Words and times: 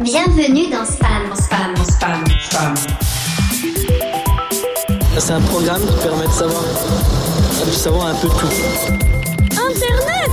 Bienvenue 0.00 0.70
dans 0.70 0.84
Spam. 0.84 1.34
Spam. 1.34 1.74
Spam. 1.84 2.24
Spam. 2.40 2.74
C'est 5.18 5.32
un 5.32 5.40
programme 5.40 5.80
qui 5.80 6.06
permet 6.06 6.26
de 6.26 6.30
savoir, 6.30 6.62
de 7.66 7.70
savoir 7.72 8.06
un 8.06 8.14
peu 8.14 8.28
tout. 8.28 8.46
Internet 9.50 10.30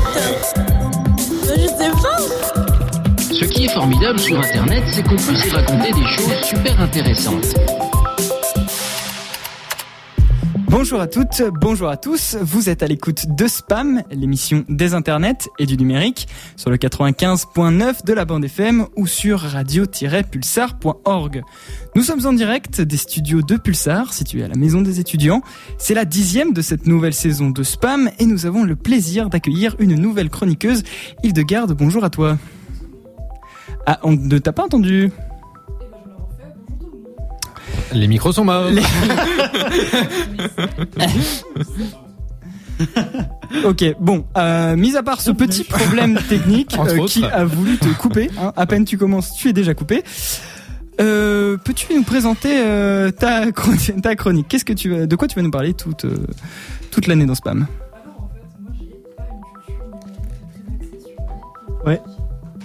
Je 1.42 1.67
sais 1.67 1.90
pas 1.90 3.24
Ce 3.33 3.46
qui 3.46 3.65
est 3.65 3.70
formidable 3.70 4.20
sur 4.20 4.38
Internet, 4.38 4.83
c'est 4.92 5.01
qu'on 5.01 5.15
peut 5.15 5.36
s'y 5.36 5.49
raconter 5.49 5.94
des 5.94 6.06
choses 6.06 6.42
super 6.44 6.79
intéressantes. 6.79 7.56
Bonjour 10.86 11.02
à 11.02 11.08
toutes, 11.08 11.42
bonjour 11.60 11.90
à 11.90 11.97
tous. 11.97 12.38
Vous 12.40 12.70
êtes 12.70 12.83
à 12.83 12.88
l'écoute 12.88 13.35
de 13.35 13.47
Spam, 13.47 14.04
l'émission 14.12 14.63
des 14.70 14.94
internets 14.94 15.49
et 15.58 15.65
du 15.65 15.78
numérique, 15.78 16.27
sur 16.58 16.70
le 16.70 16.77
95.9 16.77 18.05
de 18.05 18.13
la 18.13 18.23
bande 18.23 18.45
FM 18.45 18.85
ou 18.95 19.08
sur 19.08 19.39
radio-pulsar.org. 19.39 21.41
Nous 21.95 22.03
sommes 22.03 22.27
en 22.27 22.34
direct 22.34 22.81
des 22.81 22.98
studios 22.98 23.41
de 23.41 23.58
Pulsar, 23.58 24.13
situés 24.13 24.44
à 24.44 24.48
la 24.48 24.53
Maison 24.53 24.84
des 24.84 24.99
étudiants. 24.99 25.41
C'est 25.80 25.95
la 25.95 26.05
dixième 26.05 26.53
de 26.53 26.61
cette 26.61 26.86
nouvelle 26.86 27.16
saison 27.16 27.49
de 27.49 27.63
Spam 27.63 28.11
et 28.20 28.27
nous 28.27 28.45
avons 28.45 28.63
le 28.63 28.75
plaisir 28.75 29.31
d'accueillir 29.31 29.75
une 29.80 29.95
nouvelle 29.95 30.30
chroniqueuse, 30.30 30.83
Hildegarde. 31.23 31.72
Bonjour 31.72 32.03
à 32.03 32.11
toi. 32.11 32.38
Ah, 33.88 33.99
on 34.03 34.11
ne 34.11 34.38
t'a 34.38 34.53
pas 34.53 34.66
entendu 34.66 35.09
Les 37.91 38.08
micros 38.08 38.33
sont 38.33 38.45
morts. 38.45 38.70
ok, 43.66 43.95
bon, 44.00 44.26
euh, 44.38 44.76
mis 44.76 44.95
à 44.98 45.04
part 45.04 45.22
ce 45.22 45.31
petit 45.31 45.64
problème 45.64 46.20
technique 46.30 46.76
Entre 46.78 46.95
euh, 46.95 47.00
autres. 47.00 47.14
qui 47.14 47.26
a 47.26 47.45
voulu 47.45 47.78
te 47.78 47.88
couper, 47.98 48.30
hein, 48.40 48.54
à 48.55 48.66
peine 48.66 48.86
tu 48.86 48.98
commences, 48.98 49.34
tu 49.36 49.50
es 49.50 49.54
déjà 49.54 49.73
coupé. 49.73 50.04
Euh, 51.02 51.58
Peux-tu 51.58 51.94
nous 51.94 52.03
présenter 52.03 52.53
euh, 52.58 53.12
ta, 53.12 53.52
chron- 53.52 53.75
ta 54.02 54.16
chronique? 54.16 54.47
Qu'est-ce 54.47 54.66
que 54.66 54.73
tu 54.73 54.89
vas, 54.89 55.06
de 55.06 55.16
quoi 55.16 55.28
tu 55.28 55.36
vas 55.36 55.42
nous 55.42 55.52
parler 55.52 55.73
toute 55.73 56.06
euh, 56.06 56.25
toute 56.92 57.08
l'année 57.08 57.25
dans 57.25 57.36
Spam? 57.36 57.67
Ouais. 61.86 62.02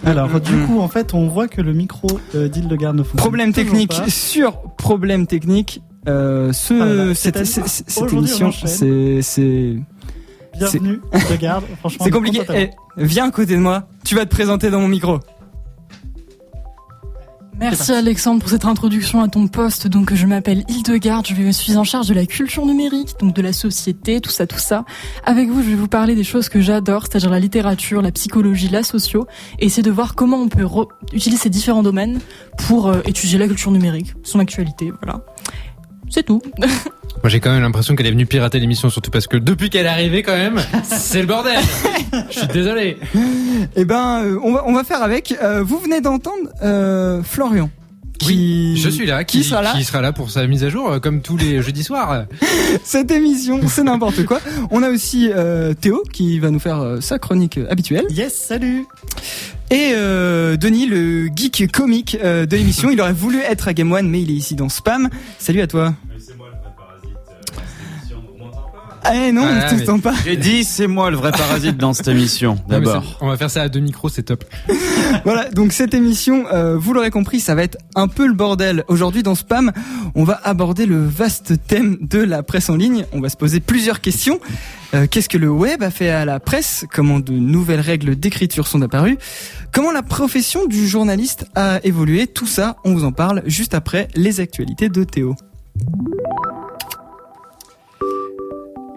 Alors, 0.05 0.41
du 0.41 0.57
coup, 0.65 0.81
en 0.81 0.89
fait, 0.89 1.13
on 1.13 1.29
voit 1.29 1.47
que 1.47 1.61
le 1.61 1.75
micro 1.75 2.09
euh, 2.35 2.49
d'Hildegarde 2.49 2.97
ne 2.97 3.03
fonctionne 3.03 3.19
Problème 3.21 3.53
technique 3.53 3.91
pas. 3.95 4.09
sur 4.09 4.63
problème 4.79 5.27
technique. 5.27 5.83
Euh, 6.09 6.53
ce, 6.53 6.75
Voilà, 6.75 7.15
cette, 7.15 7.45
c'est-à-dire, 7.47 7.69
cette- 7.69 8.13
émission, 8.13 8.53
c'est 8.53 9.21
c'est 9.23 9.77
Bienvenue, 10.57 11.01
Hildegarde. 11.13 11.65
Franchement, 11.79 12.05
c'est 12.05 12.11
compliqué. 12.11 12.41
Eh, 12.55 12.71
viens 12.97 13.29
à 13.29 13.31
côté 13.31 13.55
de 13.55 13.61
moi. 13.61 13.87
Tu 14.05 14.15
vas 14.15 14.25
te 14.25 14.31
présenter 14.31 14.71
dans 14.71 14.81
mon 14.81 14.89
micro. 14.89 15.21
Merci 17.61 17.93
Alexandre 17.93 18.41
pour 18.41 18.49
cette 18.49 18.65
introduction 18.65 19.21
à 19.21 19.29
ton 19.29 19.47
poste. 19.47 19.87
Donc 19.87 20.15
je 20.15 20.27
m'appelle 20.27 20.65
Hildegarde, 20.69 21.27
je 21.27 21.51
suis 21.51 21.77
en 21.77 21.85
charge 21.85 22.09
de 22.09 22.15
la 22.15 22.25
culture 22.25 22.65
numérique, 22.65 23.11
donc 23.21 23.35
de 23.35 23.43
la 23.43 23.53
société, 23.53 24.23
tout 24.23 24.31
ça, 24.31 24.47
tout 24.47 24.59
ça. 24.59 24.87
Avec 25.27 25.51
vous, 25.51 25.63
je 25.63 25.69
vais 25.69 25.75
vous 25.75 25.87
parler 25.87 26.15
des 26.15 26.25
choses 26.25 26.49
que 26.49 26.63
j'adore, 26.63 27.03
c'est-à-dire 27.03 27.29
la 27.29 27.39
littérature, 27.39 28.01
la 28.01 28.13
psychologie, 28.13 28.69
la 28.69 28.83
socio, 28.83 29.27
et 29.59 29.67
essayer 29.67 29.83
de 29.83 29.91
voir 29.91 30.15
comment 30.15 30.39
on 30.39 30.49
peut 30.49 30.67
utiliser 31.13 31.43
ces 31.43 31.51
différents 31.51 31.83
domaines 31.83 32.21
pour 32.67 32.87
euh, 32.89 33.03
étudier 33.05 33.39
la 33.39 33.47
culture 33.47 33.73
numérique, 33.73 34.15
son 34.23 34.39
actualité, 34.39 34.91
voilà. 35.03 35.21
C'est 36.11 36.25
tout. 36.25 36.43
Moi 36.59 37.29
j'ai 37.29 37.41
quand 37.41 37.53
même 37.53 37.63
l'impression 37.63 37.97
qu'elle 37.97 38.07
est 38.07 38.13
venue 38.13 38.27
pirater 38.27 38.59
l'émission, 38.61 38.89
surtout 38.89 39.11
parce 39.11 39.27
que 39.27 39.37
depuis 39.37 39.69
qu'elle 39.71 39.87
est 39.87 39.91
arrivée 39.91 40.23
quand 40.23 40.37
même, 40.37 40.61
c'est 40.85 41.21
le 41.21 41.27
bordel. 41.27 41.59
Je 42.31 42.39
suis 42.39 42.49
désolé. 42.49 42.97
Eh 43.77 43.85
ben, 43.85 44.23
euh, 44.25 44.39
on 44.43 44.53
va 44.53 44.65
on 44.67 44.73
va 44.73 44.85
faire 44.85 45.03
avec. 45.03 45.35
Euh, 45.43 45.63
vous 45.63 45.79
venez 45.79 46.01
d'entendre 46.01 46.49
euh, 46.63 47.23
Florian. 47.23 47.71
Qui, 48.21 48.77
Je 48.77 48.91
suis 48.91 49.07
là, 49.07 49.25
qui, 49.25 49.39
qui 49.39 49.45
sera 49.45 49.63
là 49.63 49.73
qui 49.75 49.83
sera 49.83 50.03
là 50.03 50.13
pour 50.13 50.31
sa 50.31 50.47
mise 50.47 50.63
à 50.63 50.69
jour, 50.69 50.91
euh, 50.91 50.99
comme 50.99 51.23
tous 51.23 51.39
les 51.39 51.63
jeudis 51.63 51.83
soirs. 51.83 52.27
Cette 52.85 53.11
émission, 53.11 53.61
c'est 53.67 53.83
n'importe 53.83 54.27
quoi. 54.27 54.41
On 54.71 54.83
a 54.83 54.91
aussi 54.91 55.31
euh, 55.33 55.73
Théo 55.73 56.03
qui 56.13 56.39
va 56.39 56.51
nous 56.51 56.59
faire 56.59 56.81
euh, 56.81 57.01
sa 57.01 57.19
chronique 57.19 57.59
habituelle. 57.71 58.05
Yes, 58.11 58.37
salut 58.37 58.87
Et 59.71 59.93
euh, 59.95 60.57
Denis, 60.57 60.87
le 60.87 61.29
geek 61.29 61.71
comique 61.71 62.17
euh, 62.23 62.45
de 62.45 62.57
l'émission. 62.57 62.91
Il 62.91 63.01
aurait 63.01 63.13
voulu 63.13 63.39
être 63.39 63.69
à 63.69 63.73
Game 63.73 63.93
One, 63.93 64.09
mais 64.09 64.21
il 64.21 64.31
est 64.31 64.35
ici 64.35 64.57
dans 64.57 64.69
Spam. 64.69 65.09
Salut 65.39 65.61
à 65.61 65.69
toi. 65.69 65.95
Eh 69.13 69.33
non, 69.33 69.47
Ah, 69.49 69.71
t'entend 69.71 69.99
pas. 69.99 70.15
J'ai 70.25 70.37
dit, 70.37 70.65
c'est 70.65 70.87
moi 70.87 71.11
le 71.11 71.17
vrai 71.17 71.33
parasite 71.33 71.77
dans 71.77 71.93
cette 71.93 72.09
émission, 72.09 72.59
d'abord. 72.69 73.19
On 73.21 73.29
va 73.29 73.37
faire 73.37 73.51
ça 73.51 73.63
à 73.63 73.69
deux 73.69 73.81
micros, 73.81 74.09
c'est 74.09 74.23
top. 74.25 74.45
Voilà, 75.25 75.51
donc 75.51 75.73
cette 75.73 75.93
émission, 75.93 76.47
euh, 76.53 76.77
vous 76.79 76.93
l'aurez 76.93 77.11
compris, 77.11 77.41
ça 77.41 77.55
va 77.55 77.63
être 77.65 77.77
un 77.97 78.07
peu 78.09 78.27
le 78.27 78.33
bordel. 78.33 78.85
Aujourd'hui 78.89 79.23
dans 79.23 79.35
Spam, 79.35 79.73
on 80.15 80.25
va 80.25 80.41
aborder 80.45 80.87
le 80.87 81.05
vaste 81.05 81.55
thème 81.67 81.99
de 82.01 82.21
la 82.21 82.43
presse 82.43 82.71
en 82.71 82.77
ligne. 82.77 83.05
On 83.13 83.21
va 83.21 83.29
se 83.29 83.37
poser 83.37 83.59
plusieurs 83.61 84.01
questions. 84.01 84.39
Euh, 84.95 85.07
Qu'est-ce 85.11 85.29
que 85.29 85.37
le 85.39 85.51
web 85.51 85.83
a 85.83 85.91
fait 85.91 86.11
à 86.11 86.25
la 86.25 86.39
presse? 86.41 86.85
Comment 86.93 87.19
de 87.21 87.33
nouvelles 87.33 87.81
règles 87.81 88.17
d'écriture 88.17 88.67
sont 88.69 88.81
apparues? 88.83 89.19
Comment 89.73 89.91
la 89.93 90.03
profession 90.03 90.67
du 90.67 90.87
journaliste 90.89 91.47
a 91.55 91.81
évolué? 91.85 92.27
Tout 92.27 92.47
ça, 92.47 92.77
on 92.85 92.95
vous 92.95 93.05
en 93.05 93.13
parle 93.13 93.43
juste 93.47 93.75
après 93.75 94.09
les 94.15 94.41
actualités 94.41 94.89
de 94.89 95.05
Théo. 95.05 95.35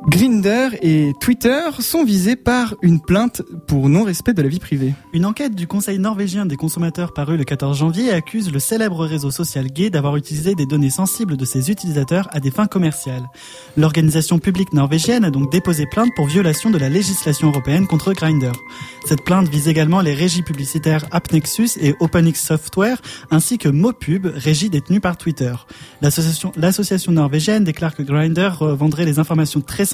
Grinder 0.08 0.69
et 0.81 1.14
Twitter 1.22 1.62
sont 1.80 2.03
visés 2.03 2.36
par 2.36 2.75
une 2.81 3.00
plainte 3.00 3.41
pour 3.68 3.88
non-respect 3.88 4.34
de 4.34 4.41
la 4.41 4.50
vie 4.50 4.59
privée. 4.59 4.94
Une 5.14 5.25
enquête 5.25 5.56
du 5.56 5.66
Conseil 5.66 5.97
norvégien 5.97 6.46
des 6.46 6.58
consommateurs 6.58 7.14
parue 7.14 7.38
le 7.38 7.46
14 7.46 7.78
janvier 7.78 8.12
accuse 8.12 8.52
le 8.52 8.59
célèbre 8.59 9.06
réseau 9.06 9.31
social 9.31 9.68
gay 9.68 9.90
d'avoir 9.90 10.18
utilisé 10.18 10.56
des 10.56 10.66
données 10.66 10.90
sensibles 10.90 11.38
de 11.38 11.46
ses 11.46 11.72
utilisateurs 11.72 12.28
à 12.34 12.41
des 12.41 12.52
fins 12.52 12.68
commerciales. 12.68 13.30
L'organisation 13.78 14.40
publique 14.40 14.74
norvégienne 14.74 15.24
a 15.24 15.31
donc 15.31 15.50
déposé 15.50 15.86
plainte 15.86 16.12
pour 16.18 16.28
violation 16.28 16.70
de 16.70 16.78
la 16.78 16.90
législation 16.90 17.47
européenne 17.47 17.88
contre 17.88 18.12
Grindr. 18.12 18.52
Cette 19.06 19.24
plainte 19.24 19.47
vise 19.47 19.70
également 19.70 20.02
les 20.02 20.14
régies 20.14 20.44
publicitaires 20.44 21.06
AppNexus 21.12 21.78
et 21.80 21.96
OpenX 22.02 22.35
Software 22.35 23.02
ainsi 23.31 23.58
que 23.58 23.70
Mopub, 23.70 24.28
régie 24.28 24.70
détenue 24.70 25.00
par 25.00 25.16
Twitter. 25.18 25.53
L'association 26.02 27.12
norvégienne 27.12 27.64
déclare 27.64 27.96
que 27.96 28.03
Grindr 28.03 28.62
euh, 28.62 28.75
vendrait 28.75 29.06
les 29.06 29.20
informations 29.20 29.62
très 29.62 29.85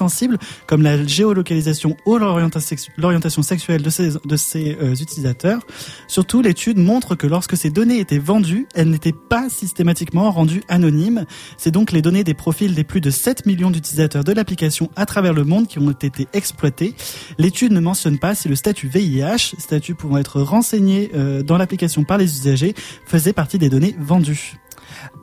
comme 0.66 0.82
la 0.82 1.04
géolocalisation 1.04 1.96
ou 2.06 2.18
l'orientation 2.18 3.42
sexuelle 3.42 3.82
de 3.82 3.90
ses 4.36 4.76
euh, 4.80 4.94
utilisateurs. 4.94 5.60
Surtout, 6.08 6.42
l'étude 6.42 6.78
montre 6.78 7.14
que 7.14 7.26
lorsque 7.26 7.56
ces 7.56 7.70
données 7.70 7.98
étaient 7.98 8.18
vendues, 8.18 8.66
elles 8.74 8.90
n'étaient 8.90 9.12
pas 9.12 9.48
systématiquement 9.48 10.30
rendues 10.30 10.62
anonymes. 10.68 11.26
C'est 11.58 11.70
donc 11.70 11.92
les 11.92 12.02
données 12.02 12.24
des 12.24 12.34
profils 12.34 12.74
des 12.74 12.84
plus 12.84 13.00
de 13.00 13.10
7 13.10 13.46
millions 13.46 13.70
d'utilisateurs 13.70 14.24
de 14.24 14.32
l'application 14.32 14.90
à 14.96 15.06
travers 15.06 15.32
le 15.32 15.44
monde 15.44 15.66
qui 15.66 15.78
ont 15.78 15.90
été 15.90 16.28
exploitées. 16.32 16.94
L'étude 17.38 17.72
ne 17.72 17.80
mentionne 17.80 18.18
pas 18.18 18.34
si 18.34 18.48
le 18.48 18.56
statut 18.56 18.88
VIH, 18.88 19.54
statut 19.58 19.94
pouvant 19.94 20.18
être 20.18 20.40
renseigné 20.40 21.10
euh, 21.14 21.42
dans 21.42 21.56
l'application 21.56 22.04
par 22.04 22.18
les 22.18 22.38
usagers, 22.38 22.74
faisait 23.06 23.32
partie 23.32 23.58
des 23.58 23.68
données 23.68 23.94
vendues. 23.98 24.56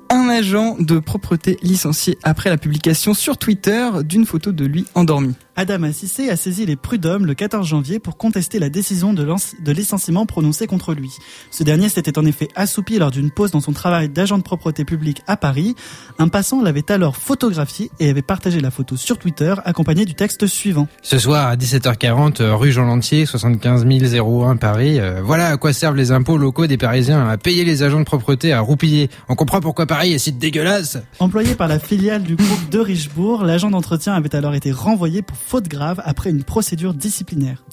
Un 0.09 0.29
agent 0.29 0.75
de 0.79 1.00
propreté 1.00 1.57
licencié 1.62 2.18
après 2.23 2.50
la 2.50 2.57
publication 2.57 3.13
sur 3.13 3.38
Twitter 3.38 3.90
d'une 4.03 4.25
photo 4.25 4.51
de 4.51 4.66
lui 4.66 4.85
endormi. 4.95 5.35
Adam 5.59 5.81
Assissé 5.81 6.29
a 6.29 6.35
saisi 6.35 6.68
les 6.68 6.75
prud'hommes 6.75 7.25
le 7.25 7.34
14 7.34 7.68
janvier 7.68 7.97
pour 7.97 8.16
contester 8.16 8.59
la 8.59 8.69
décision 8.69 9.12
de, 9.12 9.25
licenciement 9.72 10.28
prononcée 10.28 10.68
contre 10.68 10.94
lui. 10.94 11.09
Ce 11.50 11.63
dernier 11.63 11.90
s'était 11.90 12.19
en 12.19 12.25
effet 12.25 12.47
assoupi 12.53 13.00
lors 13.00 13.09
d'une 13.09 13.31
pause 13.31 13.50
dans 13.50 13.59
son 13.59 13.73
travail 13.73 14.07
d'agent 14.07 14.38
de 14.38 14.44
propreté 14.44 14.85
publique 14.85 15.23
à 15.25 15.35
Paris. 15.35 15.73
Un 16.19 16.28
passant 16.28 16.62
l'avait 16.62 16.91
alors 16.91 17.18
photographié 17.18 17.90
et 18.00 18.07
avait 18.07 18.22
partagé 18.22 18.59
la 18.59 18.69
photo 18.69 18.97
sur 18.97 19.18
Twitter 19.18 19.56
accompagné 19.66 20.06
du 20.06 20.13
texte 20.13 20.45
suivant. 20.45 20.88
Ce 21.01 21.18
soir 21.18 21.47
à 21.47 21.56
17h40, 21.56 22.39
euh, 22.39 22.56
rue 22.56 22.72
Jean 22.72 22.85
Lantier, 22.85 23.25
75 23.25 23.84
001 23.88 24.57
Paris. 24.57 25.00
euh, 25.00 25.24
voilà 25.24 25.47
à 25.47 25.57
quoi 25.57 25.74
servent 25.74 25.95
les 25.95 26.12
impôts 26.12 26.38
locaux 26.38 26.68
des 26.68 26.77
Parisiens, 26.77 27.27
à 27.27 27.38
payer 27.38 27.65
les 27.65 27.81
agents 27.81 28.00
de 28.00 28.06
propreté, 28.06 28.54
à 28.54 28.59
roupiller. 28.59 29.09
On 29.27 29.33
comprend 29.33 29.59
pourquoi 29.59 29.88
Paris 29.88 30.13
est 30.13 30.19
si 30.19 30.31
dégueulasse. 30.33 31.00
Employé 31.18 31.56
par 31.56 31.68
la 31.68 31.80
filiale 31.80 32.21
du 32.21 32.36
groupe 32.36 32.69
de 32.69 32.77
Richebourg, 32.77 33.44
l'agent 33.44 33.71
d'entretien 33.71 34.13
avait 34.13 34.36
alors 34.36 34.54
été 34.54 34.71
renvoyé 34.71 35.24
pour 35.24 35.36
faute 35.47 35.69
grave 35.69 36.01
après 36.03 36.29
une 36.29 36.44
procédure 36.44 36.94
disciplinaire. 36.94 37.63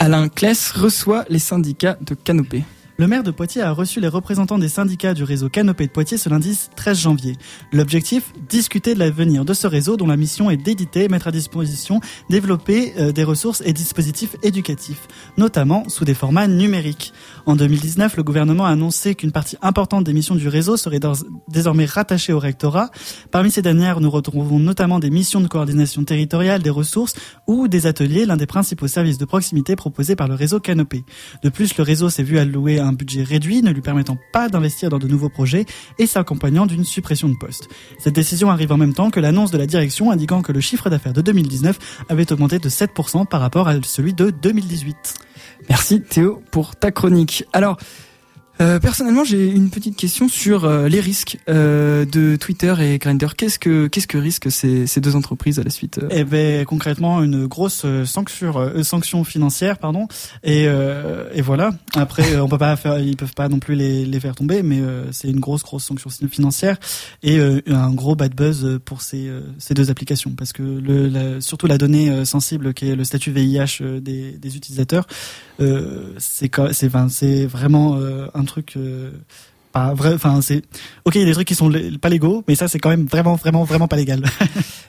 Alain 0.00 0.28
Kless 0.28 0.72
reçoit 0.72 1.24
les 1.28 1.38
syndicats 1.38 1.96
de 2.00 2.14
Canopée. 2.14 2.64
Le 2.96 3.08
maire 3.08 3.24
de 3.24 3.32
Poitiers 3.32 3.60
a 3.60 3.72
reçu 3.72 3.98
les 3.98 4.06
représentants 4.06 4.56
des 4.56 4.68
syndicats 4.68 5.14
du 5.14 5.24
réseau 5.24 5.48
Canopée 5.48 5.88
de 5.88 5.90
Poitiers 5.90 6.16
ce 6.16 6.28
lundi 6.28 6.56
13 6.76 6.96
janvier. 6.96 7.34
L'objectif 7.72 8.32
Discuter 8.48 8.94
de 8.94 9.00
l'avenir 9.00 9.44
de 9.44 9.52
ce 9.52 9.66
réseau 9.66 9.96
dont 9.96 10.06
la 10.06 10.16
mission 10.16 10.48
est 10.48 10.56
d'éditer, 10.56 11.08
mettre 11.08 11.26
à 11.26 11.32
disposition, 11.32 12.00
développer 12.30 12.92
euh, 12.96 13.10
des 13.10 13.24
ressources 13.24 13.64
et 13.66 13.72
dispositifs 13.72 14.36
éducatifs, 14.44 15.08
notamment 15.36 15.88
sous 15.88 16.04
des 16.04 16.14
formats 16.14 16.46
numériques. 16.46 17.12
En 17.46 17.56
2019, 17.56 18.16
le 18.16 18.22
gouvernement 18.22 18.64
a 18.64 18.70
annoncé 18.70 19.16
qu'une 19.16 19.32
partie 19.32 19.56
importante 19.60 20.04
des 20.04 20.12
missions 20.12 20.36
du 20.36 20.46
réseau 20.46 20.76
serait 20.76 21.00
désormais 21.48 21.86
rattachée 21.86 22.32
au 22.32 22.38
rectorat. 22.38 22.90
Parmi 23.32 23.50
ces 23.50 23.62
dernières, 23.62 24.00
nous 24.00 24.10
retrouvons 24.10 24.60
notamment 24.60 25.00
des 25.00 25.10
missions 25.10 25.40
de 25.40 25.48
coordination 25.48 26.04
territoriale 26.04 26.62
des 26.62 26.70
ressources 26.70 27.14
ou 27.48 27.66
des 27.66 27.88
ateliers, 27.88 28.24
l'un 28.24 28.36
des 28.36 28.46
principaux 28.46 28.86
services 28.86 29.18
de 29.18 29.24
proximité 29.24 29.74
proposés 29.74 30.14
par 30.14 30.28
le 30.28 30.34
réseau 30.34 30.60
Canopée. 30.60 31.02
De 31.42 31.48
plus, 31.48 31.76
le 31.76 31.82
réseau 31.82 32.08
s'est 32.08 32.22
vu 32.22 32.38
allouer 32.38 32.83
un 32.84 32.92
budget 32.92 33.22
réduit, 33.22 33.62
ne 33.62 33.70
lui 33.70 33.80
permettant 33.80 34.18
pas 34.32 34.48
d'investir 34.48 34.90
dans 34.90 34.98
de 34.98 35.08
nouveaux 35.08 35.28
projets 35.28 35.66
et 35.98 36.06
s'accompagnant 36.06 36.66
d'une 36.66 36.84
suppression 36.84 37.28
de 37.28 37.36
postes. 37.36 37.68
Cette 37.98 38.14
décision 38.14 38.50
arrive 38.50 38.72
en 38.72 38.76
même 38.76 38.94
temps 38.94 39.10
que 39.10 39.20
l'annonce 39.20 39.50
de 39.50 39.58
la 39.58 39.66
direction 39.66 40.10
indiquant 40.10 40.42
que 40.42 40.52
le 40.52 40.60
chiffre 40.60 40.90
d'affaires 40.90 41.12
de 41.12 41.22
2019 41.22 42.04
avait 42.08 42.32
augmenté 42.32 42.58
de 42.58 42.68
7% 42.68 43.26
par 43.26 43.40
rapport 43.40 43.68
à 43.68 43.74
celui 43.82 44.14
de 44.14 44.30
2018. 44.30 45.14
Merci 45.68 46.00
Théo 46.02 46.42
pour 46.50 46.76
ta 46.76 46.90
chronique. 46.90 47.44
Alors, 47.52 47.78
euh, 48.60 48.78
personnellement, 48.78 49.24
j'ai 49.24 49.50
une 49.50 49.68
petite 49.70 49.96
question 49.96 50.28
sur 50.28 50.64
euh, 50.64 50.88
les 50.88 51.00
risques 51.00 51.38
euh, 51.48 52.04
de 52.04 52.36
Twitter 52.36 52.74
et 52.80 52.98
Grindr. 52.98 53.34
Qu'est-ce 53.36 53.58
que 53.58 53.88
qu'est-ce 53.88 54.06
que 54.06 54.16
risquent 54.18 54.50
ces, 54.50 54.86
ces 54.86 55.00
deux 55.00 55.16
entreprises 55.16 55.58
à 55.58 55.64
la 55.64 55.70
suite 55.70 55.98
euh 56.02 56.08
Eh 56.10 56.24
ben 56.24 56.64
concrètement 56.64 57.22
une 57.22 57.46
grosse 57.46 57.82
euh, 57.84 58.04
sanction, 58.04 58.54
sanction 58.84 59.24
financière, 59.24 59.78
pardon. 59.78 60.06
Et, 60.44 60.64
et 60.64 61.42
voilà. 61.42 61.70
Après, 61.94 62.36
on 62.38 62.48
peut 62.48 62.58
pas 62.58 62.76
faire, 62.76 62.98
ils 63.00 63.16
peuvent 63.16 63.34
pas 63.34 63.48
non 63.48 63.58
plus 63.58 63.74
les, 63.74 64.04
les 64.06 64.20
faire 64.20 64.34
tomber, 64.34 64.62
mais 64.62 64.80
c'est 65.10 65.28
une 65.28 65.40
grosse 65.40 65.62
grosse 65.62 65.84
sanction 65.84 66.10
financière 66.30 66.76
et 67.22 67.38
un 67.66 67.92
gros 67.92 68.14
bad 68.14 68.34
buzz 68.34 68.78
pour 68.84 69.02
ces 69.02 69.30
ces 69.58 69.74
deux 69.74 69.90
applications 69.90 70.30
parce 70.36 70.52
que 70.52 70.62
le 70.62 71.08
la- 71.08 71.40
surtout 71.40 71.66
la 71.66 71.78
donnée 71.78 72.24
sensible 72.24 72.74
qui 72.74 72.88
est 72.88 72.96
le 72.96 73.04
statut 73.04 73.32
VIH 73.32 74.00
des, 74.00 74.32
des 74.32 74.56
utilisateurs, 74.56 75.06
c'est 76.18 76.48
quand- 76.48 76.72
c'est 76.72 76.86
enfin, 76.86 77.08
c'est 77.08 77.46
vraiment 77.46 77.96
euh, 77.96 78.26
un 78.34 78.44
truc. 78.44 78.76
Euh, 79.76 79.88
pas 79.88 79.94
vrai, 79.94 80.14
enfin 80.14 80.40
c'est 80.40 80.62
ok, 81.04 81.14
il 81.16 81.20
y 81.20 81.24
a 81.24 81.26
des 81.26 81.32
trucs 81.32 81.48
qui 81.48 81.54
sont 81.54 81.72
pas 82.00 82.08
légaux, 82.08 82.44
mais 82.48 82.54
ça 82.54 82.68
c'est 82.68 82.78
quand 82.78 82.90
même 82.90 83.06
vraiment 83.06 83.34
vraiment 83.34 83.64
vraiment 83.64 83.88
pas 83.88 83.96
légal. 83.96 84.22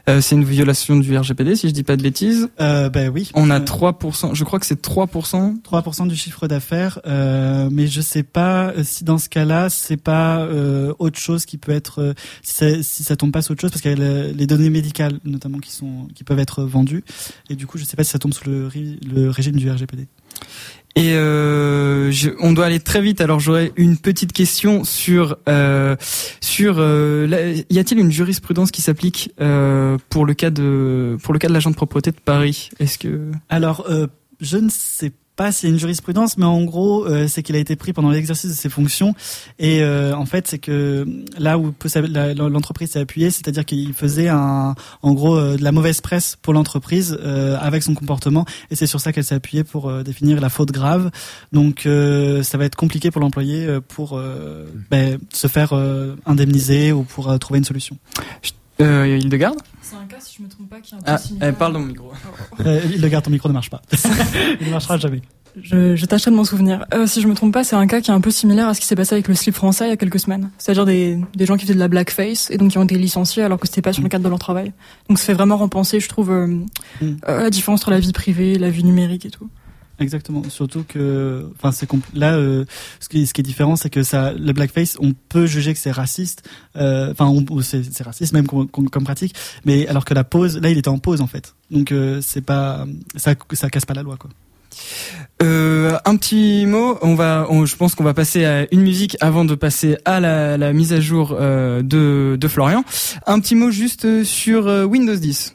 Euh, 0.07 0.21
C'est 0.21 0.35
une 0.35 0.43
violation 0.43 0.97
du 0.97 1.17
RGPD, 1.17 1.55
si 1.55 1.67
je 1.67 1.73
dis 1.73 1.81
pas 1.81 1.97
de 1.97 2.03
bêtises. 2.03 2.47
Euh, 2.61 2.89
ben 2.91 3.09
oui. 3.09 3.31
On 3.33 3.49
a 3.49 3.59
Euh, 3.59 3.63
3%, 3.63 4.35
je 4.35 4.43
crois 4.43 4.59
que 4.59 4.67
c'est 4.67 4.79
3%. 4.79 5.55
3% 5.63 6.07
du 6.07 6.15
chiffre 6.15 6.47
d'affaires, 6.47 6.99
euh, 7.07 7.69
mais 7.71 7.87
je 7.87 8.01
sais 8.01 8.21
pas 8.21 8.67
euh, 8.77 8.83
si 8.83 9.03
dans 9.03 9.17
ce 9.17 9.29
cas-là 9.29 9.71
c'est 9.71 9.97
pas 9.97 10.41
euh, 10.41 10.93
autre 10.99 11.17
chose 11.17 11.45
qui 11.47 11.57
peut 11.57 11.71
être 11.71 12.03
euh, 12.03 12.13
si 12.43 12.53
ça, 12.53 12.83
si 12.83 13.03
ça 13.03 13.15
tombe 13.15 13.31
pas 13.31 13.41
sur 13.41 13.53
autre 13.53 13.61
chose 13.61 13.71
parce 13.71 13.81
qu'il 13.81 13.89
y 13.89 13.93
a 13.95 13.97
le- 13.97 14.31
les 14.31 14.45
données 14.45 14.69
médicales 14.69 15.19
notamment 15.25 15.57
qui 15.57 15.71
sont 15.71 16.07
qui 16.13 16.23
peuvent 16.23 16.37
être 16.37 16.63
vendues 16.63 17.03
et 17.49 17.55
du 17.55 17.65
coup 17.65 17.79
je 17.79 17.83
sais 17.83 17.95
pas 17.97 18.03
si 18.03 18.11
ça 18.11 18.19
tombe 18.19 18.33
sous 18.35 18.47
le, 18.47 18.69
le 19.11 19.29
régime 19.31 19.55
du 19.55 19.67
RGPD. 19.71 20.07
Et 20.97 21.13
euh, 21.13 22.09
je- 22.11 22.29
on 22.39 22.53
doit 22.53 22.67
aller 22.67 22.79
très 22.79 23.01
vite. 23.01 23.19
Alors 23.19 23.41
j'aurais 23.41 23.73
une 23.75 23.97
petite 23.97 24.31
question 24.31 24.85
sur 24.85 25.35
euh, 25.49 25.97
sur 26.39 26.77
euh, 26.79 27.27
la- 27.27 27.51
y 27.51 27.79
a-t-il 27.79 27.99
une 27.99 28.11
jurisprudence 28.11 28.71
qui 28.71 28.81
s'applique 28.81 29.33
euh, 29.41 29.97
pour 30.09 30.25
le 30.25 30.33
cas 30.33 30.51
de 30.51 31.17
pour 31.21 31.33
le 31.33 31.39
cas 31.39 31.49
de 31.49 31.53
l'agent 31.53 31.71
de 31.71 31.75
propreté 31.75 32.11
de 32.11 32.19
Paris? 32.23 32.69
Est-ce 32.79 32.97
que 32.97 33.29
Alors 33.49 33.85
euh, 33.89 34.07
je 34.39 34.55
ne 34.57 34.69
sais 34.69 35.11
pas 35.35 35.51
s'il 35.51 35.69
y 35.69 35.71
a 35.71 35.73
une 35.73 35.79
jurisprudence, 35.79 36.37
mais 36.37 36.45
en 36.45 36.63
gros, 36.63 37.05
euh, 37.05 37.27
c'est 37.27 37.43
qu'il 37.43 37.55
a 37.55 37.59
été 37.59 37.75
pris 37.75 37.93
pendant 37.93 38.09
l'exercice 38.09 38.49
de 38.51 38.55
ses 38.55 38.69
fonctions. 38.69 39.13
Et 39.59 39.81
euh, 39.81 40.15
en 40.15 40.25
fait, 40.25 40.47
c'est 40.47 40.59
que 40.59 41.05
là 41.37 41.57
où 41.57 41.73
l'entreprise 42.49 42.91
s'est 42.91 42.99
appuyée, 42.99 43.31
c'est-à-dire 43.31 43.65
qu'il 43.65 43.93
faisait 43.93 44.29
un, 44.29 44.75
en 45.01 45.13
gros 45.13 45.35
euh, 45.35 45.57
de 45.57 45.63
la 45.63 45.71
mauvaise 45.71 46.01
presse 46.01 46.37
pour 46.41 46.53
l'entreprise 46.53 47.17
euh, 47.21 47.57
avec 47.59 47.83
son 47.83 47.95
comportement. 47.95 48.45
Et 48.71 48.75
c'est 48.75 48.87
sur 48.87 48.99
ça 48.99 49.11
qu'elle 49.11 49.23
s'est 49.23 49.35
appuyée 49.35 49.63
pour 49.63 49.89
euh, 49.89 50.03
définir 50.03 50.39
la 50.39 50.49
faute 50.49 50.71
grave. 50.71 51.11
Donc, 51.51 51.85
euh, 51.85 52.43
ça 52.43 52.57
va 52.57 52.65
être 52.65 52.75
compliqué 52.75 53.11
pour 53.11 53.21
l'employé 53.21 53.65
euh, 53.65 53.81
pour 53.81 54.17
euh, 54.17 54.65
ben, 54.89 55.17
se 55.33 55.47
faire 55.47 55.73
euh, 55.73 56.15
indemniser 56.25 56.91
ou 56.91 57.03
pour 57.03 57.29
euh, 57.29 57.37
trouver 57.37 57.59
une 57.59 57.65
solution. 57.65 57.97
Euh, 58.81 59.17
Hildegarde 59.17 59.57
C'est 59.81 59.95
un 59.95 60.05
cas, 60.05 60.17
si 60.19 60.35
je 60.37 60.43
me 60.43 60.49
trompe 60.49 60.69
pas, 60.69 60.79
qui 60.81 60.93
est 60.93 60.97
un 60.97 61.01
peu 61.01 61.03
Ah, 61.07 61.17
similaire. 61.17 61.49
eh, 61.49 61.53
parle 61.57 61.73
dans 61.73 61.79
le 61.79 61.85
micro. 61.85 62.11
Euh, 62.65 62.81
le 62.97 63.07
garde 63.07 63.23
ton 63.25 63.31
micro 63.31 63.47
ne 63.49 63.53
marche 63.53 63.69
pas. 63.69 63.81
Il 64.61 64.67
ne 64.67 64.71
marchera 64.71 64.97
jamais. 64.97 65.21
Je, 65.61 65.95
je 65.95 66.05
tâcherai 66.05 66.31
de 66.31 66.35
m'en 66.35 66.43
souvenir. 66.43 66.85
Euh, 66.93 67.07
si 67.07 67.21
je 67.21 67.27
me 67.29 67.33
trompe 67.33 67.53
pas, 67.53 67.63
c'est 67.63 67.77
un 67.77 67.87
cas 67.87 68.01
qui 68.01 68.11
est 68.11 68.13
un 68.13 68.19
peu 68.19 68.29
similaire 68.31 68.67
à 68.67 68.73
ce 68.73 68.81
qui 68.81 68.87
s'est 68.87 68.95
passé 68.97 69.13
avec 69.15 69.29
le 69.29 69.35
slip 69.35 69.55
français 69.55 69.85
il 69.85 69.89
y 69.89 69.93
a 69.93 69.95
quelques 69.95 70.19
semaines. 70.19 70.49
C'est-à-dire 70.57 70.85
des, 70.85 71.17
des 71.33 71.45
gens 71.45 71.55
qui 71.55 71.61
faisaient 71.61 71.73
de 71.75 71.79
la 71.79 71.87
blackface 71.87 72.51
et 72.51 72.57
donc 72.57 72.71
qui 72.71 72.77
ont 72.77 72.83
été 72.83 72.97
licenciés 72.97 73.41
alors 73.41 73.57
que 73.57 73.65
c'était 73.65 73.81
pas 73.81 73.93
sur 73.93 74.03
le 74.03 74.09
cadre 74.09 74.25
de 74.25 74.29
leur 74.29 74.39
travail. 74.39 74.73
Donc 75.07 75.17
ça 75.17 75.25
fait 75.27 75.33
vraiment 75.33 75.55
repenser, 75.55 76.01
je 76.01 76.09
trouve, 76.09 76.31
euh, 76.31 76.47
Mm. 77.01 77.15
euh, 77.29 77.43
la 77.43 77.49
différence 77.49 77.79
entre 77.81 77.91
la 77.91 77.99
vie 77.99 78.11
privée, 78.11 78.57
la 78.57 78.69
vie 78.69 78.83
numérique 78.83 79.25
et 79.25 79.29
tout. 79.29 79.49
Exactement. 79.99 80.43
Surtout 80.49 80.83
que, 80.87 81.45
enfin, 81.57 81.71
c'est 81.71 81.87
là, 82.13 82.33
euh, 82.35 82.65
ce 82.99 83.07
qui, 83.07 83.25
ce 83.25 83.33
qui 83.33 83.41
est 83.41 83.43
différent, 83.43 83.75
c'est 83.75 83.89
que 83.89 84.03
ça, 84.03 84.33
le 84.33 84.51
blackface, 84.51 84.97
on 84.99 85.13
peut 85.29 85.45
juger 85.45 85.73
que 85.73 85.79
c'est 85.79 85.91
raciste. 85.91 86.43
euh, 86.75 87.11
Enfin, 87.11 87.27
ou 87.29 87.61
c'est 87.61 87.83
raciste 88.03 88.33
même 88.33 88.45
comme, 88.47 88.67
comme- 88.67 89.03
pratique. 89.05 89.35
Mais 89.63 89.87
alors 89.87 90.03
que 90.05 90.13
la 90.13 90.23
pause, 90.23 90.57
là, 90.61 90.69
il 90.69 90.77
était 90.77 90.89
en 90.89 90.97
pause 90.99 91.21
en 91.21 91.27
fait. 91.27 91.55
Donc 91.71 91.91
euh, 91.91 92.19
c'est 92.21 92.41
pas, 92.41 92.85
ça, 93.15 93.35
ça 93.53 93.69
casse 93.69 93.85
pas 93.85 93.93
la 93.93 94.03
loi 94.03 94.17
quoi. 94.17 94.29
Euh, 95.41 95.97
un 96.05 96.15
petit 96.17 96.65
mot, 96.65 96.97
on 97.01 97.15
va, 97.15 97.47
on- 97.49 97.65
je 97.65 97.75
pense 97.75 97.95
qu'on 97.95 98.03
va 98.03 98.13
passer 98.13 98.45
à 98.45 98.67
une 98.73 98.81
musique 98.81 99.15
avant 99.21 99.45
de 99.45 99.55
passer 99.55 99.97
à 100.05 100.19
la, 100.19 100.57
la 100.57 100.73
mise 100.73 100.91
à 100.93 100.99
jour 100.99 101.35
euh, 101.39 101.81
de, 101.81 102.37
de 102.39 102.47
Florian. 102.47 102.83
Un 103.25 103.39
petit 103.39 103.55
mot 103.55 103.71
juste 103.71 104.23
sur 104.23 104.67
euh, 104.67 104.83
Windows 104.85 105.15
10. 105.15 105.54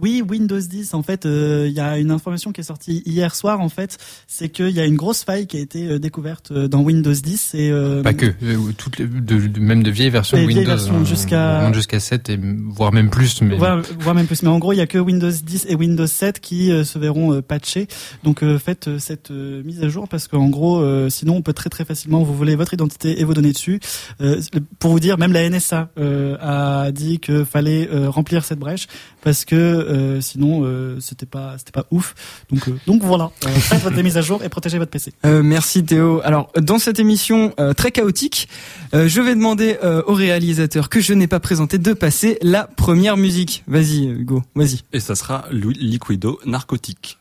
Oui, 0.00 0.22
Windows 0.28 0.58
10, 0.60 0.94
en 0.94 1.02
fait, 1.02 1.24
euh, 1.26 1.66
il 1.68 1.72
y 1.74 1.80
a 1.80 1.98
une 1.98 2.10
information 2.10 2.52
qui 2.52 2.60
est 2.60 2.64
sortie 2.64 3.02
hier 3.06 3.34
soir, 3.34 3.60
en 3.60 3.68
fait, 3.68 3.96
c'est 4.26 4.48
qu'il 4.48 4.70
y 4.70 4.80
a 4.80 4.84
une 4.86 4.96
grosse 4.96 5.24
faille 5.24 5.46
qui 5.46 5.56
a 5.56 5.60
été 5.60 5.86
euh, 5.88 5.98
découverte 5.98 6.50
euh, 6.50 6.68
dans 6.68 6.80
Windows 6.82 7.12
10 7.12 7.54
et 7.54 7.70
euh, 7.70 8.02
Pas 8.02 8.12
que, 8.14 8.26
toutes 8.72 8.98
les, 8.98 9.06
de, 9.06 9.58
même 9.60 9.82
de 9.82 9.90
vieilles 9.90 10.10
versions 10.10 10.36
Windows. 10.38 10.64
versions 10.64 11.04
jusqu'à- 11.04 11.72
jusqu'à 11.72 12.00
7 12.00 12.28
et 12.30 12.38
voire 12.68 12.92
même 12.92 13.08
plus. 13.10 13.40
Mais 13.42 13.56
Voire, 13.56 13.80
voire 14.00 14.14
même 14.14 14.26
plus. 14.26 14.42
Mais 14.42 14.48
en 14.50 14.58
gros, 14.58 14.72
il 14.72 14.76
y 14.76 14.80
a 14.82 14.86
que 14.86 14.98
Windows 14.98 15.30
10 15.30 15.66
et 15.68 15.74
Windows 15.74 16.06
7 16.06 16.40
qui 16.40 16.70
euh, 16.70 16.84
se 16.84 16.98
verront 16.98 17.40
patchés. 17.40 17.86
Donc 18.22 18.42
euh, 18.42 18.58
faites 18.58 18.98
cette 18.98 19.30
mise 19.30 19.82
à 19.82 19.88
jour 19.88 20.08
parce 20.08 20.28
qu'en 20.28 20.48
gros, 20.48 20.78
euh, 20.80 21.08
sinon 21.08 21.36
on 21.36 21.42
peut 21.42 21.52
très 21.54 21.70
très 21.70 21.84
facilement 21.84 22.22
vous 22.22 22.34
voler 22.34 22.54
votre 22.56 22.74
identité 22.74 23.20
et 23.20 23.24
vos 23.24 23.34
données 23.34 23.52
dessus. 23.52 23.80
Euh, 24.20 24.40
pour 24.78 24.90
vous 24.90 25.00
dire, 25.00 25.16
même 25.18 25.32
la 25.32 25.48
NSA 25.48 25.90
euh, 25.98 26.36
a 26.40 26.92
dit 26.92 27.18
que 27.18 27.44
fallait 27.44 27.88
remplir 28.08 28.44
cette 28.44 28.58
brèche 28.58 28.86
parce 29.26 29.44
que 29.44 29.56
euh, 29.56 30.20
sinon 30.20 30.60
euh, 30.62 31.00
c'était 31.00 31.26
pas 31.26 31.58
c'était 31.58 31.72
pas 31.72 31.84
ouf. 31.90 32.14
Donc 32.48 32.68
euh, 32.68 32.78
donc 32.86 33.02
voilà, 33.02 33.32
Euh, 33.44 33.48
faites 33.48 33.82
votre 33.82 34.00
mise 34.00 34.16
à 34.16 34.20
jour 34.20 34.44
et 34.44 34.48
protégez 34.48 34.78
votre 34.78 34.92
PC. 34.92 35.12
Euh, 35.24 35.42
merci 35.42 35.84
Théo. 35.84 36.20
Alors 36.22 36.52
dans 36.60 36.78
cette 36.78 37.00
émission 37.00 37.52
euh, 37.58 37.74
très 37.74 37.90
chaotique, 37.90 38.48
euh, 38.94 39.08
je 39.08 39.20
vais 39.20 39.34
demander 39.34 39.78
euh, 39.82 40.00
au 40.06 40.14
réalisateur 40.14 40.88
que 40.88 41.00
je 41.00 41.12
n'ai 41.12 41.26
pas 41.26 41.40
présenté 41.40 41.78
de 41.78 41.92
passer 41.92 42.38
la 42.40 42.68
première 42.68 43.16
musique. 43.16 43.64
Vas-y 43.66 44.06
Hugo, 44.06 44.44
vas-y. 44.54 44.82
Et 44.92 45.00
ça 45.00 45.16
sera 45.16 45.46
Liquido 45.50 46.38
Narcotique. 46.46 47.18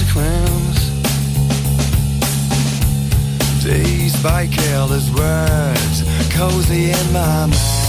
Consequence? 0.00 0.90
Dazed 3.62 4.22
by 4.22 4.46
careless 4.46 5.10
words, 5.10 6.02
cozy 6.32 6.90
in 6.90 7.12
my 7.12 7.46
mind. 7.46 7.79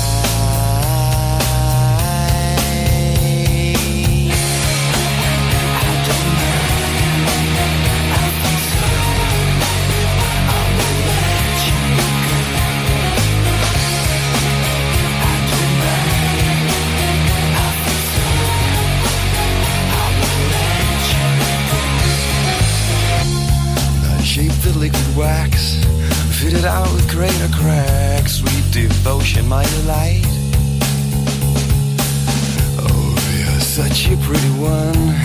One, 34.62 35.16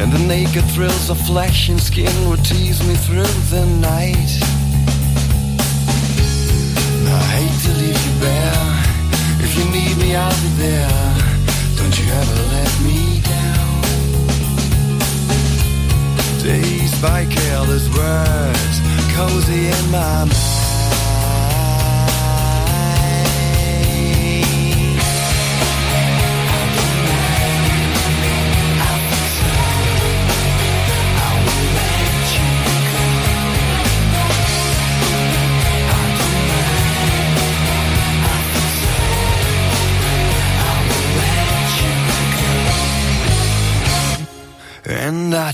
and 0.00 0.10
the 0.10 0.18
naked 0.26 0.64
thrills 0.72 1.10
of 1.10 1.20
flesh 1.26 1.68
and 1.68 1.80
skin 1.80 2.12
would 2.28 2.42
tease 2.44 2.80
me 2.88 2.94
through 2.94 3.34
the 3.54 3.66
night. 3.80 4.32
I 7.06 7.22
hate 7.36 7.58
to 7.66 7.72
leave 7.80 8.00
you 8.06 8.14
bare. 8.20 8.66
If 9.44 9.50
you 9.58 9.64
need 9.70 9.96
me, 9.98 10.16
I'll 10.16 10.40
be 10.42 10.48
there. 10.64 11.14
Don't 11.76 11.94
you 11.98 12.06
ever 12.20 12.38
let 12.56 12.72
me 12.86 13.20
down. 13.36 13.80
Dazed 16.42 17.00
by 17.02 17.26
careless 17.26 17.86
words, 17.94 18.76
cozy 19.14 19.68
in 19.68 19.90
my 19.90 20.24
mind. 20.24 20.49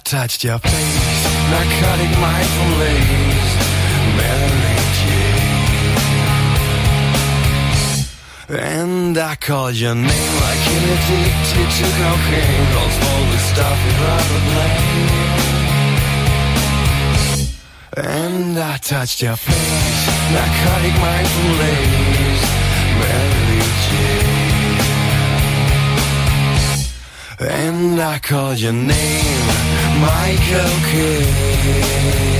Touched 0.06 0.44
your 0.44 0.58
face, 0.60 1.24
narcotic 1.50 2.18
mindful 2.20 2.70
lace, 2.78 3.52
Mary 4.16 4.78
Jane. 4.98 5.56
And 8.48 9.18
I 9.18 9.34
called 9.34 9.74
your 9.74 9.96
name 9.96 10.34
like 10.44 10.66
an 10.76 10.84
addicted 10.94 11.68
to 11.78 11.86
cocaine, 11.98 12.66
calls 12.72 12.96
all 13.02 13.24
the 13.32 13.40
stuff 13.50 13.78
you'd 13.84 14.00
rather 14.06 14.40
blame. 14.46 15.10
And 17.96 18.56
I 18.60 18.76
touched 18.76 19.22
your 19.22 19.34
face, 19.34 20.06
narcotic 20.30 20.94
mindful 21.00 21.50
lace, 21.62 22.46
Mary 23.00 23.60
Jane. 23.88 24.46
And 27.38 28.00
I 28.00 28.18
called 28.18 28.58
your 28.58 28.72
name, 28.72 29.85
Michael 30.00 30.68
Kidd. 30.90 32.36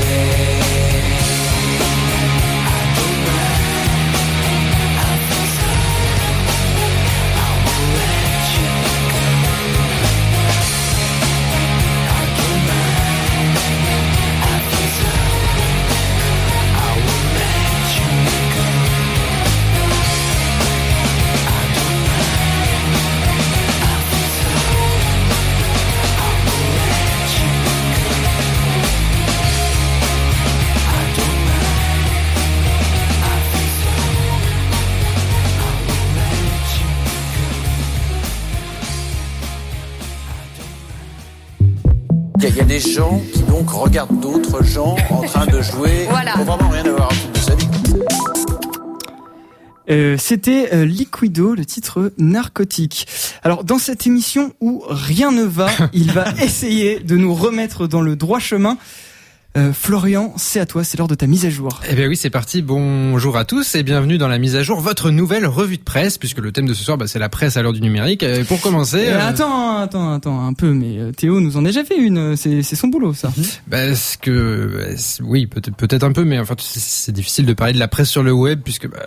Gens 44.63 44.97
en 45.11 45.23
train 45.23 45.47
de 45.47 45.61
jouer. 45.63 46.07
Voilà. 46.11 46.33
Faut 46.33 46.45
vraiment 46.45 46.69
rien 46.69 46.85
avoir 46.85 47.11
à 47.11 47.15
foutre 47.15 47.33
de 47.33 47.39
sa 47.39 47.55
vie. 47.55 47.69
Euh, 49.89 50.17
C'était 50.19 50.71
euh, 50.73 50.85
Liquido, 50.85 51.55
le 51.55 51.65
titre 51.65 52.13
narcotique. 52.19 53.07
Alors 53.43 53.65
dans 53.65 53.79
cette 53.79 54.07
émission 54.07 54.53
où 54.61 54.83
rien 54.89 55.31
ne 55.31 55.45
va, 55.45 55.69
il 55.93 56.11
va 56.13 56.27
essayer 56.43 56.99
de 57.01 57.17
nous 57.17 57.35
remettre 57.35 57.87
dans 57.87 58.03
le 58.03 58.17
droit 58.17 58.41
chemin. 58.41 58.79
Euh, 59.57 59.73
Florian, 59.73 60.35
c'est 60.37 60.61
à 60.61 60.67
toi, 60.67 60.85
c'est 60.85 60.99
l'heure 60.99 61.09
de 61.09 61.15
ta 61.15 61.27
mise 61.27 61.47
à 61.47 61.51
jour. 61.51 61.81
Eh 61.89 61.95
bien 61.95 62.09
oui, 62.09 62.17
c'est 62.17 62.29
parti. 62.29 62.61
Bonjour 62.61 63.39
à 63.39 63.47
tous 63.47 63.75
et 63.75 63.83
bienvenue 63.83 64.19
dans 64.19 64.29
la 64.29 64.37
mise 64.37 64.55
à 64.55 64.63
jour, 64.63 64.81
votre 64.81 65.11
nouvelle 65.11 65.47
revue 65.47 65.79
de 65.79 65.83
presse, 65.83 66.19
puisque 66.19 66.41
le 66.41 66.53
thème 66.53 66.67
de 66.67 66.75
ce 66.75 66.85
soir, 66.85 66.99
bah, 66.99 67.07
c'est 67.07 67.19
la 67.19 67.31
presse 67.31 67.57
à 67.57 67.63
l'heure 67.63 67.73
du 67.73 67.81
numérique. 67.81 68.23
Et 68.23 68.45
pour 68.45 68.61
commencer, 68.61 69.07
Euh, 69.09 69.19
attends, 69.27 69.79
attends, 69.79 70.13
attends 70.13 70.45
un 70.47 70.53
peu, 70.53 70.73
mais 70.75 70.99
euh, 70.99 71.11
Théo 71.13 71.41
nous 71.41 71.57
en 71.57 71.65
a 71.65 71.69
déjà 71.69 71.85
fait 71.85 71.97
une. 71.97 72.37
C'est 72.37 72.63
son 72.65 72.89
boulot, 72.89 73.15
ça. 73.15 73.33
bah, 73.67 73.95
ce 73.95 74.19
que, 74.19 74.71
bah, 74.77 75.23
oui, 75.25 75.47
peut-être 75.47 76.05
un 76.05 76.13
peu, 76.13 76.25
mais 76.25 76.39
enfin, 76.39 76.55
c'est- 76.59 76.79
c'est 76.81 77.13
difficile 77.13 77.47
de 77.47 77.55
parler 77.55 77.73
de 77.73 77.79
la 77.79 77.89
presse 77.89 78.11
sur 78.11 78.23
le 78.23 78.33
web, 78.33 78.61
puisque 78.63 78.91
bah, 78.91 78.99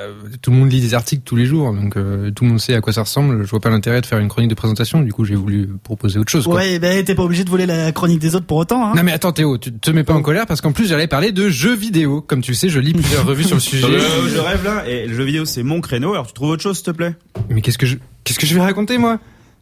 tout 0.41 0.50
le 0.50 0.58
monde 0.58 0.72
lit 0.72 0.82
des 0.82 0.96
articles 0.96 1.22
tous 1.25 1.36
les 1.36 1.46
jours, 1.46 1.72
donc 1.74 1.96
euh, 1.96 2.32
tout 2.32 2.44
le 2.46 2.50
monde 2.50 2.60
sait 2.60 2.74
à 2.74 2.82
quoi 2.82 2.91
ça 2.91 3.03
ressemble. 3.03 3.44
Je 3.46 3.50
vois 3.51 3.60
pas 3.60 3.70
l'intérêt 3.70 4.01
de 4.01 4.08
faire 4.08 4.18
une 4.18 4.29
chronique 4.29 4.50
de 4.50 4.56
présentation. 4.56 5.01
Du 5.01 5.13
coup, 5.13 5.25
j'ai 5.25 5.36
voulu 5.36 5.70
proposer 5.84 6.18
autre 6.18 6.32
chose. 6.32 6.46
Quoi. 6.46 6.56
Ouais, 6.56 6.79
ben 6.79 7.06
t'es 7.06 7.13
pas 7.13 7.24
obligé 7.24 7.44
de 7.44 7.51
voler 7.51 7.68
la 7.68 7.91
chronique 7.91 8.18
des 8.20 8.34
autres 8.34 8.48
pour 8.48 8.58
autant. 8.58 8.84
Hein. 8.88 8.94
Non 8.96 9.03
mais 9.03 9.12
attends 9.12 9.32
Théo, 9.32 9.60
tu 9.60 9.72
te 9.72 9.91
mets 9.91 10.03
pas 10.03 10.13
en 10.15 10.24
colère 10.24 10.38
parce 10.46 10.62
qu'en 10.62 10.72
plus 10.72 10.88
j'allais 10.88 11.08
parler 11.08 11.31
de 11.31 11.50
jeux 11.50 11.75
vidéo. 11.75 12.22
Comme 12.22 12.41
tu 12.41 12.51
le 12.51 12.55
sais, 12.55 12.69
je 12.69 12.79
lis 12.79 12.93
plusieurs 12.93 13.25
revues 13.25 13.43
sur 13.43 13.55
le 13.55 13.62
sujet. 13.62 13.86
Euh, 13.86 14.27
je 14.27 14.39
rêve 14.39 14.63
là, 14.63 14.88
et 14.88 15.08
le 15.08 15.13
jeu 15.13 15.24
vidéo 15.24 15.46
c'est 15.46 15.63
mon 15.63 15.81
créneau, 15.81 16.13
alors 16.13 16.27
tu 16.27 16.34
trouves 16.34 16.50
autre 16.50 16.63
chose 16.63 16.77
s'il 16.77 16.86
te 16.86 16.91
plaît? 16.91 17.15
Mais 17.50 17.62
qu'est-ce 17.62 17.77
que 17.77 17.86
je 17.86 17.98
qu'est-ce 18.24 18.39
que 18.39 18.46
je 18.46 18.55
vais 18.55 18.62
raconter 18.62 18.98
moi? 18.98 19.19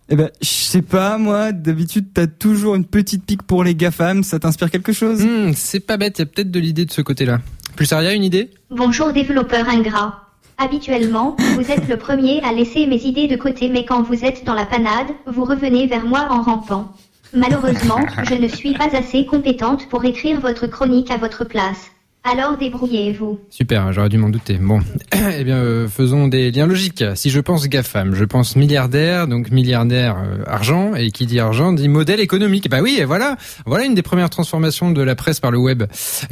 Eh 0.09 0.15
ben, 0.15 0.29
je 0.41 0.47
sais 0.47 0.81
pas, 0.81 1.17
moi, 1.17 1.51
d'habitude, 1.51 2.07
t'as 2.13 2.27
toujours 2.27 2.75
une 2.75 2.85
petite 2.85 3.25
pique 3.25 3.43
pour 3.43 3.65
les 3.65 3.75
GAFAM, 3.75 4.23
ça 4.23 4.39
t'inspire 4.39 4.71
quelque 4.71 4.93
chose? 4.93 5.21
Hmm, 5.21 5.51
C'est 5.53 5.81
pas 5.81 5.97
bête, 5.97 6.19
il 6.19 6.21
y 6.21 6.23
a 6.23 6.25
peut-être 6.27 6.49
de 6.49 6.59
l'idée 6.59 6.85
de 6.85 6.93
ce 6.93 7.01
côté-là. 7.01 7.39
Plus 7.75 7.91
Aria, 7.91 8.13
une 8.13 8.23
idée? 8.23 8.49
Bonjour 8.71 9.11
développeur 9.11 9.67
ingrat. 9.67 10.23
Habituellement, 10.57 11.35
vous 11.55 11.71
êtes 11.71 11.87
le 11.87 11.97
premier 11.97 12.41
à 12.43 12.51
laisser 12.51 12.87
mes 12.87 13.03
idées 13.03 13.27
de 13.27 13.35
côté 13.35 13.69
mais 13.69 13.85
quand 13.85 14.01
vous 14.01 14.25
êtes 14.25 14.43
dans 14.45 14.55
la 14.55 14.65
panade, 14.65 15.07
vous 15.27 15.43
revenez 15.43 15.85
vers 15.87 16.05
moi 16.05 16.27
en 16.31 16.41
rampant. 16.41 16.95
Malheureusement, 17.33 17.99
je 18.23 18.35
ne 18.35 18.47
suis 18.47 18.73
pas 18.73 18.95
assez 18.95 19.25
compétente 19.25 19.89
pour 19.89 20.05
écrire 20.05 20.39
votre 20.39 20.67
chronique 20.67 21.11
à 21.11 21.17
votre 21.17 21.43
place. 21.43 21.91
Alors 22.29 22.57
débrouillez-vous. 22.57 23.39
Super, 23.49 23.93
j'aurais 23.93 24.09
dû 24.09 24.17
m'en 24.17 24.27
douter. 24.27 24.57
Bon, 24.57 24.81
eh 25.13 25.45
bien, 25.45 25.55
euh, 25.55 25.87
faisons 25.87 26.27
des 26.27 26.51
liens 26.51 26.65
logiques. 26.65 27.01
Si 27.15 27.29
je 27.29 27.39
pense 27.39 27.69
GAFAM, 27.69 28.15
je 28.15 28.25
pense 28.25 28.57
milliardaire, 28.57 29.29
donc 29.29 29.49
milliardaire 29.49 30.17
euh, 30.17 30.43
argent, 30.45 30.93
et 30.93 31.11
qui 31.11 31.25
dit 31.25 31.39
argent 31.39 31.71
dit 31.71 31.87
modèle 31.87 32.19
économique. 32.19 32.69
Bah 32.69 32.81
oui, 32.81 32.97
et 32.99 33.05
voilà, 33.05 33.37
voilà 33.65 33.85
une 33.85 33.95
des 33.95 34.01
premières 34.01 34.29
transformations 34.29 34.91
de 34.91 35.01
la 35.01 35.15
presse 35.15 35.39
par 35.39 35.51
le 35.51 35.57
web. 35.57 35.83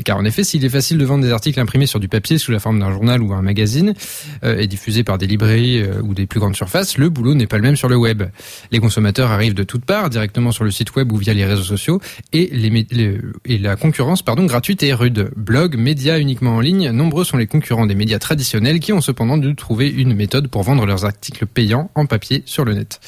Car 0.04 0.18
en 0.18 0.26
effet, 0.26 0.44
s'il 0.44 0.66
est 0.66 0.70
facile 0.70 0.98
de 0.98 1.06
vendre 1.06 1.24
des 1.24 1.32
articles 1.32 1.62
imprimés 1.62 1.86
sur 1.86 2.02
du 2.02 2.10
papier 2.10 2.40
sous 2.40 2.52
la 2.52 2.60
forme 2.60 2.82
d'un 2.82 2.92
journal 2.92 3.22
ou 3.22 3.34
un 3.34 3.42
magazine, 3.42 3.94
euh, 4.44 4.58
et 4.58 4.68
diffusés 4.68 5.06
par 5.06 5.18
des 5.18 5.28
librairies 5.28 5.82
ou 6.04 6.14
des 6.14 6.26
plus 6.26 6.42
grandes 6.42 6.58
surfaces, 6.58 6.98
le 6.98 7.08
boulot 7.08 7.36
n'est 7.36 7.48
pas 7.48 7.56
le 7.56 7.64
même 7.64 7.78
sur 7.78 7.88
le 7.88 7.96
web. 7.96 8.24
Les 8.70 8.80
consommateurs 8.80 9.32
arrivent 9.32 9.54
de 9.54 9.64
toutes 9.64 9.86
parts, 9.86 10.10
directement 10.10 10.52
sur 10.52 10.66
le 10.66 10.72
site 10.72 10.94
web 10.98 11.10
ou 11.14 11.16
via 11.16 11.34
les 11.34 11.46
réseaux 11.46 11.64
sociaux, 11.64 12.02
et, 12.34 12.52
et 13.46 13.58
la 13.60 13.78
concurrence, 13.78 14.24
pardon, 14.24 14.44
gratuite 14.44 14.84
et 14.84 14.94
rude. 14.94 15.32
Blog, 15.38 15.78
médias 15.86 16.18
uniquement 16.18 16.56
en 16.56 16.62
ligne, 16.62 16.90
nombreux 16.90 17.24
sont 17.24 17.38
les 17.38 17.46
concurrents 17.46 17.86
des 17.86 17.94
médias 17.94 18.18
traditionnels 18.18 18.80
qui 18.80 18.92
ont 18.92 19.02
cependant 19.02 19.38
dû 19.38 19.56
trouver 19.56 19.88
une 19.88 20.16
méthode 20.16 20.48
pour 20.48 20.64
vendre 20.64 20.88
leurs 20.88 21.06
articles 21.06 21.46
payants 21.46 21.92
en 21.94 22.08
papier 22.08 22.42
sur 22.48 22.66
le 22.66 22.74
net. 22.74 23.00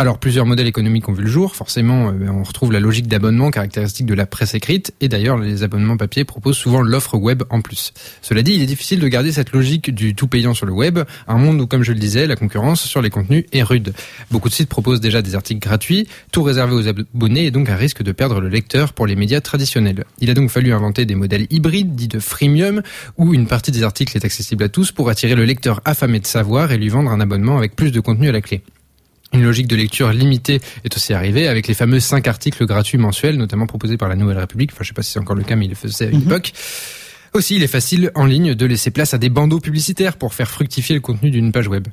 Alors 0.00 0.16
plusieurs 0.16 0.46
modèles 0.46 0.66
économiques 0.66 1.10
ont 1.10 1.12
vu 1.12 1.24
le 1.24 1.28
jour, 1.28 1.54
forcément 1.54 2.08
euh, 2.08 2.30
on 2.30 2.42
retrouve 2.42 2.72
la 2.72 2.80
logique 2.80 3.06
d'abonnement 3.06 3.50
caractéristique 3.50 4.06
de 4.06 4.14
la 4.14 4.24
presse 4.24 4.54
écrite, 4.54 4.94
et 5.02 5.08
d'ailleurs 5.08 5.36
les 5.36 5.62
abonnements 5.62 5.98
papier 5.98 6.24
proposent 6.24 6.56
souvent 6.56 6.80
l'offre 6.80 7.18
web 7.18 7.42
en 7.50 7.60
plus. 7.60 7.92
Cela 8.22 8.42
dit, 8.42 8.54
il 8.54 8.62
est 8.62 8.66
difficile 8.66 8.98
de 8.98 9.06
garder 9.08 9.30
cette 9.30 9.52
logique 9.52 9.94
du 9.94 10.14
tout 10.14 10.26
payant 10.26 10.54
sur 10.54 10.64
le 10.64 10.72
web, 10.72 11.00
un 11.28 11.36
monde 11.36 11.60
où, 11.60 11.66
comme 11.66 11.82
je 11.82 11.92
le 11.92 11.98
disais, 11.98 12.26
la 12.26 12.34
concurrence 12.34 12.80
sur 12.80 13.02
les 13.02 13.10
contenus 13.10 13.44
est 13.52 13.62
rude. 13.62 13.92
Beaucoup 14.30 14.48
de 14.48 14.54
sites 14.54 14.70
proposent 14.70 15.02
déjà 15.02 15.20
des 15.20 15.34
articles 15.34 15.60
gratuits, 15.60 16.08
tout 16.32 16.44
réservé 16.44 16.72
aux 16.72 16.88
abonnés 16.88 17.44
et 17.44 17.50
donc 17.50 17.68
un 17.68 17.76
risque 17.76 18.02
de 18.02 18.12
perdre 18.12 18.40
le 18.40 18.48
lecteur 18.48 18.94
pour 18.94 19.06
les 19.06 19.16
médias 19.16 19.42
traditionnels. 19.42 20.06
Il 20.18 20.30
a 20.30 20.34
donc 20.34 20.48
fallu 20.48 20.72
inventer 20.72 21.04
des 21.04 21.14
modèles 21.14 21.46
hybrides, 21.50 21.94
dits 21.94 22.08
de 22.08 22.20
freemium, 22.20 22.80
où 23.18 23.34
une 23.34 23.46
partie 23.46 23.70
des 23.70 23.82
articles 23.82 24.16
est 24.16 24.24
accessible 24.24 24.64
à 24.64 24.70
tous 24.70 24.92
pour 24.92 25.10
attirer 25.10 25.34
le 25.34 25.44
lecteur 25.44 25.82
affamé 25.84 26.20
de 26.20 26.26
savoir 26.26 26.72
et 26.72 26.78
lui 26.78 26.88
vendre 26.88 27.10
un 27.10 27.20
abonnement 27.20 27.58
avec 27.58 27.76
plus 27.76 27.92
de 27.92 28.00
contenu 28.00 28.30
à 28.30 28.32
la 28.32 28.40
clé. 28.40 28.62
Une 29.32 29.44
logique 29.44 29.68
de 29.68 29.76
lecture 29.76 30.12
limitée 30.12 30.60
est 30.84 30.96
aussi 30.96 31.14
arrivée 31.14 31.46
avec 31.46 31.68
les 31.68 31.74
fameux 31.74 32.00
5 32.00 32.26
articles 32.26 32.66
gratuits 32.66 32.98
mensuels, 32.98 33.36
notamment 33.36 33.66
proposés 33.66 33.96
par 33.96 34.08
la 34.08 34.16
Nouvelle 34.16 34.38
République. 34.38 34.70
Enfin, 34.72 34.82
je 34.82 34.88
sais 34.88 34.94
pas 34.94 35.02
si 35.02 35.12
c'est 35.12 35.20
encore 35.20 35.36
le 35.36 35.44
cas, 35.44 35.54
mais 35.54 35.66
il 35.66 35.70
le 35.70 35.76
faisait 35.76 36.06
à 36.06 36.10
une 36.10 36.22
époque. 36.22 36.52
Aussi, 37.32 37.54
il 37.54 37.62
est 37.62 37.68
facile 37.68 38.10
en 38.16 38.26
ligne 38.26 38.54
de 38.54 38.66
laisser 38.66 38.90
place 38.90 39.14
à 39.14 39.18
des 39.18 39.28
bandeaux 39.28 39.60
publicitaires 39.60 40.16
pour 40.16 40.34
faire 40.34 40.50
fructifier 40.50 40.96
le 40.96 41.00
contenu 41.00 41.30
d'une 41.30 41.52
page 41.52 41.68
web. 41.68 41.86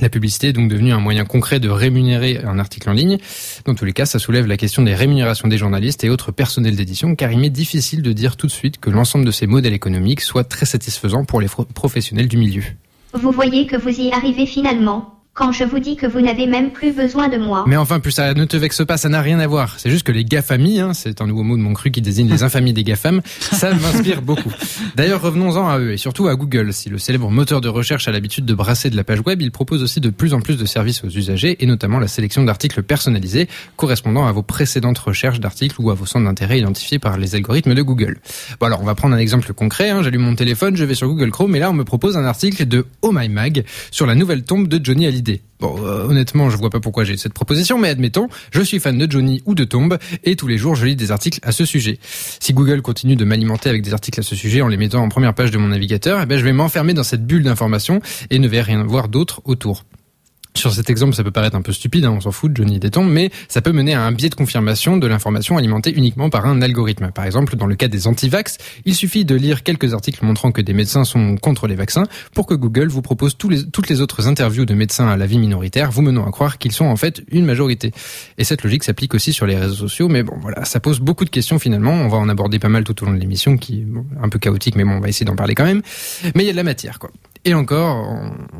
La 0.00 0.08
publicité 0.08 0.48
est 0.48 0.52
donc 0.52 0.68
devenue 0.68 0.92
un 0.92 0.98
moyen 0.98 1.24
concret 1.24 1.60
de 1.60 1.68
rémunérer 1.68 2.40
un 2.42 2.58
article 2.58 2.90
en 2.90 2.92
ligne. 2.92 3.18
Dans 3.64 3.76
tous 3.76 3.84
les 3.84 3.92
cas, 3.92 4.06
ça 4.06 4.18
soulève 4.18 4.46
la 4.46 4.56
question 4.56 4.82
des 4.82 4.96
rémunérations 4.96 5.46
des 5.46 5.58
journalistes 5.58 6.02
et 6.02 6.10
autres 6.10 6.32
personnels 6.32 6.74
d'édition, 6.74 7.14
car 7.14 7.30
il 7.30 7.38
m'est 7.38 7.50
difficile 7.50 8.02
de 8.02 8.12
dire 8.12 8.36
tout 8.36 8.48
de 8.48 8.52
suite 8.52 8.80
que 8.80 8.90
l'ensemble 8.90 9.24
de 9.24 9.30
ces 9.30 9.46
modèles 9.46 9.74
économiques 9.74 10.22
soit 10.22 10.42
très 10.42 10.66
satisfaisant 10.66 11.24
pour 11.24 11.40
les 11.40 11.48
professionnels 11.74 12.26
du 12.26 12.38
milieu. 12.38 12.64
Vous 13.12 13.30
voyez 13.30 13.68
que 13.68 13.76
vous 13.76 14.00
y 14.00 14.10
arrivez 14.10 14.46
finalement. 14.46 15.21
Quand 15.34 15.50
je 15.50 15.64
vous 15.64 15.78
dis 15.78 15.96
que 15.96 16.06
vous 16.06 16.20
n'avez 16.20 16.46
même 16.46 16.72
plus 16.72 16.92
besoin 16.92 17.30
de 17.30 17.38
moi. 17.38 17.64
Mais 17.66 17.78
enfin, 17.78 18.00
plus 18.00 18.12
ça 18.12 18.34
ne 18.34 18.44
te 18.44 18.54
vexe 18.58 18.84
pas, 18.84 18.98
ça 18.98 19.08
n'a 19.08 19.22
rien 19.22 19.40
à 19.40 19.46
voir. 19.46 19.76
C'est 19.78 19.88
juste 19.88 20.06
que 20.06 20.12
les 20.12 20.26
GAFAMI, 20.26 20.80
hein, 20.80 20.92
c'est 20.92 21.22
un 21.22 21.26
nouveau 21.26 21.42
mot 21.42 21.56
de 21.56 21.62
mon 21.62 21.72
cru 21.72 21.90
qui 21.90 22.02
désigne 22.02 22.28
les 22.28 22.42
infamies 22.42 22.74
des 22.74 22.84
GAFAM, 22.84 23.22
ça 23.40 23.72
m'inspire 23.74 24.20
beaucoup. 24.20 24.52
D'ailleurs, 24.94 25.22
revenons-en 25.22 25.66
à 25.70 25.78
eux 25.78 25.92
et 25.92 25.96
surtout 25.96 26.28
à 26.28 26.34
Google. 26.36 26.74
Si 26.74 26.90
le 26.90 26.98
célèbre 26.98 27.30
moteur 27.30 27.62
de 27.62 27.68
recherche 27.70 28.08
a 28.08 28.12
l'habitude 28.12 28.44
de 28.44 28.52
brasser 28.52 28.90
de 28.90 28.96
la 28.96 29.04
page 29.04 29.20
web, 29.24 29.40
il 29.40 29.50
propose 29.50 29.82
aussi 29.82 30.00
de 30.00 30.10
plus 30.10 30.34
en 30.34 30.42
plus 30.42 30.58
de 30.58 30.66
services 30.66 31.02
aux 31.02 31.08
usagers 31.08 31.56
et 31.64 31.66
notamment 31.66 31.98
la 31.98 32.08
sélection 32.08 32.44
d'articles 32.44 32.82
personnalisés 32.82 33.48
correspondant 33.76 34.26
à 34.26 34.32
vos 34.32 34.42
précédentes 34.42 34.98
recherches 34.98 35.40
d'articles 35.40 35.76
ou 35.80 35.90
à 35.90 35.94
vos 35.94 36.04
centres 36.04 36.26
d'intérêt 36.26 36.58
identifiés 36.58 36.98
par 36.98 37.16
les 37.16 37.36
algorithmes 37.36 37.72
de 37.72 37.80
Google. 37.80 38.18
Bon 38.60 38.66
alors, 38.66 38.82
on 38.82 38.86
va 38.86 38.94
prendre 38.94 39.14
un 39.14 39.18
exemple 39.18 39.50
concret. 39.54 39.88
Hein. 39.88 40.02
J'allume 40.02 40.24
mon 40.24 40.34
téléphone, 40.34 40.76
je 40.76 40.84
vais 40.84 40.94
sur 40.94 41.08
Google 41.08 41.30
Chrome 41.30 41.56
et 41.56 41.58
là, 41.58 41.70
on 41.70 41.74
me 41.74 41.84
propose 41.84 42.18
un 42.18 42.24
article 42.26 42.66
de 42.68 42.84
Oh 43.00 43.12
My 43.14 43.30
Mag 43.30 43.64
sur 43.90 44.04
la 44.04 44.14
nouvelle 44.14 44.42
tombe 44.42 44.68
de 44.68 44.78
Johnny 44.84 45.06
Hallyday. 45.06 45.21
Bon, 45.60 45.76
euh, 45.84 46.06
honnêtement, 46.08 46.50
je 46.50 46.56
vois 46.56 46.70
pas 46.70 46.80
pourquoi 46.80 47.04
j'ai 47.04 47.16
cette 47.16 47.34
proposition, 47.34 47.78
mais 47.78 47.88
admettons, 47.88 48.28
je 48.50 48.62
suis 48.62 48.80
fan 48.80 48.98
de 48.98 49.10
Johnny 49.10 49.42
ou 49.46 49.54
de 49.54 49.64
Tombe, 49.64 49.98
et 50.24 50.34
tous 50.34 50.48
les 50.48 50.58
jours, 50.58 50.74
je 50.74 50.86
lis 50.86 50.96
des 50.96 51.12
articles 51.12 51.38
à 51.42 51.52
ce 51.52 51.64
sujet. 51.64 51.98
Si 52.02 52.52
Google 52.52 52.82
continue 52.82 53.14
de 53.14 53.24
m'alimenter 53.24 53.68
avec 53.68 53.82
des 53.82 53.92
articles 53.92 54.18
à 54.18 54.24
ce 54.24 54.34
sujet 54.34 54.60
en 54.60 54.68
les 54.68 54.76
mettant 54.76 55.02
en 55.02 55.08
première 55.08 55.34
page 55.34 55.50
de 55.50 55.58
mon 55.58 55.68
navigateur, 55.68 56.20
eh 56.22 56.26
ben, 56.26 56.38
je 56.38 56.44
vais 56.44 56.52
m'enfermer 56.52 56.94
dans 56.94 57.04
cette 57.04 57.26
bulle 57.26 57.44
d'information 57.44 58.00
et 58.30 58.38
ne 58.38 58.48
vais 58.48 58.60
rien 58.60 58.82
voir 58.82 59.08
d'autre 59.08 59.42
autour. 59.44 59.84
Sur 60.54 60.72
cet 60.72 60.90
exemple, 60.90 61.14
ça 61.14 61.24
peut 61.24 61.30
paraître 61.30 61.56
un 61.56 61.62
peu 61.62 61.72
stupide, 61.72 62.04
hein, 62.04 62.12
on 62.14 62.20
s'en 62.20 62.30
fout 62.30 62.52
Johnny 62.54 62.78
Détombe, 62.78 63.10
mais 63.10 63.30
ça 63.48 63.62
peut 63.62 63.72
mener 63.72 63.94
à 63.94 64.02
un 64.02 64.12
biais 64.12 64.28
de 64.28 64.34
confirmation 64.34 64.96
de 64.96 65.06
l'information 65.06 65.56
alimentée 65.56 65.92
uniquement 65.92 66.30
par 66.30 66.46
un 66.46 66.60
algorithme. 66.60 67.10
Par 67.10 67.24
exemple, 67.24 67.56
dans 67.56 67.66
le 67.66 67.74
cas 67.74 67.88
des 67.88 68.06
antivax, 68.06 68.58
il 68.84 68.94
suffit 68.94 69.24
de 69.24 69.34
lire 69.34 69.62
quelques 69.62 69.94
articles 69.94 70.24
montrant 70.24 70.52
que 70.52 70.60
des 70.60 70.74
médecins 70.74 71.04
sont 71.04 71.36
contre 71.36 71.66
les 71.66 71.74
vaccins 71.74 72.04
pour 72.34 72.46
que 72.46 72.54
Google 72.54 72.88
vous 72.88 73.02
propose 73.02 73.36
toutes 73.36 73.88
les 73.88 74.00
autres 74.00 74.28
interviews 74.28 74.66
de 74.66 74.74
médecins 74.74 75.08
à 75.08 75.16
la 75.16 75.26
vie 75.26 75.38
minoritaire, 75.38 75.90
vous 75.90 76.02
menant 76.02 76.26
à 76.26 76.30
croire 76.30 76.58
qu'ils 76.58 76.72
sont 76.72 76.84
en 76.84 76.96
fait 76.96 77.22
une 77.30 77.46
majorité. 77.46 77.90
Et 78.36 78.44
cette 78.44 78.62
logique 78.62 78.84
s'applique 78.84 79.14
aussi 79.14 79.32
sur 79.32 79.46
les 79.46 79.56
réseaux 79.56 79.74
sociaux, 79.74 80.08
mais 80.08 80.22
bon 80.22 80.36
voilà, 80.40 80.64
ça 80.64 80.80
pose 80.80 81.00
beaucoup 81.00 81.24
de 81.24 81.30
questions 81.30 81.58
finalement. 81.58 81.92
On 81.92 82.08
va 82.08 82.18
en 82.18 82.28
aborder 82.28 82.58
pas 82.58 82.68
mal 82.68 82.84
tout 82.84 83.02
au 83.02 83.06
long 83.06 83.14
de 83.14 83.20
l'émission, 83.20 83.56
qui 83.56 83.80
est 83.80 83.86
un 84.22 84.28
peu 84.28 84.38
chaotique, 84.38 84.76
mais 84.76 84.84
bon, 84.84 84.92
on 84.92 85.00
va 85.00 85.08
essayer 85.08 85.26
d'en 85.26 85.36
parler 85.36 85.54
quand 85.54 85.64
même. 85.64 85.82
Mais 86.34 86.44
il 86.44 86.46
y 86.46 86.50
a 86.50 86.52
de 86.52 86.56
la 86.56 86.62
matière, 86.62 86.98
quoi. 86.98 87.10
Et 87.44 87.54
encore, 87.54 88.06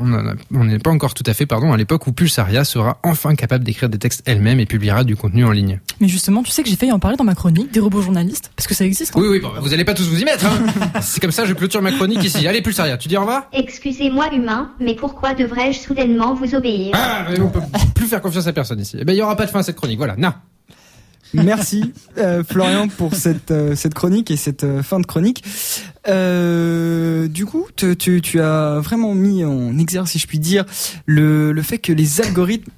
on 0.01 0.13
en 0.13 0.27
a- 0.27 0.35
on 0.53 0.65
n'est 0.65 0.81
pas 0.81 0.91
encore 0.91 1.15
tout 1.15 1.23
à 1.27 1.35
fait, 1.35 1.47
pardon, 1.47 1.73
à 1.73 1.77
l'époque 1.77 2.05
où 2.09 2.13
Pulsaria 2.13 2.65
sera 2.65 2.99
enfin 3.05 3.37
capable 3.37 3.63
d'écrire 3.63 3.89
des 3.89 3.99
textes 3.99 4.23
elle-même 4.27 4.59
et 4.59 4.67
publiera 4.67 5.05
du 5.05 5.15
contenu 5.15 5.45
en 5.45 5.53
ligne. 5.53 5.79
Mais 6.01 6.09
justement, 6.09 6.43
tu 6.43 6.51
sais 6.51 6.65
que 6.65 6.69
j'ai 6.69 6.75
failli 6.75 6.91
en 6.91 6.99
parler 6.99 7.17
dans 7.17 7.23
ma 7.23 7.37
chronique 7.37 7.71
des 7.73 7.79
robots 7.79 8.03
journalistes, 8.03 8.51
parce 8.57 8.67
que 8.67 8.75
ça 8.75 8.85
existe. 8.85 9.15
hein. 9.17 9.21
Oui, 9.23 9.29
oui, 9.29 9.41
bon, 9.41 9.51
vous 9.61 9.73
allez 9.73 9.85
pas 9.85 9.95
tous 9.95 10.09
vous 10.09 10.21
y 10.21 10.25
mettre. 10.25 10.47
Hein 10.47 10.59
C'est 11.01 11.21
comme 11.21 11.31
ça, 11.31 11.45
je 11.45 11.53
clôture 11.55 11.81
ma 11.81 11.93
chronique 11.93 12.25
ici. 12.25 12.45
Allez, 12.49 12.61
Pulsaria, 12.61 12.97
tu 12.97 13.07
dis 13.09 13.17
au 13.17 13.21
revoir? 13.21 13.45
Excusez-moi 13.53 14.35
humain, 14.35 14.73
mais 14.81 14.97
pourquoi 14.97 15.35
devrais-je 15.35 15.79
soudainement 15.79 16.35
vous 16.35 16.57
obéir? 16.57 16.91
Ah, 16.95 17.27
mais 17.31 17.41
on 17.41 17.51
peut 17.51 17.61
plus 17.95 18.07
faire 18.09 18.21
confiance 18.21 18.49
à 18.49 18.53
personne 18.53 18.81
ici. 18.81 18.97
Eh 19.01 19.05
ben, 19.05 19.13
il 19.13 19.19
y 19.19 19.23
aura 19.23 19.37
pas 19.37 19.47
de 19.47 19.51
fin 19.51 19.61
à 19.61 19.63
cette 19.63 19.77
chronique. 19.77 19.99
Voilà, 19.99 20.17
non. 20.19 20.33
Merci 21.35 21.93
euh, 22.19 22.43
Florian 22.45 22.89
pour 22.89 23.15
cette 23.15 23.51
euh, 23.51 23.75
cette 23.75 23.95
chronique 23.95 24.31
et 24.31 24.37
cette 24.37 24.65
euh, 24.65 24.83
fin 24.83 25.01
de 25.01 25.07
chronique. 25.07 25.43
Euh, 26.09 27.29
du 27.29 27.47
coup, 27.47 27.67
te- 27.75 27.95
tu, 27.95 28.21
tu 28.21 28.41
as 28.41 28.81
vraiment 28.81 29.15
mis 29.15 29.45
en 29.45 29.79
exergue, 29.79 30.07
si 30.09 30.19
je 30.19 30.27
puis 30.27 30.39
dire, 30.39 30.65
le, 31.07 31.53
le 31.53 31.63
fait 31.63 31.79
que 31.79 31.93
les 31.93 32.21
algorithmes. 32.21 32.71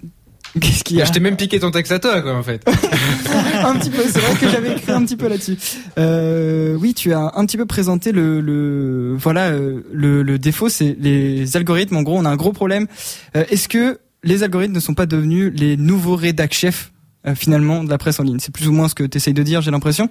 Qu'est-ce 0.61 0.85
qu'il 0.85 0.99
y 0.99 1.03
a 1.03 1.05
Je 1.05 1.11
t'ai 1.11 1.19
même 1.19 1.37
piqué 1.37 1.59
ton 1.59 1.73
texte 1.73 1.91
à 1.91 1.99
toi, 1.99 2.23
quoi, 2.23 2.35
en 2.37 2.43
fait. 2.45 2.63
un 3.65 3.75
petit 3.75 3.91
peu, 3.91 4.03
c'est 4.05 4.21
vrai 4.21 4.37
que 4.39 4.49
j'avais 4.49 4.71
écrit 4.73 4.93
un 4.93 5.05
petit 5.05 5.17
peu 5.17 5.27
là-dessus. 5.27 5.57
Euh, 5.99 6.77
oui, 6.79 6.95
tu 6.95 7.13
as 7.13 7.33
un 7.35 7.45
petit 7.45 7.57
peu 7.57 7.67
présenté 7.67 8.13
le, 8.13 8.41
le 8.41 9.17
voilà 9.19 9.49
euh, 9.49 9.81
le, 9.93 10.23
le 10.23 10.39
défaut, 10.39 10.69
c'est 10.69 10.97
les 11.01 11.57
algorithmes. 11.57 11.97
En 11.97 12.03
gros, 12.03 12.17
on 12.17 12.25
a 12.25 12.31
un 12.31 12.37
gros 12.37 12.53
problème. 12.53 12.87
Euh, 13.37 13.45
Est-ce 13.51 13.67
que 13.69 13.99
les 14.23 14.45
algorithmes 14.45 14.75
ne 14.75 14.81
sont 14.81 14.95
pas 14.95 15.07
devenus 15.07 15.53
les 15.57 15.77
nouveaux 15.77 16.15
rédac 16.17 16.55
chefs 16.55 16.93
finalement 17.35 17.85
de 17.85 17.91
la 17.91 17.99
presse 17.99 18.21
en 18.21 18.23
ligne 18.23 18.39
C'est 18.41 18.53
plus 18.53 18.69
ou 18.69 18.73
moins 18.73 18.89
ce 18.89 18.95
que 18.95 19.05
tu 19.05 19.17
essayes 19.17 19.35
de 19.35 19.43
dire, 19.43 19.63
j'ai 19.63 19.71
l'impression. 19.71 20.09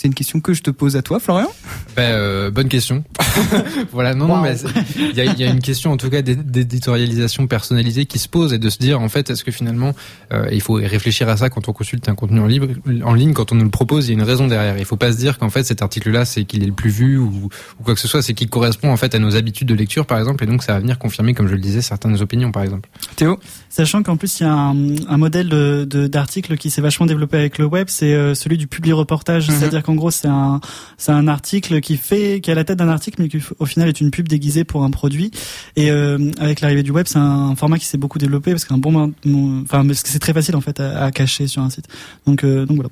C'est 0.00 0.06
une 0.06 0.14
question 0.14 0.38
que 0.38 0.54
je 0.54 0.62
te 0.62 0.70
pose 0.70 0.94
à 0.94 1.02
toi, 1.02 1.18
Florian. 1.18 1.50
Ben, 1.96 2.12
euh, 2.12 2.52
bonne 2.52 2.68
question. 2.68 3.02
voilà, 3.92 4.14
non, 4.14 4.28
non, 4.28 4.40
mais 4.40 4.54
il 4.96 5.16
y 5.16 5.20
a, 5.20 5.24
il 5.24 5.36
y 5.40 5.42
a 5.42 5.48
une 5.50 5.58
question 5.58 5.90
en 5.90 5.96
tout 5.96 6.08
cas 6.08 6.22
d'é- 6.22 6.36
d'éditorialisation 6.36 7.48
personnalisée 7.48 8.06
qui 8.06 8.20
se 8.20 8.28
pose 8.28 8.52
et 8.52 8.58
de 8.58 8.70
se 8.70 8.78
dire 8.78 9.00
en 9.00 9.08
fait 9.08 9.28
est-ce 9.30 9.42
que 9.42 9.50
finalement 9.50 9.96
euh, 10.32 10.46
il 10.52 10.60
faut 10.60 10.74
réfléchir 10.74 11.28
à 11.28 11.36
ça 11.36 11.50
quand 11.50 11.68
on 11.68 11.72
consulte 11.72 12.08
un 12.08 12.14
contenu 12.14 12.38
en, 12.38 12.46
libre, 12.46 12.68
en 13.04 13.12
ligne 13.12 13.32
quand 13.32 13.50
on 13.50 13.56
nous 13.56 13.64
le 13.64 13.70
propose 13.70 14.06
il 14.06 14.10
y 14.10 14.14
a 14.14 14.18
une 14.20 14.26
raison 14.26 14.46
derrière. 14.46 14.78
Il 14.78 14.84
faut 14.84 14.96
pas 14.96 15.10
se 15.12 15.18
dire 15.18 15.36
qu'en 15.36 15.50
fait 15.50 15.64
cet 15.64 15.82
article-là 15.82 16.24
c'est 16.24 16.44
qu'il 16.44 16.62
est 16.62 16.66
le 16.66 16.72
plus 16.72 16.90
vu 16.90 17.18
ou, 17.18 17.48
ou 17.80 17.82
quoi 17.82 17.94
que 17.94 18.00
ce 18.00 18.06
soit, 18.06 18.22
c'est 18.22 18.34
qu'il 18.34 18.48
correspond 18.48 18.92
en 18.92 18.96
fait 18.96 19.16
à 19.16 19.18
nos 19.18 19.34
habitudes 19.34 19.66
de 19.66 19.74
lecture 19.74 20.06
par 20.06 20.18
exemple 20.20 20.44
et 20.44 20.46
donc 20.46 20.62
ça 20.62 20.74
va 20.74 20.78
venir 20.78 20.98
confirmer 21.00 21.34
comme 21.34 21.48
je 21.48 21.54
le 21.54 21.60
disais 21.60 21.82
certaines 21.82 22.20
opinions 22.22 22.52
par 22.52 22.62
exemple. 22.62 22.88
Théo? 23.16 23.40
Sachant 23.68 24.04
qu'en 24.04 24.16
plus 24.16 24.38
il 24.38 24.44
y 24.44 24.46
a 24.46 24.52
un, 24.52 24.76
un 25.08 25.16
modèle 25.16 25.48
de 25.48 25.84
de- 25.90 26.06
d'article 26.06 26.56
qui 26.56 26.70
s'est 26.70 26.82
vachement 26.82 27.06
développé 27.06 27.36
avec 27.36 27.58
le 27.58 27.64
web, 27.64 27.88
c'est 27.90 28.14
euh, 28.14 28.34
celui 28.34 28.58
du 28.58 28.68
public 28.68 28.94
reportage. 28.94 29.48
Mhm. 29.48 29.56
C'est-à-dire 29.58 29.82
qu'en 29.88 29.94
gros 29.94 30.10
c'est 30.10 30.28
un 30.28 30.60
c'est 30.98 31.12
un 31.12 31.26
article 31.28 31.80
qui 31.80 31.96
fait 31.96 32.40
qui 32.40 32.50
a 32.50 32.54
la 32.54 32.64
tête 32.64 32.78
d'un 32.78 32.88
article 32.88 33.22
mais 33.22 33.28
qui 33.28 33.40
au 33.58 33.66
final 33.66 33.88
est 33.88 34.00
une 34.00 34.10
pub 34.10 34.28
déguisée 34.28 34.64
pour 34.64 34.84
un 34.84 34.90
produit. 34.90 35.30
Et 35.76 35.90
euh, 35.90 36.30
avec 36.38 36.60
l'arrivée 36.60 36.82
du 36.82 36.90
web, 36.90 37.06
c'est 37.08 37.18
un 37.18 37.56
format 37.56 37.78
qui 37.78 37.86
s'est 37.86 37.98
beaucoup 37.98 38.18
développé 38.18 38.52
parce 38.52 38.64
qu'un 38.64 38.78
bon 38.78 39.12
enfin 39.62 39.86
parce 39.86 40.02
que 40.02 40.08
c'est 40.08 40.18
très 40.18 40.34
facile 40.34 40.56
en 40.56 40.60
fait 40.60 40.78
à, 40.80 41.04
à 41.04 41.10
cacher 41.10 41.46
sur 41.46 41.62
un 41.62 41.70
site. 41.70 41.86
Donc 42.26 42.44
euh, 42.44 42.66
donc 42.66 42.76
voilà. 42.76 42.90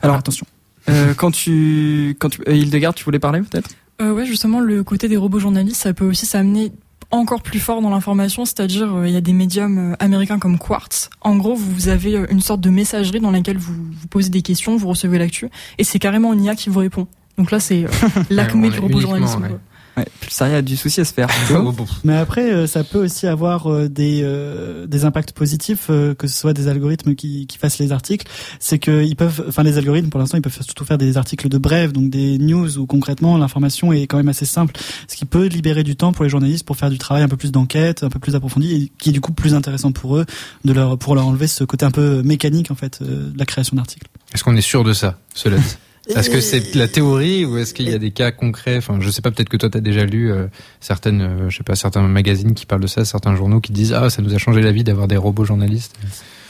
Alors 0.00 0.16
attention. 0.16 0.46
Euh, 0.88 1.14
quand 1.14 1.30
tu 1.30 2.16
quand 2.18 2.30
tu 2.30 2.40
euh, 2.48 2.56
Hildegard, 2.56 2.94
tu 2.94 3.04
voulais 3.04 3.20
parler 3.20 3.40
peut-être? 3.40 3.70
Euh, 4.00 4.12
ouais, 4.12 4.26
justement, 4.26 4.58
le 4.60 4.82
côté 4.82 5.06
des 5.06 5.16
robots 5.16 5.38
journalistes, 5.38 5.82
ça 5.82 5.92
peut 5.92 6.06
aussi 6.06 6.26
s'amener 6.26 6.72
encore 7.12 7.42
plus 7.42 7.60
fort 7.60 7.82
dans 7.82 7.90
l'information, 7.90 8.44
c'est-à-dire 8.44 8.94
euh, 8.94 9.06
il 9.06 9.12
y 9.12 9.16
a 9.16 9.20
des 9.20 9.32
médiums 9.34 9.92
euh, 9.92 9.96
américains 9.98 10.38
comme 10.38 10.58
Quartz. 10.58 11.10
En 11.20 11.36
gros, 11.36 11.54
vous 11.54 11.88
avez 11.88 12.16
euh, 12.16 12.26
une 12.30 12.40
sorte 12.40 12.60
de 12.60 12.70
messagerie 12.70 13.20
dans 13.20 13.30
laquelle 13.30 13.58
vous, 13.58 13.74
vous 13.74 14.08
posez 14.08 14.30
des 14.30 14.42
questions, 14.42 14.76
vous 14.76 14.88
recevez 14.88 15.18
l'actu, 15.18 15.48
et 15.78 15.84
c'est 15.84 15.98
carrément 15.98 16.32
une 16.32 16.42
IA 16.42 16.56
qui 16.56 16.70
vous 16.70 16.80
répond. 16.80 17.06
Donc 17.38 17.50
là, 17.50 17.60
c'est 17.60 17.84
l'acmé 18.30 18.70
du 18.70 18.80
robot 18.80 19.00
journalisme. 19.00 19.42
ouais. 19.42 19.50
Ouais, 19.96 20.06
Pulsaria 20.20 20.56
a 20.58 20.62
du 20.62 20.76
souci 20.76 21.02
à 21.02 21.04
se 21.04 21.12
faire. 21.12 21.28
Mais 22.04 22.16
après, 22.16 22.50
euh, 22.50 22.66
ça 22.66 22.82
peut 22.82 23.04
aussi 23.04 23.26
avoir 23.26 23.70
euh, 23.70 23.88
des 23.88 24.20
euh, 24.22 24.86
des 24.86 25.04
impacts 25.04 25.32
positifs, 25.32 25.88
que 25.88 26.26
ce 26.26 26.34
soit 26.34 26.54
des 26.54 26.68
algorithmes 26.68 27.14
qui, 27.14 27.46
qui 27.46 27.58
fassent 27.58 27.78
les 27.78 27.92
articles. 27.92 28.26
C'est 28.58 28.78
que 28.78 29.04
ils 29.04 29.16
peuvent, 29.16 29.44
enfin 29.48 29.62
les 29.62 29.76
algorithmes 29.76 30.08
pour 30.08 30.18
l'instant, 30.18 30.38
ils 30.38 30.42
peuvent 30.42 30.62
surtout 30.62 30.84
faire 30.84 30.98
des 30.98 31.18
articles 31.18 31.48
de 31.48 31.58
brève, 31.58 31.92
donc 31.92 32.08
des 32.08 32.38
news 32.38 32.78
où 32.78 32.86
concrètement 32.86 33.36
l'information 33.36 33.92
est 33.92 34.06
quand 34.06 34.16
même 34.16 34.28
assez 34.28 34.46
simple, 34.46 34.74
ce 35.08 35.16
qui 35.16 35.26
peut 35.26 35.46
libérer 35.46 35.82
du 35.82 35.94
temps 35.94 36.12
pour 36.12 36.24
les 36.24 36.30
journalistes 36.30 36.64
pour 36.64 36.76
faire 36.76 36.90
du 36.90 36.98
travail 36.98 37.22
un 37.22 37.28
peu 37.28 37.36
plus 37.36 37.52
d'enquête, 37.52 38.02
un 38.02 38.08
peu 38.08 38.18
plus 38.18 38.34
approfondi, 38.34 38.74
et 38.74 38.92
qui 38.98 39.10
est 39.10 39.12
du 39.12 39.20
coup 39.20 39.32
plus 39.32 39.54
intéressant 39.54 39.92
pour 39.92 40.16
eux 40.16 40.26
de 40.64 40.72
leur 40.72 40.96
pour 40.96 41.14
leur 41.14 41.26
enlever 41.26 41.46
ce 41.46 41.64
côté 41.64 41.84
un 41.84 41.90
peu 41.90 42.22
mécanique 42.22 42.70
en 42.70 42.74
fait 42.74 43.02
de 43.02 43.32
la 43.36 43.44
création 43.44 43.76
d'articles. 43.76 44.08
Est-ce 44.32 44.42
qu'on 44.42 44.56
est 44.56 44.62
sûr 44.62 44.84
de 44.84 44.94
ça, 44.94 45.18
cela 45.34 45.58
dit? 45.58 45.76
Est-ce 46.08 46.30
que 46.30 46.40
c'est 46.40 46.74
la 46.74 46.88
théorie 46.88 47.44
ou 47.44 47.58
est-ce 47.58 47.74
qu'il 47.74 47.88
y 47.88 47.94
a 47.94 47.98
des 47.98 48.10
cas 48.10 48.32
concrets? 48.32 48.76
Enfin, 48.76 48.98
je 49.00 49.08
sais 49.10 49.22
pas. 49.22 49.30
Peut-être 49.30 49.48
que 49.48 49.56
toi, 49.56 49.70
t'as 49.70 49.80
déjà 49.80 50.04
lu 50.04 50.32
euh, 50.32 50.46
certaines, 50.80 51.20
euh, 51.20 51.50
je 51.50 51.58
sais 51.58 51.62
pas, 51.62 51.76
certains 51.76 52.02
magazines 52.02 52.54
qui 52.54 52.66
parlent 52.66 52.82
de 52.82 52.88
ça, 52.88 53.04
certains 53.04 53.36
journaux 53.36 53.60
qui 53.60 53.72
disent 53.72 53.92
ah, 53.92 54.10
ça 54.10 54.20
nous 54.20 54.34
a 54.34 54.38
changé 54.38 54.62
la 54.62 54.72
vie 54.72 54.84
d'avoir 54.84 55.06
des 55.06 55.16
robots 55.16 55.44
journalistes. 55.44 55.94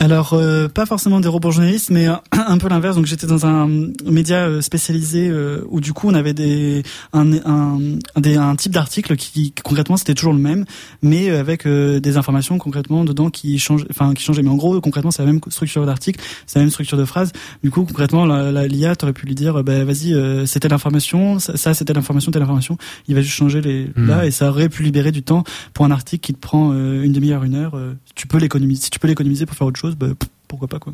Alors, 0.01 0.35
euh, 0.35 0.69
pas 0.69 0.87
forcément 0.87 1.21
des 1.21 1.29
robots 1.29 1.51
journalistes, 1.51 1.91
mais 1.91 2.07
un, 2.07 2.21
un 2.33 2.59
peu 2.59 2.69
l'inverse. 2.69 2.97
Donc, 2.97 3.07
j'étais 3.07 3.27
dans 3.27 3.47
un 3.47 3.69
média 4.05 4.47
euh, 4.47 4.61
spécialisé 4.61 5.29
euh, 5.29 5.65
où 5.69 5.81
du 5.81 5.93
coup, 5.93 6.09
on 6.09 6.15
avait 6.15 6.35
des 6.35 6.83
un 7.13 7.23
un, 7.33 7.79
un, 8.15 8.21
des, 8.21 8.37
un 8.37 8.57
type 8.57 8.73
d'article 8.73 9.17
qui, 9.17 9.53
concrètement 9.63 9.97
c'était 9.97 10.15
toujours 10.15 10.33
le 10.33 10.39
même, 10.39 10.65
mais 11.03 11.31
euh, 11.31 11.41
avec 11.41 11.67
euh, 11.67 12.01
des 12.01 12.17
informations 12.17 12.59
concrètement 12.59 13.05
dedans 13.05 13.31
qui 13.31 13.59
changent, 13.59 13.87
enfin 13.91 14.15
qui 14.15 14.23
changeaient. 14.23 14.43
Mais 14.43 14.51
en 14.51 14.57
gros, 14.57 14.81
concrètement, 14.81 15.11
c'est 15.11 15.23
la 15.23 15.31
même 15.31 15.41
structure 15.49 15.85
d'article, 15.87 16.21
c'est 16.47 16.59
la 16.59 16.65
même 16.65 16.71
structure 16.71 16.99
de 16.99 17.05
phrase. 17.05 17.33
Du 17.63 17.71
coup, 17.71 17.85
concrètement, 17.85 18.27
la, 18.27 18.53
la 18.53 18.67
l'IA, 18.67 18.97
t'aurais 18.97 19.13
pu 19.13 19.27
lui 19.27 19.35
dire, 19.35 19.63
bah 19.65 19.85
vas-y, 19.85 20.15
euh, 20.15 20.47
c'était 20.47 20.69
l'information, 20.69 21.39
ça, 21.39 21.57
ça, 21.57 21.75
c'était 21.75 21.93
l'information, 21.93 22.31
telle 22.31 22.43
information. 22.43 22.77
Il 23.09 23.15
va 23.15 23.21
juste 23.21 23.35
changer 23.35 23.61
les 23.61 23.83
Hmm. 23.97 24.07
là 24.07 24.27
et 24.27 24.31
ça 24.31 24.49
aurait 24.49 24.69
pu 24.69 24.83
libérer 24.83 25.13
du 25.13 25.23
temps 25.23 25.45
pour 25.75 25.85
un 25.85 25.91
article 25.91 26.25
qui 26.25 26.33
te 26.35 26.39
prend 26.39 26.73
une 26.73 27.13
demi-heure, 27.13 27.45
une 27.45 27.55
heure. 27.55 27.77
tu 28.15 28.27
peux 28.27 28.39
l'économiser. 28.39 28.83
Si 28.83 28.91
tu 28.91 28.99
peux 28.99 29.09
l'économiser 29.09 29.45
pour 29.45 29.57
faire 29.57 29.67
autre 29.67 29.79
chose, 29.79 29.92
bah, 29.97 30.09
pourquoi 30.49 30.69
pas 30.69 30.79
quoi. 30.79 30.93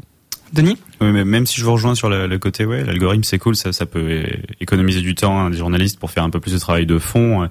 Denis 0.52 0.76
Oui, 1.00 1.08
mais 1.12 1.24
même 1.24 1.46
si 1.46 1.60
je 1.60 1.64
vous 1.64 1.72
rejoins 1.72 1.94
sur 1.94 2.08
le, 2.08 2.26
le 2.26 2.38
côté, 2.38 2.64
ouais, 2.64 2.84
l'algorithme 2.84 3.22
c'est 3.24 3.38
cool, 3.38 3.54
ça, 3.56 3.72
ça 3.72 3.86
peut 3.86 4.24
économiser 4.60 5.00
du 5.00 5.14
temps 5.14 5.46
à 5.46 5.50
des 5.50 5.56
journalistes 5.58 5.98
pour 5.98 6.10
faire 6.10 6.24
un 6.24 6.30
peu 6.30 6.40
plus 6.40 6.52
de 6.54 6.58
travail 6.58 6.86
de 6.86 6.98
fond. 6.98 7.42
Euh, 7.42 7.46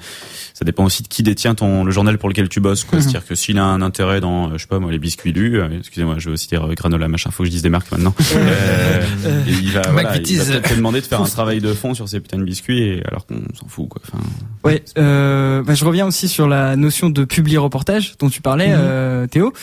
Ça 0.53 0.65
dépend 0.65 0.85
aussi 0.85 1.03
de 1.03 1.07
qui 1.07 1.21
détient 1.21 1.53
ton 1.53 1.83
le 1.83 1.91
journal 1.91 2.17
pour 2.17 2.29
lequel 2.29 2.49
tu 2.49 2.59
bosses. 2.59 2.83
quoi. 2.83 2.97
Mhm. 2.97 3.01
C'est-à-dire 3.03 3.25
que 3.27 3.35
s'il 3.35 3.59
a 3.59 3.63
un 3.65 3.81
intérêt 3.83 4.19
dans, 4.21 4.47
euh, 4.49 4.53
je 4.57 4.63
sais 4.63 4.67
pas 4.67 4.79
moi, 4.79 4.91
les 4.91 4.97
biscuits 4.99 5.31
lus, 5.31 5.59
euh, 5.59 5.67
excusez-moi, 5.77 6.15
je 6.17 6.25
vais 6.29 6.33
aussi 6.33 6.47
dire 6.47 6.67
granola 6.75 7.07
machin, 7.07 7.29
faut 7.29 7.43
que 7.43 7.47
je 7.47 7.51
dise 7.51 7.61
des 7.61 7.69
marques 7.69 7.91
maintenant. 7.91 8.13
Euh, 8.35 9.43
et 9.47 9.51
il 9.51 9.71
va, 9.71 9.81
voilà, 9.91 10.01
il 10.01 10.05
va 10.05 10.11
McVitie's. 10.13 10.45
peut-être 10.49 10.69
te 10.69 10.73
demander 10.75 11.01
de 11.01 11.05
faire 11.05 11.21
un 11.21 11.25
travail 11.37 11.59
de 11.59 11.73
fond 11.73 11.93
sur 11.93 12.07
ces 12.07 12.19
putains 12.19 12.37
de 12.37 12.43
biscuits, 12.43 12.81
et 12.81 13.03
alors 13.07 13.25
qu'on 13.25 13.41
s'en 13.53 13.67
fout 13.67 13.87
quoi. 13.89 14.01
Enfin, 14.07 14.23
Ouais, 14.63 14.83
euh, 14.97 15.63
bah, 15.63 15.73
je 15.75 15.85
reviens 15.85 16.05
aussi 16.07 16.27
sur 16.27 16.47
la 16.47 16.75
notion 16.75 17.09
de 17.09 17.23
publi 17.25 17.57
reportage 17.57 18.15
dont 18.19 18.29
tu 18.29 18.41
parlais, 18.41 18.69
Mhm. 18.69 18.75
euh, 18.77 19.27
Théo. 19.27 19.53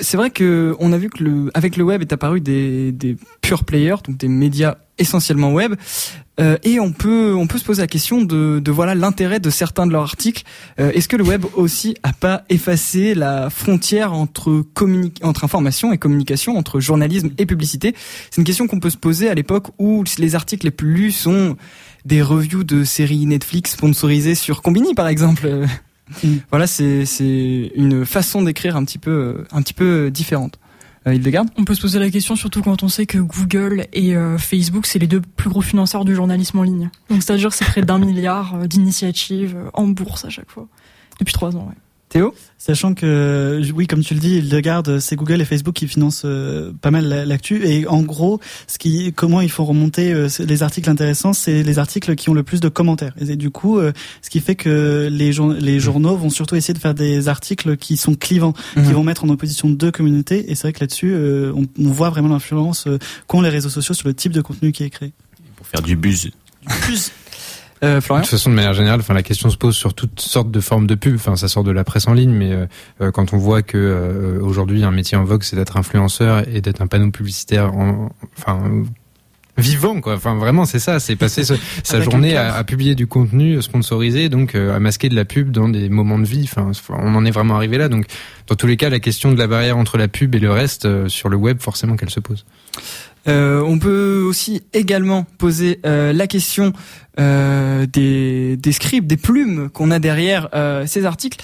C'est 0.00 0.16
vrai 0.16 0.30
que 0.30 0.74
on 0.80 0.92
a 0.92 0.98
vu 0.98 1.08
que 1.10 1.22
le, 1.24 1.50
avec 1.54 1.76
le 1.76 1.84
web 1.84 2.00
est 2.02 2.12
apparu 2.12 2.40
des, 2.40 2.69
des 2.92 3.16
pure 3.40 3.64
players, 3.64 3.96
donc 4.06 4.16
des 4.16 4.28
médias 4.28 4.76
essentiellement 4.98 5.52
web, 5.52 5.74
euh, 6.40 6.56
et 6.62 6.78
on 6.78 6.92
peut 6.92 7.34
on 7.34 7.46
peut 7.46 7.58
se 7.58 7.64
poser 7.64 7.82
la 7.82 7.86
question 7.86 8.22
de, 8.22 8.60
de 8.62 8.70
voilà 8.70 8.94
l'intérêt 8.94 9.40
de 9.40 9.50
certains 9.50 9.86
de 9.86 9.92
leurs 9.92 10.02
articles. 10.02 10.42
Euh, 10.78 10.90
Est-ce 10.92 11.08
que 11.08 11.16
le 11.16 11.24
web 11.24 11.44
aussi 11.54 11.96
a 12.02 12.12
pas 12.12 12.44
effacé 12.48 13.14
la 13.14 13.50
frontière 13.50 14.12
entre 14.12 14.64
entre 15.22 15.44
information 15.44 15.92
et 15.92 15.98
communication, 15.98 16.56
entre 16.56 16.80
journalisme 16.80 17.30
et 17.38 17.46
publicité? 17.46 17.94
C'est 18.30 18.40
une 18.40 18.44
question 18.44 18.66
qu'on 18.66 18.80
peut 18.80 18.90
se 18.90 18.96
poser 18.96 19.28
à 19.28 19.34
l'époque 19.34 19.68
où 19.78 20.04
les 20.18 20.34
articles 20.34 20.66
les 20.66 20.70
plus 20.70 20.92
lus 20.92 21.12
sont 21.12 21.56
des 22.04 22.22
reviews 22.22 22.64
de 22.64 22.84
séries 22.84 23.26
Netflix 23.26 23.72
sponsorisées 23.72 24.34
sur 24.34 24.62
Combini 24.62 24.94
par 24.94 25.08
exemple. 25.08 25.46
Euh, 25.46 25.66
Mm. 26.22 26.36
Voilà, 26.50 26.66
c'est 26.66 27.70
une 27.74 28.04
façon 28.04 28.42
d'écrire 28.42 28.76
un 28.76 28.84
petit 28.84 28.98
peu 28.98 29.44
un 29.52 29.62
petit 29.62 29.74
peu 29.74 30.10
différente. 30.10 30.58
Euh, 31.06 31.42
On 31.56 31.64
peut 31.64 31.74
se 31.74 31.80
poser 31.80 31.98
la 31.98 32.10
question 32.10 32.36
surtout 32.36 32.62
quand 32.62 32.82
on 32.82 32.88
sait 32.88 33.06
que 33.06 33.18
Google 33.18 33.86
et 33.92 34.16
euh, 34.16 34.36
Facebook, 34.36 34.86
c'est 34.86 34.98
les 34.98 35.06
deux 35.06 35.20
plus 35.20 35.48
gros 35.48 35.62
financeurs 35.62 36.04
du 36.04 36.14
journalisme 36.14 36.58
en 36.58 36.62
ligne. 36.62 36.90
Donc 37.08 37.22
c'est-à-dire 37.22 37.52
c'est 37.52 37.64
près 37.64 37.82
d'un 37.82 37.98
milliard 37.98 38.56
euh, 38.56 38.66
d'initiatives 38.66 39.56
en 39.72 39.86
bourse 39.86 40.24
à 40.24 40.30
chaque 40.30 40.50
fois. 40.50 40.68
Depuis 41.18 41.32
trois 41.32 41.56
ans. 41.56 41.72
Théo 42.10 42.34
Sachant 42.58 42.92
que, 42.92 43.62
oui, 43.74 43.86
comme 43.86 44.02
tu 44.02 44.12
le 44.12 44.20
dis, 44.20 44.36
Hildegarde, 44.36 44.98
c'est 44.98 45.16
Google 45.16 45.40
et 45.40 45.44
Facebook 45.46 45.74
qui 45.74 45.88
financent 45.88 46.22
euh, 46.26 46.72
pas 46.82 46.90
mal 46.90 47.06
la- 47.06 47.24
l'actu. 47.24 47.64
Et 47.66 47.86
en 47.86 48.02
gros, 48.02 48.38
ce 48.66 48.76
qui, 48.76 49.14
comment 49.14 49.40
il 49.40 49.50
faut 49.50 49.64
remonter 49.64 50.12
euh, 50.12 50.28
les 50.40 50.62
articles 50.62 50.90
intéressants, 50.90 51.32
c'est 51.32 51.62
les 51.62 51.78
articles 51.78 52.14
qui 52.16 52.28
ont 52.28 52.34
le 52.34 52.42
plus 52.42 52.60
de 52.60 52.68
commentaires. 52.68 53.14
Et 53.18 53.36
du 53.36 53.48
coup, 53.50 53.78
euh, 53.78 53.92
ce 54.20 54.28
qui 54.28 54.40
fait 54.40 54.56
que 54.56 55.08
les, 55.10 55.32
jour- 55.32 55.54
les 55.54 55.80
journaux 55.80 56.16
vont 56.16 56.28
surtout 56.28 56.54
essayer 56.56 56.74
de 56.74 56.78
faire 56.80 56.92
des 56.94 57.28
articles 57.28 57.78
qui 57.78 57.96
sont 57.96 58.14
clivants, 58.14 58.52
qui 58.74 58.80
Mhm. 58.80 58.92
vont 58.92 59.04
mettre 59.04 59.24
en 59.24 59.28
opposition 59.30 59.70
deux 59.70 59.90
communautés. 59.90 60.50
Et 60.50 60.54
c'est 60.54 60.62
vrai 60.64 60.72
que 60.74 60.80
là-dessus, 60.80 61.12
euh, 61.14 61.52
on, 61.56 61.64
on 61.82 61.90
voit 61.90 62.10
vraiment 62.10 62.28
l'influence 62.28 62.86
euh, 62.88 62.98
qu'ont 63.26 63.40
les 63.40 63.48
réseaux 63.48 63.70
sociaux 63.70 63.94
sur 63.94 64.06
le 64.06 64.12
type 64.14 64.32
de 64.32 64.42
contenu 64.42 64.72
qui 64.72 64.82
est 64.84 64.90
créé. 64.90 65.12
pour 65.56 65.66
faire 65.66 65.80
du 65.80 65.96
buzz. 65.96 66.30
Euh, 67.82 67.96
De 67.96 68.00
Florian 68.00 68.22
toute 68.22 68.30
façon, 68.30 68.50
de 68.50 68.54
manière 68.54 68.74
générale, 68.74 69.00
enfin, 69.00 69.14
la 69.14 69.22
question 69.22 69.48
se 69.50 69.56
pose 69.56 69.74
sur 69.76 69.94
toutes 69.94 70.20
sortes 70.20 70.50
de 70.50 70.60
formes 70.60 70.86
de 70.86 70.94
pub. 70.94 71.14
Enfin, 71.14 71.36
ça 71.36 71.48
sort 71.48 71.64
de 71.64 71.70
la 71.70 71.84
presse 71.84 72.06
en 72.08 72.12
ligne, 72.14 72.32
mais 72.32 72.52
euh, 72.52 72.66
euh, 73.00 73.10
quand 73.10 73.32
on 73.32 73.38
voit 73.38 73.62
que 73.62 73.78
euh, 73.78 74.38
aujourd'hui 74.42 74.84
un 74.84 74.90
métier 74.90 75.16
en 75.16 75.24
vogue, 75.24 75.42
c'est 75.42 75.56
d'être 75.56 75.76
influenceur 75.76 76.46
et 76.48 76.60
d'être 76.60 76.80
un 76.82 76.86
panneau 76.86 77.10
publicitaire, 77.10 77.72
en, 77.74 78.10
enfin 78.38 78.60
euh, 78.66 78.84
vivant, 79.56 80.00
quoi. 80.00 80.14
Enfin, 80.14 80.36
vraiment, 80.36 80.64
c'est 80.64 80.78
ça. 80.78 81.00
C'est 81.00 81.16
passer 81.16 81.44
ce- 81.44 81.52
sa 81.84 82.00
journée 82.00 82.36
à, 82.36 82.54
à 82.54 82.64
publier 82.64 82.94
du 82.94 83.06
contenu 83.06 83.60
sponsorisé, 83.60 84.28
donc 84.30 84.54
euh, 84.54 84.74
à 84.74 84.78
masquer 84.80 85.08
de 85.08 85.14
la 85.16 85.24
pub 85.26 85.50
dans 85.50 85.68
des 85.68 85.88
moments 85.90 86.18
de 86.18 86.24
vie. 86.24 86.44
Enfin, 86.44 86.70
on 86.90 87.14
en 87.14 87.24
est 87.24 87.30
vraiment 87.30 87.56
arrivé 87.56 87.76
là. 87.76 87.88
Donc, 87.88 88.06
dans 88.46 88.54
tous 88.56 88.66
les 88.66 88.76
cas, 88.78 88.88
la 88.88 89.00
question 89.00 89.32
de 89.32 89.38
la 89.38 89.46
barrière 89.46 89.76
entre 89.76 89.98
la 89.98 90.08
pub 90.08 90.34
et 90.34 90.38
le 90.38 90.50
reste 90.50 90.86
euh, 90.86 91.08
sur 91.08 91.28
le 91.28 91.36
web, 91.36 91.60
forcément 91.60 91.96
qu'elle 91.96 92.10
se 92.10 92.20
pose. 92.20 92.46
Euh, 93.28 93.60
on 93.60 93.78
peut 93.78 94.22
aussi 94.26 94.62
également 94.72 95.24
poser 95.38 95.78
euh, 95.84 96.12
la 96.12 96.26
question 96.26 96.72
euh, 97.18 97.86
des, 97.86 98.56
des 98.56 98.72
scripts, 98.72 99.06
des 99.06 99.16
plumes 99.18 99.68
qu'on 99.68 99.90
a 99.90 99.98
derrière 99.98 100.48
euh, 100.54 100.86
ces 100.86 101.04
articles. 101.04 101.38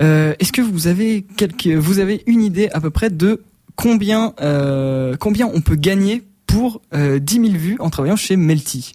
Euh, 0.00 0.34
Est-ce 0.40 0.52
que 0.52 0.60
vous 0.62 0.86
avez 0.88 1.24
quelques, 1.36 1.68
vous 1.68 1.98
avez 2.00 2.22
une 2.26 2.42
idée 2.42 2.68
à 2.72 2.80
peu 2.80 2.90
près 2.90 3.10
de 3.10 3.42
combien 3.76 4.34
euh, 4.40 5.16
combien 5.18 5.46
on 5.52 5.60
peut 5.60 5.76
gagner 5.76 6.24
pour 6.46 6.82
euh, 6.94 7.18
10 7.20 7.34
000 7.34 7.46
vues 7.52 7.76
en 7.78 7.90
travaillant 7.90 8.16
chez 8.16 8.34
Melty? 8.36 8.92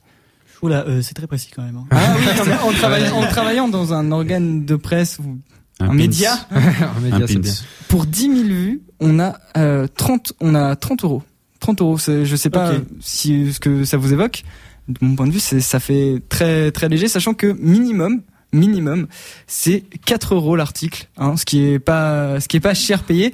Oula, 0.61 0.83
euh, 0.87 1.01
c'est 1.01 1.13
très 1.13 1.27
précis 1.27 1.49
quand 1.55 1.61
même. 1.63 1.77
hein. 1.77 1.85
Ah 1.91 2.15
oui, 2.17 2.25
non, 2.37 2.43
mais 2.47 2.53
en, 2.53 2.71
travaillant, 2.73 3.15
en 3.17 3.27
travaillant 3.27 3.67
dans 3.69 3.93
un 3.93 4.11
organe 4.11 4.65
de 4.65 4.75
presse 4.75 5.19
ou 5.19 5.37
un, 5.79 5.87
pins. 5.87 5.93
média, 5.93 6.33
en 6.51 7.01
média, 7.01 7.25
Un 7.29 7.39
bien. 7.39 7.51
pour 7.87 8.05
10 8.05 8.21
000 8.23 8.33
vues, 8.49 8.81
on 8.99 9.19
a 9.19 9.37
euh, 9.57 9.87
30, 9.95 10.33
on 10.41 10.55
a 10.55 10.75
30 10.75 11.03
euros. 11.03 11.23
30 11.65 11.81
euros. 11.81 11.97
Je 11.97 12.35
sais 12.35 12.51
pas 12.51 12.73
si 12.99 13.51
ce 13.51 13.59
que 13.59 13.83
ça 13.85 13.97
vous 13.97 14.13
évoque. 14.13 14.43
De 14.87 14.99
mon 15.01 15.15
point 15.15 15.25
de 15.25 15.31
vue, 15.31 15.39
ça 15.39 15.79
fait 15.79 16.21
très 16.29 16.71
très 16.71 16.89
léger, 16.89 17.07
sachant 17.07 17.33
que 17.33 17.47
minimum 17.59 18.21
minimum 18.53 19.07
c'est 19.47 19.83
4 20.05 20.35
euros 20.35 20.55
l'article, 20.55 21.07
hein, 21.17 21.35
ce 21.35 21.43
qui 21.43 21.65
est 21.65 21.79
pas 21.79 22.39
ce 22.39 22.47
qui 22.47 22.57
est 22.57 22.61
pas 22.61 22.75
cher 22.75 23.03
payé. 23.03 23.33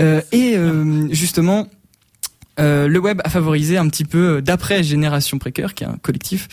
Euh, 0.00 0.22
et 0.32 0.56
euh, 0.56 1.08
justement. 1.10 1.66
euh, 2.58 2.88
le 2.88 2.98
web 2.98 3.20
a 3.22 3.28
favorisé 3.28 3.76
un 3.76 3.86
petit 3.88 4.04
peu, 4.04 4.40
d'après 4.42 4.82
Génération 4.82 5.38
Précaire, 5.38 5.74
qui 5.74 5.84
est 5.84 5.86
un 5.86 5.98
collectif, 6.00 6.48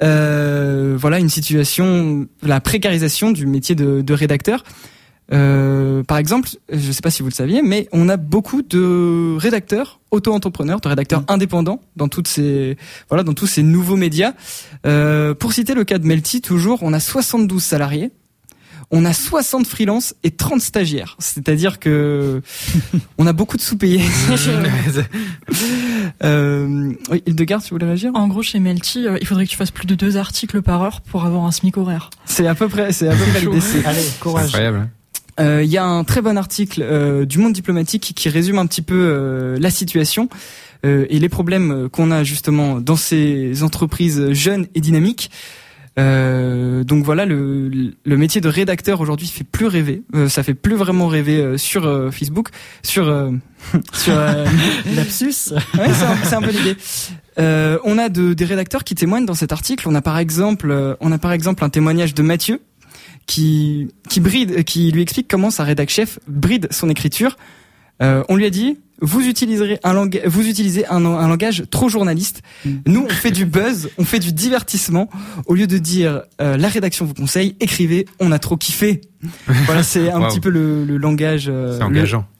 voilà 0.00 1.18
une 1.18 1.30
situation, 1.30 2.28
la 2.42 2.60
précarisation 2.60 3.32
du 3.32 3.46
métier 3.46 3.74
de, 3.74 4.02
de 4.02 4.14
rédacteur. 4.14 4.62
Euh, 5.32 6.02
par 6.02 6.18
exemple, 6.18 6.48
je 6.70 6.86
ne 6.86 6.92
sais 6.92 7.00
pas 7.00 7.10
si 7.10 7.22
vous 7.22 7.28
le 7.28 7.34
saviez, 7.34 7.62
mais 7.62 7.88
on 7.92 8.08
a 8.08 8.16
beaucoup 8.16 8.62
de 8.62 9.36
rédacteurs 9.38 10.00
auto-entrepreneurs, 10.10 10.80
de 10.80 10.88
rédacteurs 10.88 11.24
indépendants 11.28 11.80
dans 11.96 12.08
toutes 12.08 12.28
ces 12.28 12.76
voilà 13.08 13.22
dans 13.22 13.34
tous 13.34 13.46
ces 13.46 13.62
nouveaux 13.62 13.96
médias. 13.96 14.32
Euh, 14.86 15.34
pour 15.34 15.52
citer 15.52 15.74
le 15.74 15.84
cas 15.84 15.98
de 15.98 16.06
Melty, 16.06 16.40
toujours, 16.40 16.82
on 16.82 16.92
a 16.92 17.00
72 17.00 17.62
salariés. 17.62 18.10
On 18.94 19.06
a 19.06 19.14
60 19.14 19.66
freelances 19.66 20.14
et 20.22 20.30
30 20.32 20.60
stagiaires. 20.60 21.16
C'est-à-dire 21.18 21.78
que 21.80 22.42
on 23.18 23.26
a 23.26 23.32
beaucoup 23.32 23.56
de 23.56 23.62
sous-payés. 23.62 24.02
euh, 26.24 26.92
oui, 27.10 27.22
Hildegarde, 27.24 27.62
tu 27.62 27.70
voulais 27.70 27.86
réagir 27.86 28.10
En 28.14 28.28
gros, 28.28 28.42
chez 28.42 28.60
Melty, 28.60 29.06
euh, 29.06 29.16
il 29.18 29.26
faudrait 29.26 29.46
que 29.46 29.50
tu 29.50 29.56
fasses 29.56 29.70
plus 29.70 29.86
de 29.86 29.94
deux 29.94 30.18
articles 30.18 30.60
par 30.60 30.82
heure 30.82 31.00
pour 31.00 31.24
avoir 31.24 31.44
un 31.46 31.52
SMIC 31.52 31.78
horaire. 31.78 32.10
C'est 32.26 32.46
à 32.46 32.54
peu 32.54 32.68
près, 32.68 32.92
c'est 32.92 33.08
à 33.08 33.14
peu 33.14 33.24
près 33.24 33.40
l'idée. 33.40 33.60
C'est- 33.60 33.82
Allez, 33.86 34.04
courage. 34.20 34.48
Incroyable. 34.48 34.90
Hein. 35.38 35.42
Euh, 35.42 35.62
Il 35.64 35.70
y 35.70 35.78
a 35.78 35.84
un 35.84 36.04
très 36.04 36.20
bon 36.22 36.36
article 36.36 36.82
euh, 36.82 37.24
du 37.24 37.38
Monde 37.38 37.52
diplomatique 37.52 38.12
qui 38.14 38.28
résume 38.28 38.58
un 38.58 38.66
petit 38.66 38.82
peu 38.82 38.94
euh, 38.96 39.56
la 39.60 39.70
situation 39.70 40.28
euh, 40.84 41.06
et 41.08 41.18
les 41.18 41.28
problèmes 41.28 41.70
euh, 41.70 41.88
qu'on 41.88 42.10
a 42.10 42.24
justement 42.24 42.80
dans 42.80 42.96
ces 42.96 43.62
entreprises 43.62 44.32
jeunes 44.32 44.66
et 44.74 44.80
dynamiques. 44.80 45.30
Euh, 45.98 46.84
donc 46.84 47.04
voilà, 47.04 47.26
le, 47.26 47.68
le 48.02 48.16
métier 48.16 48.40
de 48.40 48.48
rédacteur 48.48 49.02
aujourd'hui 49.02 49.26
fait 49.26 49.44
plus 49.44 49.66
rêver. 49.66 50.02
Euh, 50.14 50.26
ça 50.28 50.42
fait 50.42 50.54
plus 50.54 50.74
vraiment 50.74 51.06
rêver 51.06 51.36
euh, 51.38 51.58
sur 51.58 51.82
Facebook, 52.10 52.48
sur 52.82 53.08
euh, 53.08 53.30
sur. 53.92 54.14
euh, 54.16 54.46
Lapsus. 54.96 55.52
Ouais, 55.52 55.90
c'est 55.92 56.04
un, 56.06 56.16
c'est 56.24 56.34
un 56.34 56.40
peu 56.40 56.50
l'idée. 56.50 56.76
Euh, 57.38 57.78
on 57.84 57.98
a 57.98 58.08
de, 58.08 58.32
des 58.32 58.44
rédacteurs 58.46 58.84
qui 58.84 58.94
témoignent 58.94 59.26
dans 59.26 59.34
cet 59.34 59.52
article. 59.52 59.86
On 59.86 59.94
a 59.94 60.00
par 60.02 60.16
exemple, 60.18 60.70
euh, 60.70 60.94
on 61.00 61.12
a 61.12 61.18
par 61.18 61.32
exemple 61.32 61.62
un 61.62 61.68
témoignage 61.68 62.14
de 62.14 62.22
Mathieu 62.22 62.60
qui 63.26 63.88
qui 64.08 64.20
bride, 64.20 64.64
qui 64.64 64.90
lui 64.90 65.02
explique 65.02 65.28
comment 65.28 65.50
sa 65.50 65.64
rédac 65.64 65.88
chef 65.90 66.18
bride 66.28 66.68
son 66.70 66.88
écriture. 66.90 67.36
Euh, 68.02 68.24
on 68.28 68.36
lui 68.36 68.46
a 68.46 68.50
dit 68.50 68.78
vous 69.04 69.26
utiliserez 69.26 69.80
un 69.82 69.94
langage, 69.94 70.22
vous 70.26 70.46
utilisez 70.48 70.86
un, 70.86 71.04
un 71.04 71.26
langage 71.28 71.64
trop 71.70 71.88
journaliste. 71.88 72.40
Nous, 72.86 73.04
on 73.04 73.08
fait 73.08 73.32
du 73.32 73.46
buzz, 73.46 73.90
on 73.98 74.04
fait 74.04 74.20
du 74.20 74.32
divertissement. 74.32 75.10
Au 75.46 75.54
lieu 75.54 75.66
de 75.66 75.78
dire 75.78 76.22
euh, 76.40 76.56
la 76.56 76.68
rédaction 76.68 77.04
vous 77.04 77.14
conseille, 77.14 77.56
écrivez, 77.58 78.06
on 78.20 78.30
a 78.30 78.38
trop 78.38 78.56
kiffé. 78.56 79.00
Voilà, 79.46 79.82
c'est 79.82 80.08
un 80.10 80.20
Wow. 80.22 80.28
petit 80.28 80.38
peu 80.38 80.50
le, 80.50 80.84
le 80.84 80.98
langage, 80.98 81.46
euh, 81.48 81.78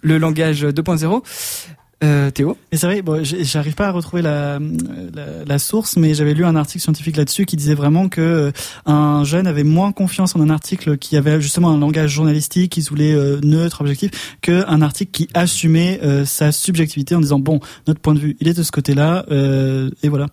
le 0.03 0.18
langage 0.18 0.64
2.0. 0.64 1.23
Euh, 2.03 2.31
Théo 2.31 2.57
Et 2.73 2.77
c'est 2.77 2.87
vrai, 2.87 3.03
bon, 3.03 3.23
j'arrive 3.23 3.75
pas 3.75 3.87
à 3.87 3.91
retrouver 3.93 4.23
la, 4.23 4.59
la, 5.15 5.45
la 5.47 5.59
source, 5.59 5.97
mais 5.97 6.15
j'avais 6.15 6.35
lu 6.35 6.45
un 6.45 6.57
article 6.57 6.83
scientifique 6.83 7.17
là-dessus 7.17 7.47
qui 7.47 7.57
disait 7.57 7.75
vraiment 7.75 8.09
que 8.09 8.21
euh, 8.21 8.53
un 8.87 9.25
jeune 9.25 9.47
avait 9.47 9.62
moins 9.62 9.93
confiance 9.93 10.35
en 10.35 10.41
un 10.41 10.51
article 10.51 10.99
qui 10.99 11.17
avait 11.17 11.41
justement 11.41 11.71
un 11.71 11.79
langage 11.79 12.11
journalistique, 12.11 12.73
qui 12.73 12.81
voulait 12.81 13.15
euh, 13.15 13.41
neutre, 13.43 13.83
objectif, 13.83 14.37
qu'un 14.41 14.83
article 14.83 15.12
qui 15.12 15.29
assumait 15.35 16.01
euh, 16.03 16.25
sa 16.25 16.51
subjectivité 16.51 17.15
en 17.15 17.21
disant 17.21 17.38
bon, 17.38 17.61
notre 17.87 18.01
point 18.01 18.15
de 18.15 18.21
vue, 18.21 18.37
il 18.41 18.49
est 18.49 18.57
de 18.57 18.62
ce 18.62 18.73
côté-là, 18.73 19.25
et 20.03 20.09
voilà. 20.09 20.27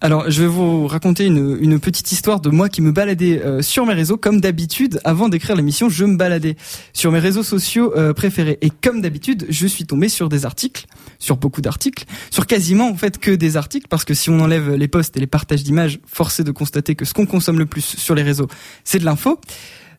Alors, 0.00 0.30
je 0.30 0.42
vais 0.42 0.48
vous 0.48 0.86
raconter 0.86 1.24
une, 1.24 1.80
petite 1.80 2.12
histoire 2.12 2.40
de 2.40 2.50
moi 2.50 2.68
qui 2.68 2.82
me 2.82 2.92
baladais 2.92 3.42
euh, 3.42 3.62
sur 3.62 3.86
mes 3.86 3.94
réseaux. 3.94 4.16
Comme 4.16 4.40
d'habitude, 4.40 5.00
avant 5.04 5.28
d'écrire 5.28 5.56
l'émission, 5.56 5.88
je 5.88 6.04
me 6.04 6.16
baladais 6.16 6.56
sur 6.92 7.12
mes 7.12 7.18
réseaux 7.18 7.42
sociaux 7.42 7.92
euh, 7.96 8.12
préférés. 8.12 8.58
Et 8.60 8.70
comme 8.70 9.00
d'habitude, 9.00 9.46
je 9.48 9.66
suis 9.66 9.84
tombé 9.84 10.08
sur 10.08 10.28
des 10.28 10.44
articles, 10.44 10.86
sur 11.18 11.36
beaucoup 11.36 11.60
d'articles, 11.60 12.04
sur 12.30 12.46
quasiment 12.46 12.88
en 12.90 12.96
fait 12.96 13.18
que 13.18 13.30
des 13.30 13.56
articles, 13.56 13.86
parce 13.88 14.04
que 14.04 14.14
si 14.14 14.30
on 14.30 14.40
enlève 14.40 14.74
les 14.74 14.88
posts 14.88 15.16
et 15.16 15.20
les 15.20 15.26
partages 15.26 15.62
d'images, 15.62 15.98
force 16.06 16.40
de 16.40 16.50
constater 16.50 16.94
que 16.94 17.04
ce 17.04 17.14
qu'on 17.14 17.26
consomme 17.26 17.58
le 17.58 17.66
plus 17.66 17.82
sur 17.82 18.14
les 18.14 18.22
réseaux, 18.22 18.48
c'est 18.84 18.98
de 18.98 19.04
l'info. 19.04 19.40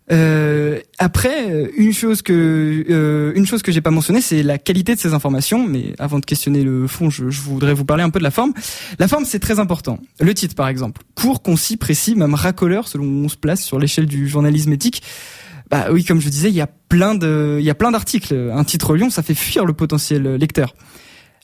Euh, 0.10 0.80
après, 1.00 1.52
euh, 1.52 1.68
une 1.76 1.92
chose 1.92 2.22
que 2.22 2.86
euh, 2.90 3.34
une 3.36 3.46
chose 3.46 3.62
que 3.62 3.72
j'ai 3.74 3.82
pas 3.82 3.92
mentionnée, 3.92 4.22
c'est 4.22 4.42
la 4.42 4.58
qualité 4.58 4.96
de 4.96 5.00
ces 5.00 5.14
informations. 5.14 5.68
Mais 5.68 5.94
avant 6.00 6.20
de 6.20 6.26
questionner 6.26 6.64
le 6.64 6.88
fond, 6.88 7.10
je, 7.10 7.30
je 7.30 7.42
voudrais 7.42 7.74
vous 7.74 7.86
parler 7.86 8.04
un 8.04 8.10
peu 8.10 8.20
de 8.20 8.24
la 8.24 8.32
forme. 8.32 8.54
La 9.00 9.08
forme, 9.08 9.26
c'est 9.26 9.40
très 9.40 9.60
important. 9.60 10.00
Le 10.20 10.34
titre, 10.34 10.56
par 10.56 10.68
exemple, 10.68 11.02
court, 11.16 11.42
concis, 11.42 11.78
précis, 11.78 12.16
même 12.16 12.34
racoleur, 12.34 12.88
selon 12.88 13.06
où 13.06 13.26
on 13.26 13.30
se 13.30 13.38
place 13.38 13.62
sur 13.62 13.80
l'échelle 13.80 14.06
du 14.06 14.28
journalisme 14.28 14.72
éthique. 14.72 15.04
Bah 15.70 15.88
oui, 15.92 16.06
comme 16.06 16.22
je 16.22 16.30
disais, 16.30 16.48
il 16.48 16.56
y 16.56 16.62
a 16.62 16.68
plein 16.68 17.14
de, 17.14 17.58
il 17.60 17.66
y 17.66 17.70
a 17.70 17.76
plein 17.76 17.92
d'articles. 17.92 18.34
Un 18.54 18.64
titre 18.64 18.96
lion, 18.96 19.10
ça 19.10 19.22
fait 19.22 19.36
fuir 19.36 19.66
le 19.66 19.74
potentiel 19.74 20.36
lecteur. 20.36 20.74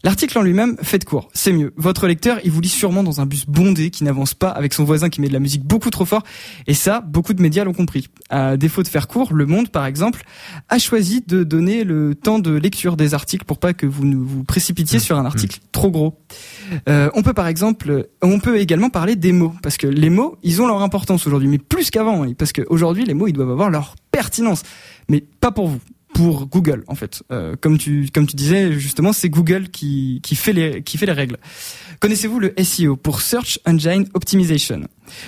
L'article 0.05 0.37
en 0.37 0.41
lui-même, 0.41 0.75
faites 0.81 1.05
court, 1.05 1.29
c'est 1.33 1.53
mieux. 1.53 1.71
Votre 1.77 2.07
lecteur, 2.07 2.37
il 2.43 2.51
vous 2.51 2.59
lit 2.59 2.67
sûrement 2.67 3.03
dans 3.03 3.21
un 3.21 3.25
bus 3.25 3.45
bondé 3.45 3.89
qui 3.89 4.03
n'avance 4.03 4.33
pas 4.33 4.49
avec 4.49 4.73
son 4.73 4.83
voisin 4.83 5.07
qui 5.09 5.21
met 5.21 5.29
de 5.29 5.33
la 5.33 5.39
musique 5.39 5.63
beaucoup 5.63 5.89
trop 5.91 6.03
fort. 6.03 6.23
Et 6.67 6.73
ça, 6.73 6.99
beaucoup 6.99 7.33
de 7.33 7.41
médias 7.41 7.63
l'ont 7.63 7.73
compris. 7.73 8.09
À 8.29 8.57
défaut 8.57 8.83
de 8.83 8.89
faire 8.89 9.07
court, 9.07 9.33
Le 9.33 9.45
Monde, 9.45 9.69
par 9.69 9.85
exemple, 9.85 10.23
a 10.67 10.77
choisi 10.77 11.23
de 11.25 11.45
donner 11.45 11.85
le 11.85 12.15
temps 12.15 12.39
de 12.39 12.51
lecture 12.51 12.97
des 12.97 13.13
articles 13.13 13.45
pour 13.45 13.59
pas 13.59 13.73
que 13.73 13.85
vous 13.85 14.03
ne 14.03 14.17
vous 14.17 14.43
précipitiez 14.43 14.99
sur 14.99 15.17
un 15.17 15.25
article 15.25 15.59
trop 15.71 15.89
gros. 15.89 16.19
Euh, 16.89 17.09
on 17.13 17.23
peut 17.23 17.33
par 17.33 17.47
exemple, 17.47 18.09
on 18.21 18.39
peut 18.39 18.59
également 18.59 18.89
parler 18.89 19.15
des 19.15 19.31
mots 19.31 19.53
parce 19.61 19.77
que 19.77 19.87
les 19.87 20.09
mots, 20.09 20.37
ils 20.43 20.61
ont 20.61 20.67
leur 20.67 20.81
importance 20.81 21.25
aujourd'hui, 21.27 21.47
mais 21.47 21.59
plus 21.59 21.91
qu'avant, 21.91 22.25
parce 22.33 22.51
qu'aujourd'hui 22.51 23.05
les 23.05 23.13
mots, 23.13 23.27
ils 23.27 23.33
doivent 23.33 23.51
avoir 23.51 23.69
leur 23.69 23.95
pertinence, 24.11 24.63
mais 25.07 25.21
pas 25.21 25.51
pour 25.51 25.67
vous 25.67 25.79
pour 26.13 26.47
Google 26.47 26.83
en 26.87 26.95
fait. 26.95 27.23
Euh, 27.31 27.55
comme 27.59 27.77
tu 27.77 28.09
comme 28.13 28.27
tu 28.27 28.35
disais 28.35 28.73
justement, 28.73 29.13
c'est 29.13 29.29
Google 29.29 29.69
qui 29.69 30.21
qui 30.23 30.35
fait 30.35 30.53
les 30.53 30.83
qui 30.83 30.97
fait 30.97 31.05
les 31.05 31.13
règles. 31.13 31.37
Connaissez-vous 31.99 32.39
le 32.39 32.53
SEO 32.63 32.95
pour 32.95 33.21
Search 33.21 33.59
Engine 33.65 34.05
Optimization? 34.13 34.81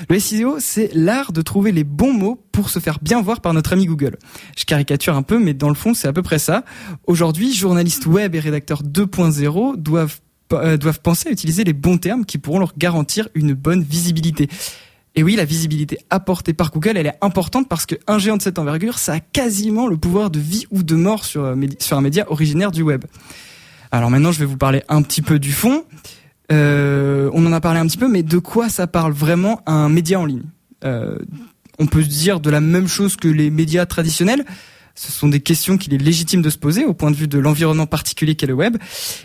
Le 0.10 0.20
SEO, 0.20 0.58
c'est 0.60 0.92
l'art 0.94 1.32
de 1.32 1.42
trouver 1.42 1.72
les 1.72 1.84
bons 1.84 2.14
mots 2.14 2.40
pour 2.52 2.70
se 2.70 2.80
faire 2.80 3.00
bien 3.02 3.22
voir 3.22 3.42
par 3.42 3.54
notre 3.54 3.74
ami 3.74 3.86
Google. 3.86 4.18
Je 4.58 4.66
caricature 4.66 5.16
un 5.16 5.24
peu, 5.24 5.40
mais 5.40 5.54
dans 5.54 5.70
le 5.70 5.76
fond, 5.76 5.94
c'est 5.94 6.08
à 6.08 6.14
peu 6.14 6.22
près 6.22 6.40
ça. 6.40 6.64
Aujourd'hui, 7.08 7.54
journalistes 7.54 8.06
web 8.06 8.36
et 8.36 8.40
rédacteurs 8.40 8.84
2.0 8.84 9.78
doivent 9.78 10.20
euh, 10.54 10.78
doivent 10.78 11.02
penser 11.02 11.30
à 11.30 11.32
utiliser 11.32 11.64
les 11.64 11.74
bons 11.74 11.98
termes 11.98 12.24
qui 12.24 12.38
pourront 12.38 12.60
leur 12.60 12.74
garantir 12.78 13.30
une 13.34 13.54
bonne 13.54 13.82
visibilité. 13.82 14.48
Et 15.16 15.24
oui, 15.24 15.36
la 15.36 15.46
visibilité 15.46 15.98
apportée 16.10 16.54
par 16.54 16.72
Google, 16.72 16.98
elle 16.98 17.08
est 17.08 17.18
importante 17.22 17.70
parce 17.70 17.86
qu'un 17.86 18.20
géant 18.20 18.36
de 18.36 18.42
cette 18.42 18.60
envergure, 18.60 19.00
ça 19.00 19.14
a 19.14 19.20
quasiment 19.20 19.88
le 19.88 19.96
pouvoir 19.96 20.30
de 20.30 20.40
vie 20.40 20.66
ou 20.72 20.84
de 20.84 20.96
mort 20.96 21.24
sur, 21.24 21.44
euh, 21.44 21.56
sur 21.80 21.98
un 21.98 22.02
média 22.02 22.30
originaire 22.30 22.72
du 22.72 22.82
web. 22.82 23.06
Alors 23.92 24.10
maintenant, 24.10 24.34
je 24.34 24.40
vais 24.40 24.46
vous 24.46 24.58
parler 24.58 24.84
un 24.90 25.02
petit 25.02 25.22
peu 25.22 25.40
du 25.40 25.54
fond. 25.54 25.86
Euh, 26.52 27.30
on 27.34 27.46
en 27.46 27.54
a 27.54 27.62
parlé 27.62 27.80
un 27.80 27.88
petit 27.88 27.98
peu, 27.98 28.10
mais 28.10 28.24
de 28.24 28.38
quoi 28.40 28.68
ça 28.68 28.88
parle 28.88 29.14
vraiment 29.14 29.62
un 29.66 29.88
média 29.88 30.20
en 30.20 30.26
ligne? 30.26 30.44
Euh, 30.84 31.18
On 31.80 31.88
peut 31.88 32.04
dire 32.04 32.40
de 32.40 32.50
la 32.50 32.62
même 32.62 32.88
chose 32.88 33.16
que 33.16 33.28
les 33.28 33.50
médias 33.50 33.86
traditionnels. 33.86 34.46
Ce 34.98 35.12
sont 35.12 35.28
des 35.28 35.42
questions 35.42 35.78
qu'il 35.78 35.94
est 35.94 35.98
légitime 35.98 36.42
de 36.42 36.50
se 36.50 36.58
poser 36.58 36.86
au 36.86 36.94
point 36.94 37.12
de 37.12 37.18
vue 37.18 37.28
de 37.28 37.38
l'environnement 37.38 37.86
particulier 37.86 38.36
qu'est 38.36 38.48
le 38.48 38.54
web. 38.54 38.78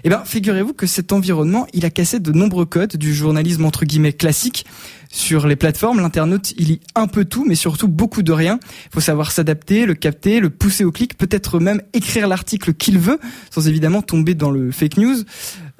Eh 0.02 0.08
ben, 0.08 0.22
figurez-vous 0.24 0.72
que 0.72 0.86
cet 0.86 1.12
environnement, 1.12 1.68
il 1.72 1.84
a 1.84 1.90
cassé 1.90 2.18
de 2.18 2.32
nombreux 2.32 2.66
codes 2.66 2.96
du 2.96 3.14
journalisme 3.14 3.64
entre 3.64 3.84
guillemets 3.84 4.12
classique 4.12 4.66
sur 5.12 5.48
les 5.48 5.56
plateformes, 5.56 6.00
l'internaute, 6.00 6.52
il 6.56 6.68
lit 6.68 6.80
un 6.94 7.08
peu 7.08 7.24
tout, 7.24 7.44
mais 7.44 7.56
surtout 7.56 7.88
beaucoup 7.88 8.22
de 8.22 8.30
rien. 8.30 8.60
Il 8.86 8.94
faut 8.94 9.00
savoir 9.00 9.32
s'adapter, 9.32 9.84
le 9.84 9.94
capter, 9.94 10.38
le 10.38 10.50
pousser 10.50 10.84
au 10.84 10.92
clic, 10.92 11.18
peut-être 11.18 11.58
même 11.58 11.82
écrire 11.92 12.28
l'article 12.28 12.72
qu'il 12.74 12.98
veut, 12.98 13.18
sans 13.50 13.66
évidemment 13.66 14.02
tomber 14.02 14.34
dans 14.34 14.52
le 14.52 14.70
fake 14.70 14.98
news. 14.98 15.16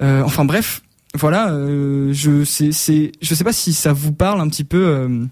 Euh, 0.01 0.21
enfin 0.23 0.43
bref, 0.43 0.81
voilà. 1.15 1.49
Euh, 1.51 2.11
je 2.11 2.43
sais, 2.43 2.71
sais 2.73 3.43
pas 3.43 3.53
si 3.53 3.71
ça 3.71 3.93
vous 3.93 4.11
parle 4.11 4.41
un 4.41 4.49
petit 4.49 4.65
peu 4.65 4.85
euh, 4.85 5.23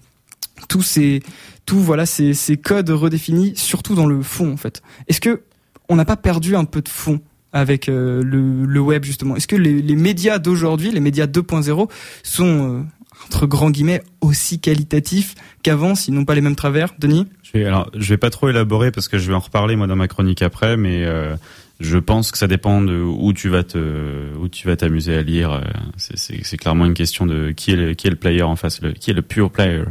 tous 0.68 0.82
ces, 0.82 1.22
tout 1.66 1.78
voilà 1.78 2.06
ces, 2.06 2.34
codes 2.56 2.88
redéfinis, 2.88 3.52
surtout 3.54 3.94
dans 3.94 4.06
le 4.06 4.22
fond 4.22 4.50
en 4.50 4.56
fait. 4.56 4.82
Est-ce 5.08 5.20
que 5.20 5.42
on 5.90 5.96
n'a 5.96 6.06
pas 6.06 6.16
perdu 6.16 6.56
un 6.56 6.64
peu 6.64 6.80
de 6.80 6.88
fond 6.88 7.20
avec 7.52 7.86
le, 7.86 8.22
le, 8.22 8.80
web 8.80 9.04
justement? 9.04 9.36
Est-ce 9.36 9.48
que 9.48 9.56
les, 9.56 9.82
les 9.82 9.96
médias 9.96 10.38
d'aujourd'hui, 10.38 10.90
les 10.90 11.00
médias 11.00 11.26
2.0, 11.26 11.90
sont 12.22 12.86
entre 13.26 13.46
grands 13.46 13.70
guillemets, 13.70 14.02
aussi 14.20 14.60
qualitatif 14.60 15.34
qu'avant, 15.62 15.94
sinon 15.94 16.24
pas 16.24 16.34
les 16.34 16.40
mêmes 16.40 16.56
travers, 16.56 16.94
Denis? 16.98 17.26
Je 17.42 17.58
vais, 17.58 17.64
alors, 17.64 17.90
je 17.96 18.08
vais 18.08 18.18
pas 18.18 18.30
trop 18.30 18.48
élaborer 18.48 18.90
parce 18.90 19.08
que 19.08 19.18
je 19.18 19.28
vais 19.28 19.34
en 19.34 19.40
reparler 19.40 19.76
moi 19.76 19.86
dans 19.86 19.96
ma 19.96 20.08
chronique 20.08 20.42
après, 20.42 20.76
mais 20.76 21.04
euh, 21.04 21.36
je 21.80 21.98
pense 21.98 22.30
que 22.30 22.38
ça 22.38 22.46
dépend 22.46 22.82
de 22.82 23.00
où 23.00 23.32
tu 23.32 23.48
vas 23.48 23.64
te, 23.64 24.36
où 24.38 24.48
tu 24.48 24.66
vas 24.66 24.76
t'amuser 24.76 25.14
à 25.14 25.22
lire. 25.22 25.62
C'est 25.96 26.56
clairement 26.56 26.86
une 26.86 26.94
question 26.94 27.26
de 27.26 27.50
qui 27.52 27.72
est 27.72 27.76
le, 27.76 28.16
player 28.16 28.42
en 28.42 28.56
face, 28.56 28.80
qui 28.98 29.10
est 29.10 29.14
le 29.14 29.22
pure 29.22 29.50
player. 29.50 29.84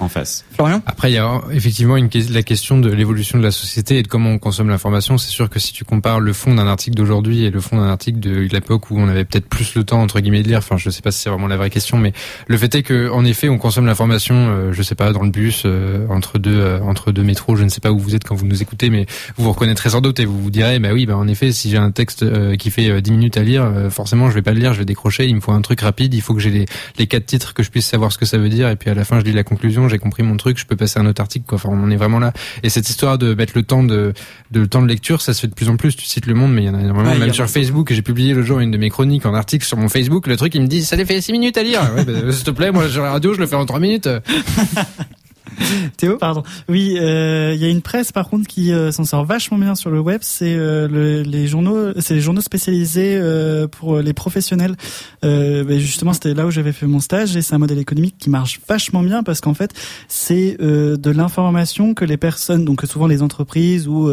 En 0.00 0.08
face. 0.08 0.44
Florian 0.54 0.82
Après, 0.86 1.10
il 1.10 1.14
y 1.14 1.18
a 1.18 1.40
effectivement 1.52 1.96
une, 1.96 2.08
la 2.30 2.42
question 2.42 2.78
de 2.78 2.90
l'évolution 2.90 3.38
de 3.38 3.42
la 3.42 3.50
société 3.50 3.98
et 3.98 4.02
de 4.02 4.08
comment 4.08 4.30
on 4.30 4.38
consomme 4.38 4.68
l'information. 4.68 5.18
C'est 5.18 5.30
sûr 5.30 5.50
que 5.50 5.58
si 5.58 5.72
tu 5.72 5.84
compares 5.84 6.20
le 6.20 6.32
fond 6.32 6.54
d'un 6.54 6.66
article 6.66 6.96
d'aujourd'hui 6.96 7.44
et 7.44 7.50
le 7.50 7.60
fond 7.60 7.76
d'un 7.76 7.88
article 7.88 8.20
de 8.20 8.40
l'époque 8.40 8.90
où 8.90 8.98
on 8.98 9.08
avait 9.08 9.24
peut-être 9.24 9.48
plus 9.48 9.74
le 9.74 9.84
temps 9.84 10.00
entre 10.00 10.20
guillemets 10.20 10.42
de 10.42 10.48
lire, 10.48 10.58
enfin, 10.58 10.76
je 10.76 10.90
sais 10.90 11.02
pas 11.02 11.10
si 11.10 11.20
c'est 11.20 11.30
vraiment 11.30 11.46
la 11.46 11.56
vraie 11.56 11.70
question, 11.70 11.98
mais 11.98 12.12
le 12.46 12.56
fait 12.56 12.74
est 12.74 12.82
que, 12.82 13.10
en 13.10 13.24
effet, 13.24 13.48
on 13.48 13.58
consomme 13.58 13.86
l'information, 13.86 14.34
euh, 14.34 14.72
je 14.72 14.82
sais 14.82 14.94
pas, 14.94 15.12
dans 15.12 15.22
le 15.22 15.30
bus, 15.30 15.62
euh, 15.64 16.06
entre 16.08 16.38
deux, 16.38 16.58
euh, 16.58 16.80
entre 16.80 17.12
deux 17.12 17.22
métros. 17.22 17.56
Je 17.56 17.64
ne 17.64 17.68
sais 17.68 17.80
pas 17.80 17.92
où 17.92 17.98
vous 17.98 18.14
êtes 18.14 18.24
quand 18.24 18.34
vous 18.34 18.46
nous 18.46 18.62
écoutez, 18.62 18.90
mais 18.90 19.06
vous 19.36 19.44
vous 19.44 19.52
reconnaîtrez 19.52 19.90
sans 19.90 20.00
doute 20.00 20.20
et 20.20 20.24
vous 20.24 20.40
vous 20.40 20.50
direz, 20.50 20.78
bah 20.78 20.90
oui, 20.92 21.06
bah 21.06 21.16
en 21.16 21.28
effet, 21.28 21.52
si 21.52 21.70
j'ai 21.70 21.76
un 21.76 21.90
texte 21.90 22.24
qui 22.56 22.70
fait 22.70 23.00
10 23.00 23.10
minutes 23.10 23.36
à 23.36 23.42
lire, 23.42 23.70
forcément, 23.90 24.30
je 24.30 24.34
vais 24.34 24.42
pas 24.42 24.52
le 24.52 24.60
lire, 24.60 24.72
je 24.72 24.78
vais 24.78 24.84
décrocher. 24.84 25.26
Il 25.26 25.34
me 25.34 25.40
faut 25.40 25.52
un 25.52 25.60
truc 25.60 25.80
rapide. 25.80 26.14
Il 26.14 26.20
faut 26.20 26.34
que 26.34 26.40
j'ai 26.40 26.50
les, 26.50 26.66
les 26.98 27.06
quatre 27.06 27.26
titres 27.26 27.54
que 27.54 27.62
je 27.62 27.70
puisse 27.70 27.86
savoir 27.86 28.12
ce 28.12 28.18
que 28.18 28.26
ça 28.26 28.38
veut 28.38 28.48
dire 28.48 28.68
et 28.68 28.76
puis 28.76 28.90
à 28.92 28.94
la 28.94 29.04
fin, 29.04 29.18
je 29.18 29.24
lis 29.24 29.32
la 29.32 29.44
conclusion 29.44 29.72
j'ai 29.88 29.98
compris 29.98 30.22
mon 30.22 30.36
truc, 30.36 30.58
je 30.58 30.66
peux 30.66 30.76
passer 30.76 30.98
à 30.98 31.02
un 31.02 31.06
autre 31.06 31.20
article. 31.20 31.44
Quoi. 31.46 31.56
Enfin, 31.56 31.68
on 31.72 31.90
est 31.90 31.96
vraiment 31.96 32.18
là. 32.18 32.32
Et 32.62 32.68
cette 32.68 32.88
histoire 32.88 33.18
de 33.18 33.34
mettre 33.34 33.52
le 33.54 33.62
temps 33.62 33.82
de, 33.82 34.12
de 34.50 34.60
le 34.60 34.66
temps 34.66 34.82
de 34.82 34.88
lecture, 34.88 35.20
ça 35.20 35.34
se 35.34 35.40
fait 35.40 35.48
de 35.48 35.54
plus 35.54 35.68
en 35.68 35.76
plus. 35.76 35.96
Tu 35.96 36.06
cites 36.06 36.26
le 36.26 36.34
monde, 36.34 36.52
mais 36.52 36.62
il 36.62 36.66
y 36.66 36.68
en 36.68 36.74
a 36.74 36.80
énormément. 36.80 37.14
Même 37.14 37.32
sur 37.32 37.48
Facebook, 37.48 37.92
j'ai 37.92 38.02
publié 38.02 38.34
le 38.34 38.42
jour 38.42 38.60
une 38.60 38.70
de 38.70 38.78
mes 38.78 38.90
chroniques 38.90 39.26
en 39.26 39.34
article 39.34 39.64
sur 39.64 39.76
mon 39.76 39.88
Facebook. 39.88 40.26
Le 40.26 40.36
truc, 40.36 40.54
il 40.54 40.62
me 40.62 40.66
dit, 40.66 40.84
ça 40.84 40.96
les 40.96 41.04
fait 41.04 41.20
6 41.20 41.32
minutes 41.32 41.56
à 41.56 41.62
lire. 41.62 41.80
Ouais, 41.96 42.04
bah, 42.04 42.12
S'il 42.32 42.44
te 42.44 42.50
plaît, 42.50 42.70
moi 42.70 42.88
sur 42.88 43.02
la 43.02 43.12
radio, 43.12 43.34
je 43.34 43.40
le 43.40 43.46
fais 43.46 43.56
en 43.56 43.66
3 43.66 43.80
minutes. 43.80 44.08
Théo 45.96 46.16
Pardon. 46.18 46.42
Oui, 46.68 46.96
euh, 47.00 47.52
il 47.54 47.60
y 47.60 47.64
a 47.64 47.68
une 47.68 47.82
presse 47.82 48.12
par 48.12 48.28
contre 48.28 48.46
qui 48.46 48.72
euh, 48.72 48.90
s'en 48.92 49.04
sort 49.04 49.24
vachement 49.24 49.58
bien 49.58 49.74
sur 49.74 49.90
le 49.90 50.00
web. 50.00 50.20
C'est 50.22 50.54
euh, 50.54 50.88
le, 50.88 51.22
les 51.22 51.46
journaux, 51.46 51.92
c'est 52.00 52.14
les 52.14 52.20
journaux 52.20 52.40
spécialisés 52.40 53.16
euh, 53.16 53.66
pour 53.68 53.98
les 53.98 54.12
professionnels. 54.12 54.76
Ben 55.22 55.78
justement, 55.78 56.12
c'était 56.12 56.34
là 56.34 56.46
où 56.46 56.50
j'avais 56.50 56.72
fait 56.72 56.86
mon 56.86 57.00
stage 57.00 57.36
et 57.36 57.42
c'est 57.42 57.54
un 57.54 57.58
modèle 57.58 57.78
économique 57.78 58.16
qui 58.18 58.30
marche 58.30 58.60
vachement 58.68 59.02
bien 59.02 59.22
parce 59.22 59.40
qu'en 59.40 59.54
fait, 59.54 59.72
c'est 60.08 60.56
de 60.60 61.10
l'information 61.10 61.94
que 61.94 62.04
les 62.04 62.16
personnes, 62.16 62.64
donc 62.64 62.82
souvent 62.82 63.06
les 63.06 63.22
entreprises 63.22 63.88
ou 63.88 64.10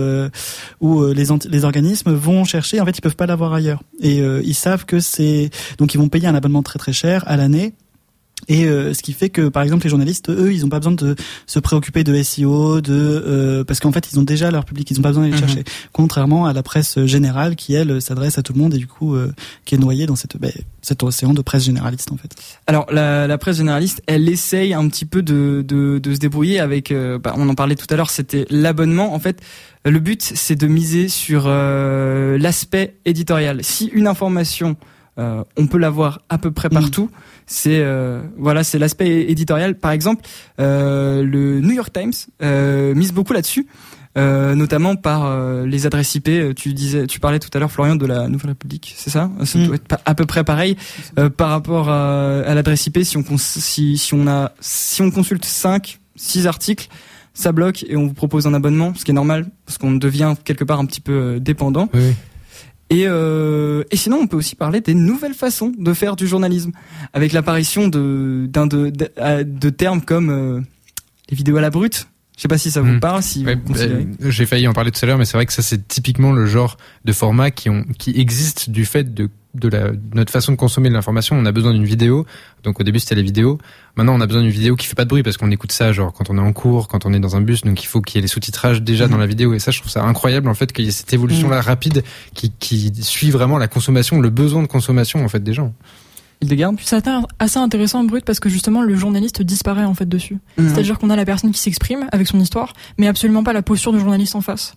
ou 0.79 1.05
les, 1.05 1.25
les 1.49 1.65
organismes 1.65 2.13
vont 2.13 2.43
chercher. 2.45 2.79
En 2.79 2.85
fait, 2.85 2.97
ils 2.97 3.01
peuvent 3.01 3.15
pas 3.15 3.25
l'avoir 3.25 3.53
ailleurs 3.53 3.81
et 4.01 4.17
ils 4.19 4.53
savent 4.53 4.85
que 4.85 4.99
c'est 4.99 5.49
donc 5.77 5.93
ils 5.93 5.97
vont 5.97 6.09
payer 6.09 6.27
un 6.27 6.35
abonnement 6.35 6.63
très 6.63 6.79
très 6.79 6.93
cher 6.93 7.23
à 7.27 7.35
l'année 7.35 7.73
et 8.47 8.65
euh, 8.65 8.93
ce 8.93 9.01
qui 9.01 9.13
fait 9.13 9.29
que, 9.29 9.49
par 9.49 9.63
exemple, 9.63 9.83
les 9.83 9.89
journalistes, 9.89 10.29
eux, 10.29 10.53
ils 10.53 10.61
n'ont 10.61 10.69
pas 10.69 10.79
besoin 10.79 10.93
de 10.93 11.15
se 11.45 11.59
préoccuper 11.59 12.03
de 12.03 12.21
SEO, 12.21 12.81
de 12.81 12.93
euh, 12.93 13.63
parce 13.63 13.79
qu'en 13.79 13.91
fait, 13.91 14.11
ils 14.11 14.19
ont 14.19 14.23
déjà 14.23 14.49
leur 14.51 14.65
public, 14.65 14.89
ils 14.89 14.97
n'ont 14.97 15.03
pas 15.03 15.09
besoin 15.09 15.23
d'aller 15.23 15.35
mhm. 15.35 15.47
chercher. 15.47 15.63
Contrairement 15.91 16.45
à 16.45 16.53
la 16.53 16.63
presse 16.63 17.03
générale, 17.05 17.55
qui 17.55 17.73
elle 17.73 18.01
s'adresse 18.01 18.37
à 18.37 18.43
tout 18.43 18.53
le 18.53 18.59
monde 18.59 18.73
et 18.73 18.77
du 18.77 18.87
coup, 18.87 19.15
euh, 19.15 19.33
qui 19.65 19.75
est 19.75 19.77
noyée 19.77 20.05
dans 20.05 20.15
cette 20.15 20.37
ben, 20.37 20.51
cet 20.81 21.03
océan 21.03 21.33
de 21.33 21.41
presse 21.41 21.65
généraliste 21.65 22.11
en 22.11 22.17
fait. 22.17 22.31
Alors, 22.67 22.87
la, 22.91 23.27
la 23.27 23.37
presse 23.37 23.57
généraliste, 23.57 24.01
elle 24.07 24.29
essaye 24.29 24.73
un 24.73 24.87
petit 24.87 25.05
peu 25.05 25.21
de 25.21 25.63
de, 25.67 25.99
de 25.99 26.13
se 26.13 26.19
débrouiller 26.19 26.59
avec. 26.59 26.93
Bah, 26.93 27.33
on 27.35 27.49
en 27.49 27.55
parlait 27.55 27.75
tout 27.75 27.87
à 27.89 27.95
l'heure, 27.95 28.09
c'était 28.09 28.45
l'abonnement. 28.49 29.13
En 29.13 29.19
fait, 29.19 29.41
le 29.85 29.99
but, 29.99 30.21
c'est 30.21 30.55
de 30.55 30.67
miser 30.67 31.09
sur 31.09 31.47
l'aspect 31.47 32.97
éditorial. 33.05 33.63
Si 33.63 33.87
une 33.87 34.07
information 34.07 34.77
euh, 35.19 35.43
on 35.57 35.67
peut 35.67 35.77
l'avoir 35.77 36.21
à 36.29 36.37
peu 36.37 36.51
près 36.51 36.69
partout. 36.69 37.05
Mm. 37.05 37.38
C'est 37.51 37.81
euh, 37.81 38.21
voilà, 38.37 38.63
c'est 38.63 38.77
l'aspect 38.77 39.23
éditorial. 39.29 39.75
Par 39.75 39.89
exemple, 39.89 40.23
euh, 40.59 41.23
le 41.23 41.59
New 41.61 41.71
York 41.71 41.91
Times 41.91 42.13
mise 42.95 43.11
beaucoup 43.11 43.33
là-dessus. 43.33 43.67
notamment 44.15 44.95
par 44.95 45.35
les 45.65 45.87
adresses 45.87 46.13
IP. 46.13 46.29
Tu 46.55 46.73
disais, 46.73 47.07
tu 47.07 47.19
parlais 47.19 47.39
tout 47.39 47.49
à 47.53 47.59
l'heure, 47.59 47.71
Florian, 47.71 47.95
de 47.95 48.05
la 48.05 48.27
Nouvelle 48.27 48.51
République, 48.51 48.93
c'est 48.95 49.09
ça? 49.09 49.31
Ça 49.45 49.57
mm. 49.57 49.65
doit 49.65 49.75
être 49.75 49.97
à 50.05 50.13
peu 50.13 50.27
près 50.27 50.43
pareil 50.43 50.77
par 51.37 51.49
rapport 51.49 51.89
à, 51.89 52.53
l'adresse 52.53 52.85
IP. 52.85 52.99
Si 53.03 53.17
on 53.17 53.23
si, 53.37 53.97
si 53.97 54.13
on 54.13 54.27
a 54.27 54.51
si 54.59 55.01
on 55.01 55.09
consulte 55.09 55.45
5, 55.45 55.99
6 56.17 56.45
articles, 56.45 56.87
ça 57.33 57.51
bloque 57.51 57.83
et 57.87 57.95
on 57.95 58.05
vous 58.05 58.13
propose 58.13 58.45
un 58.45 58.53
abonnement, 58.53 58.93
ce 58.95 59.05
qui 59.05 59.11
est 59.11 59.15
normal 59.15 59.49
parce 59.65 59.79
qu'on 59.79 59.93
devient 59.93 60.35
quelque 60.43 60.63
part 60.63 60.79
un 60.79 60.85
petit 60.85 61.01
peu 61.01 61.39
dépendant. 61.39 61.89
Oui. 61.93 62.13
Et, 62.89 63.03
euh, 63.07 63.83
et 63.91 63.97
sinon, 63.97 64.17
on 64.17 64.27
peut 64.27 64.37
aussi 64.37 64.55
parler 64.55 64.81
des 64.81 64.95
nouvelles 64.95 65.33
façons 65.35 65.71
de 65.77 65.93
faire 65.93 66.15
du 66.15 66.27
journalisme, 66.27 66.71
avec 67.13 67.33
l'apparition 67.33 67.87
de, 67.87 68.47
d'un 68.49 68.65
de, 68.65 68.89
de, 68.89 69.43
de, 69.43 69.69
termes 69.69 70.01
comme 70.01 70.29
euh, 70.31 70.59
les 71.29 71.37
vidéos 71.37 71.57
à 71.57 71.61
la 71.61 71.69
brute. 71.69 72.07
Je 72.35 72.41
sais 72.43 72.47
pas 72.47 72.57
si 72.57 72.71
ça 72.71 72.81
vous 72.81 72.93
Hmm. 72.93 72.99
parle, 72.99 73.21
si 73.21 73.45
Ouais, 73.45 73.55
vous 73.55 73.61
considérez. 73.73 74.07
euh, 74.23 74.31
J'ai 74.31 74.45
failli 74.45 74.67
en 74.67 74.73
parler 74.73 74.91
tout 74.91 74.99
à 75.03 75.05
l'heure, 75.05 75.17
mais 75.17 75.25
c'est 75.25 75.37
vrai 75.37 75.45
que 75.45 75.53
ça 75.53 75.61
c'est 75.61 75.87
typiquement 75.87 76.31
le 76.31 76.45
genre 76.45 76.77
de 77.05 77.11
format 77.11 77.51
qui 77.51 77.69
ont 77.69 77.83
qui 77.97 78.19
existe 78.19 78.69
du 78.69 78.85
fait 78.85 79.13
de 79.13 79.29
de 79.59 79.67
la 79.67 79.89
de 79.91 79.99
notre 80.13 80.31
façon 80.31 80.51
de 80.51 80.57
consommer 80.57 80.89
de 80.89 80.93
l'information. 80.93 81.35
On 81.37 81.45
a 81.45 81.51
besoin 81.51 81.73
d'une 81.73 81.83
vidéo. 81.85 82.25
Donc 82.63 82.79
au 82.79 82.83
début 82.83 82.99
c'était 82.99 83.15
les 83.15 83.23
vidéos. 83.23 83.57
Maintenant 83.95 84.15
on 84.15 84.21
a 84.21 84.25
besoin 84.27 84.41
d'une 84.41 84.51
vidéo 84.51 84.75
qui 84.75 84.87
fait 84.87 84.95
pas 84.95 85.03
de 85.03 85.09
bruit 85.09 85.23
parce 85.23 85.37
qu'on 85.37 85.51
écoute 85.51 85.71
ça 85.71 85.91
genre 85.91 86.13
quand 86.13 86.29
on 86.29 86.37
est 86.37 86.41
en 86.41 86.53
cours, 86.53 86.87
quand 86.87 87.05
on 87.05 87.13
est 87.13 87.19
dans 87.19 87.35
un 87.35 87.41
bus. 87.41 87.61
Donc 87.61 87.83
il 87.83 87.87
faut 87.87 88.01
qu'il 88.01 88.15
y 88.15 88.19
ait 88.19 88.21
les 88.21 88.27
sous-titrages 88.27 88.81
déjà 88.81 89.05
Mhm. 89.05 89.11
dans 89.11 89.17
la 89.17 89.27
vidéo. 89.27 89.53
Et 89.53 89.59
ça 89.59 89.71
je 89.71 89.79
trouve 89.79 89.91
ça 89.91 90.03
incroyable 90.03 90.49
en 90.49 90.53
fait 90.53 90.71
qu'il 90.71 90.85
y 90.85 90.87
ait 90.87 90.91
cette 90.91 91.13
évolution 91.13 91.49
là 91.49 91.57
Mhm. 91.57 91.65
rapide 91.65 92.03
qui 92.33 92.51
qui 92.59 92.91
suit 93.01 93.29
vraiment 93.31 93.57
la 93.57 93.67
consommation, 93.67 94.19
le 94.21 94.29
besoin 94.29 94.61
de 94.63 94.67
consommation 94.67 95.23
en 95.23 95.29
fait 95.29 95.43
des 95.43 95.53
gens. 95.53 95.73
Hildegarde 96.41 96.77
Puis 96.77 96.85
c'est 96.87 97.03
assez 97.39 97.57
intéressant 97.59 98.01
brut 98.05 98.23
parce 98.23 98.39
que 98.39 98.47
justement 98.47 98.81
le 98.81 98.95
journaliste 98.95 99.41
disparaît 99.41 99.83
en 99.83 99.93
fait 99.93 100.07
dessus. 100.07 100.37
Mhm. 100.57 100.69
C'est-à-dire 100.69 100.97
qu'on 100.97 101.09
a 101.09 101.15
la 101.17 101.25
personne 101.25 101.51
qui 101.51 101.59
s'exprime 101.59 102.07
avec 102.13 102.27
son 102.27 102.39
histoire, 102.39 102.71
mais 102.97 103.07
absolument 103.07 103.43
pas 103.43 103.51
la 103.51 103.61
posture 103.61 103.91
du 103.91 103.99
journaliste 103.99 104.35
en 104.35 104.41
face. 104.41 104.75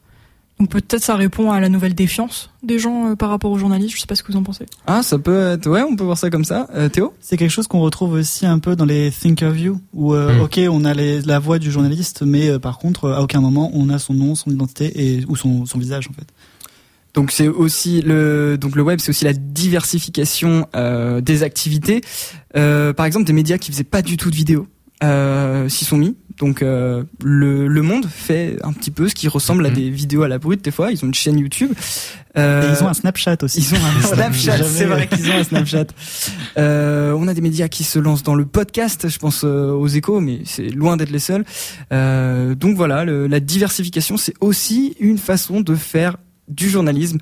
Donc 0.60 0.70
peut-être 0.70 1.02
ça 1.02 1.16
répond 1.16 1.50
à 1.50 1.58
la 1.60 1.68
nouvelle 1.68 1.94
défiance 1.94 2.50
des 2.62 2.78
gens 2.78 3.10
euh, 3.10 3.14
par 3.16 3.30
rapport 3.30 3.50
aux 3.50 3.58
journalistes. 3.58 3.94
Je 3.96 4.00
sais 4.00 4.06
pas 4.06 4.14
ce 4.14 4.22
que 4.22 4.30
vous 4.30 4.38
en 4.38 4.44
pensez. 4.44 4.66
Ah, 4.86 5.02
ça 5.02 5.18
peut 5.18 5.48
être. 5.52 5.68
Ouais, 5.68 5.82
on 5.82 5.96
peut 5.96 6.04
voir 6.04 6.18
ça 6.18 6.30
comme 6.30 6.44
ça. 6.44 6.68
Euh, 6.74 6.88
Théo? 6.88 7.14
C'est 7.20 7.36
quelque 7.36 7.50
chose 7.50 7.66
qu'on 7.66 7.80
retrouve 7.80 8.12
aussi 8.12 8.46
un 8.46 8.60
peu 8.60 8.76
dans 8.76 8.84
les 8.84 9.10
Thinkerview, 9.10 9.80
où 9.92 10.14
euh, 10.14 10.38
Mm. 10.38 10.40
ok, 10.42 10.60
on 10.70 10.84
a 10.84 10.94
les- 10.94 11.20
la 11.22 11.38
voix 11.40 11.58
du 11.58 11.72
journaliste, 11.72 12.22
mais 12.22 12.48
euh, 12.48 12.58
par 12.60 12.78
contre, 12.78 13.10
à 13.10 13.22
aucun 13.22 13.40
moment 13.40 13.70
on 13.74 13.88
a 13.88 13.98
son 13.98 14.14
nom, 14.14 14.34
son 14.36 14.50
identité 14.50 14.92
et 15.16 15.24
ou 15.26 15.34
son, 15.36 15.66
son 15.66 15.78
visage 15.78 16.08
en 16.08 16.12
fait. 16.12 16.26
Donc 17.14 17.30
c'est 17.32 17.48
aussi 17.48 18.00
le 18.00 18.56
donc 18.56 18.76
le 18.76 18.82
web, 18.82 18.98
c'est 19.00 19.10
aussi 19.10 19.24
la 19.24 19.32
diversification 19.34 20.66
euh, 20.76 21.20
des 21.20 21.42
activités. 21.42 22.00
Euh, 22.56 22.92
par 22.92 23.06
exemple, 23.06 23.26
des 23.26 23.32
médias 23.32 23.58
qui 23.58 23.70
faisaient 23.72 23.84
pas 23.84 24.00
du 24.02 24.16
tout 24.16 24.30
de 24.30 24.36
vidéos 24.36 24.66
euh, 25.02 25.68
s'y 25.68 25.84
sont 25.84 25.96
mis. 25.98 26.14
Donc 26.38 26.62
euh, 26.62 27.04
le, 27.22 27.66
le 27.68 27.82
Monde 27.82 28.06
fait 28.06 28.56
un 28.62 28.72
petit 28.72 28.90
peu 28.90 29.08
ce 29.08 29.14
qui 29.14 29.28
ressemble 29.28 29.64
à 29.66 29.68
Mhm. 29.70 29.74
des 29.76 29.90
vidéos 29.90 30.22
à 30.22 30.28
la 30.28 30.38
brute 30.38 30.62
des 30.64 30.70
fois. 30.70 30.90
Ils 30.92 31.02
ont 31.04 31.08
une 31.08 31.14
chaîne 31.14 31.38
YouTube. 31.38 31.72
Euh, 32.38 32.62
Et 32.74 32.78
ils 32.78 32.82
ont 32.84 32.88
un 32.88 32.94
Snapchat 32.94 33.36
aussi. 33.42 33.60
Ils 33.60 33.74
ont 33.74 33.78
un 33.84 34.00
Snapchat, 34.14 34.56
Jamais- 34.56 34.68
c'est 34.68 34.84
vrai 34.86 35.06
qu'ils 35.08 35.30
ont 35.30 35.34
un 35.36 35.44
Snapchat. 35.44 35.86
Euh, 36.58 37.12
on 37.18 37.28
a 37.28 37.34
des 37.34 37.40
médias 37.42 37.68
qui 37.68 37.84
se 37.84 37.98
lancent 37.98 38.22
dans 38.22 38.34
le 38.34 38.44
podcast, 38.46 39.08
je 39.08 39.18
pense 39.18 39.42
euh, 39.44 39.70
aux 39.72 39.88
échos, 39.88 40.20
mais 40.20 40.40
c'est 40.44 40.68
loin 40.70 40.96
d'être 40.96 41.10
les 41.10 41.18
seuls. 41.18 41.44
Euh, 41.92 42.54
donc 42.54 42.76
voilà, 42.76 43.04
le- 43.04 43.26
la 43.26 43.40
diversification, 43.40 44.16
c'est 44.16 44.34
aussi 44.40 44.96
une 45.00 45.18
façon 45.18 45.60
de 45.60 45.74
faire 45.74 46.16
du 46.48 46.68
journalisme 46.68 47.18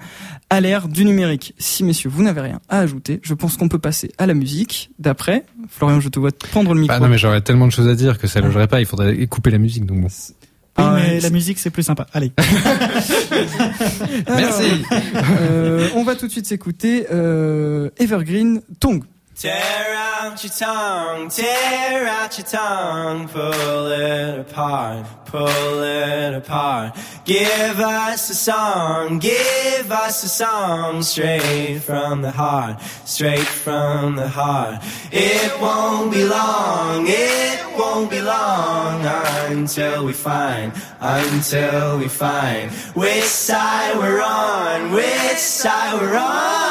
à 0.50 0.60
l'ère 0.60 0.88
du 0.88 1.04
numérique. 1.04 1.54
Si 1.58 1.84
messieurs, 1.84 2.10
vous 2.12 2.22
n'avez 2.22 2.40
rien 2.40 2.60
à 2.68 2.80
ajouter, 2.80 3.20
je 3.22 3.34
pense 3.34 3.56
qu'on 3.56 3.68
peut 3.68 3.78
passer 3.78 4.10
à 4.18 4.26
la 4.26 4.34
musique. 4.34 4.90
D'après, 4.98 5.44
Florian, 5.68 6.00
je 6.00 6.08
te 6.08 6.18
vois 6.18 6.30
prendre 6.32 6.74
le 6.74 6.80
micro. 6.80 6.96
Ah 6.96 7.00
non 7.00 7.08
mais 7.08 7.18
j'aurais 7.18 7.40
tellement 7.40 7.66
de 7.66 7.72
choses 7.72 7.88
à 7.88 7.94
dire 7.94 8.18
que 8.18 8.26
ça 8.26 8.40
logerait 8.40 8.66
pas. 8.68 8.80
Il 8.80 8.86
faudrait 8.86 9.26
couper 9.26 9.50
la 9.50 9.58
musique 9.58 9.86
donc 9.86 10.00
bon. 10.00 10.08
Oui, 10.08 10.84
Ah 10.86 10.94
ouais, 10.94 11.00
mais 11.14 11.20
la 11.20 11.30
musique 11.30 11.58
c'est 11.58 11.70
plus 11.70 11.82
sympa. 11.82 12.06
Allez. 12.12 12.32
Alors, 14.26 14.38
Merci. 14.38 14.64
euh, 15.40 15.88
on 15.94 16.04
va 16.04 16.14
tout 16.16 16.26
de 16.26 16.32
suite 16.32 16.46
s'écouter 16.46 17.06
euh, 17.12 17.90
Evergreen 17.98 18.60
Tongue. 18.78 19.04
Tear 19.40 19.94
out 19.94 20.44
your 20.44 20.52
tongue, 20.52 21.30
tear 21.30 22.06
out 22.06 22.36
your 22.36 22.46
tongue, 22.46 23.26
pull 23.26 23.86
it 23.86 24.38
apart, 24.38 25.06
pull 25.24 25.82
it 25.82 26.34
apart. 26.34 26.94
Give 27.24 27.80
us 27.80 28.28
a 28.28 28.34
song, 28.34 29.18
give 29.18 29.90
us 29.90 30.24
a 30.24 30.28
song, 30.28 31.02
straight 31.02 31.78
from 31.78 32.20
the 32.20 32.30
heart, 32.30 32.82
straight 33.06 33.48
from 33.64 34.16
the 34.16 34.28
heart. 34.28 34.84
It 35.10 35.58
won't 35.58 36.12
be 36.12 36.22
long, 36.22 37.06
it 37.08 37.78
won't 37.78 38.10
be 38.10 38.20
long 38.20 39.06
until 39.06 40.04
we 40.04 40.12
find, 40.12 40.70
until 41.00 41.96
we 41.98 42.08
find 42.08 42.70
which 42.94 43.24
side 43.24 43.96
we're 43.96 44.20
on, 44.20 44.92
which 44.92 45.38
side 45.38 45.98
we're 45.98 46.18
on 46.18 46.69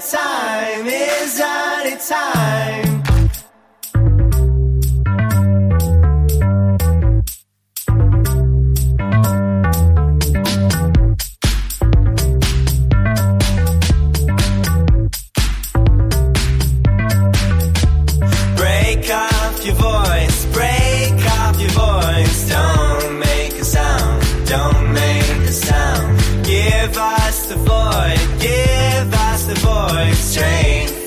time, 0.00 0.86
is 0.86 1.40
any 1.40 1.96
time. 1.96 2.69
train. 30.40 30.99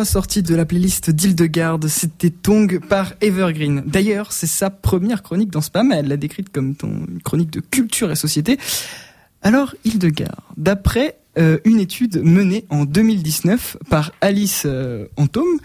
Tout 0.00 0.04
droit 0.04 0.12
sorti 0.12 0.42
de 0.42 0.54
la 0.54 0.64
playlist 0.64 1.10
d'Hildegarde, 1.10 1.86
c'était 1.88 2.30
Tong 2.30 2.80
par 2.88 3.12
Evergreen. 3.20 3.82
D'ailleurs, 3.84 4.32
c'est 4.32 4.46
sa 4.46 4.70
première 4.70 5.22
chronique 5.22 5.50
dans 5.50 5.60
Spam, 5.60 5.92
elle 5.92 6.08
l'a 6.08 6.16
décrite 6.16 6.48
comme 6.48 6.74
ton 6.74 7.04
chronique 7.22 7.50
de 7.50 7.60
culture 7.60 8.10
et 8.10 8.16
société. 8.16 8.58
Alors, 9.42 9.74
Hildegard, 9.84 10.54
d'après 10.56 11.18
euh, 11.36 11.58
une 11.66 11.78
étude 11.80 12.22
menée 12.24 12.64
en 12.70 12.86
2019 12.86 13.76
par 13.90 14.12
Alice 14.22 14.62
euh, 14.64 15.04
Antome, 15.18 15.58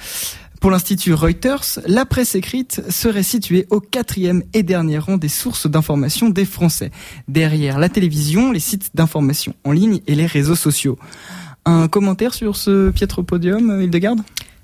pour 0.59 0.69
l'Institut 0.69 1.13
Reuters, 1.13 1.79
la 1.87 2.05
presse 2.05 2.35
écrite 2.35 2.81
serait 2.89 3.23
située 3.23 3.67
au 3.69 3.79
quatrième 3.79 4.43
et 4.53 4.63
dernier 4.63 4.97
rang 4.97 5.15
des 5.15 5.29
sources 5.29 5.65
d'information 5.65 6.29
des 6.29 6.43
Français, 6.43 6.91
derrière 7.29 7.79
la 7.79 7.87
télévision, 7.87 8.51
les 8.51 8.59
sites 8.59 8.89
d'information 8.95 9.55
en 9.63 9.71
ligne 9.71 10.01
et 10.07 10.15
les 10.15 10.25
réseaux 10.25 10.55
sociaux. 10.55 10.99
Un 11.65 11.87
commentaire 11.87 12.33
sur 12.33 12.55
ce 12.55 12.91
piètre 12.91 13.23
podium, 13.23 13.81
Hildegard 13.81 14.15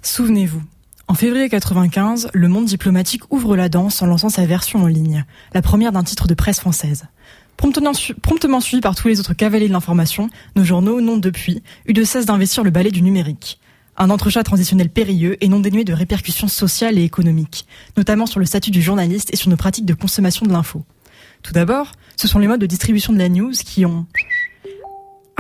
Souvenez-vous, 0.04 0.62
en 1.08 1.14
février 1.14 1.50
95, 1.50 2.30
le 2.34 2.48
monde 2.48 2.66
diplomatique 2.66 3.24
ouvre 3.32 3.56
la 3.56 3.70
danse 3.70 4.02
en 4.02 4.06
lançant 4.06 4.30
sa 4.30 4.46
version 4.46 4.84
en 4.84 4.88
ligne, 4.88 5.26
la 5.54 5.62
première 5.62 5.92
d'un 5.92 6.04
titre 6.04 6.28
de 6.28 6.34
presse 6.34 6.60
française. 6.60 7.06
Promptement, 7.58 7.94
su- 7.94 8.16
promptement 8.16 8.60
suivi 8.62 8.82
par 8.82 8.96
tous 8.96 9.08
les 9.08 9.20
autres 9.20 9.34
cavaliers 9.34 9.68
de 9.68 9.74
l'information, 9.74 10.30
nos 10.56 10.64
journaux 10.64 11.02
n'ont 11.02 11.18
depuis 11.18 11.62
eu 11.86 11.94
de 11.94 12.04
cesse 12.04 12.26
d'investir 12.26 12.64
le 12.64 12.70
balai 12.72 12.92
du 12.92 13.02
numérique. 13.02 13.60
Un 13.98 14.10
entrechat 14.10 14.44
transitionnel 14.44 14.90
périlleux 14.90 15.44
et 15.44 15.48
non 15.48 15.60
dénué 15.60 15.84
de 15.84 15.94
répercussions 15.94 16.48
sociales 16.48 16.98
et 16.98 17.04
économiques, 17.04 17.68
notamment 17.98 18.26
sur 18.26 18.40
le 18.40 18.46
statut 18.46 18.72
du 18.72 18.82
journaliste 18.82 19.32
et 19.34 19.36
sur 19.38 19.50
nos 19.50 19.58
pratiques 19.58 19.86
de 19.86 19.94
consommation 19.94 20.46
de 20.46 20.52
l'info. 20.52 20.84
Tout 21.44 21.54
d'abord, 21.54 21.92
ce 22.16 22.28
sont 22.28 22.40
les 22.40 22.48
modes 22.48 22.62
de 22.62 22.66
distribution 22.68 23.14
de 23.14 23.18
la 23.20 23.30
news 23.30 23.52
qui 23.52 23.86
ont 23.86 24.06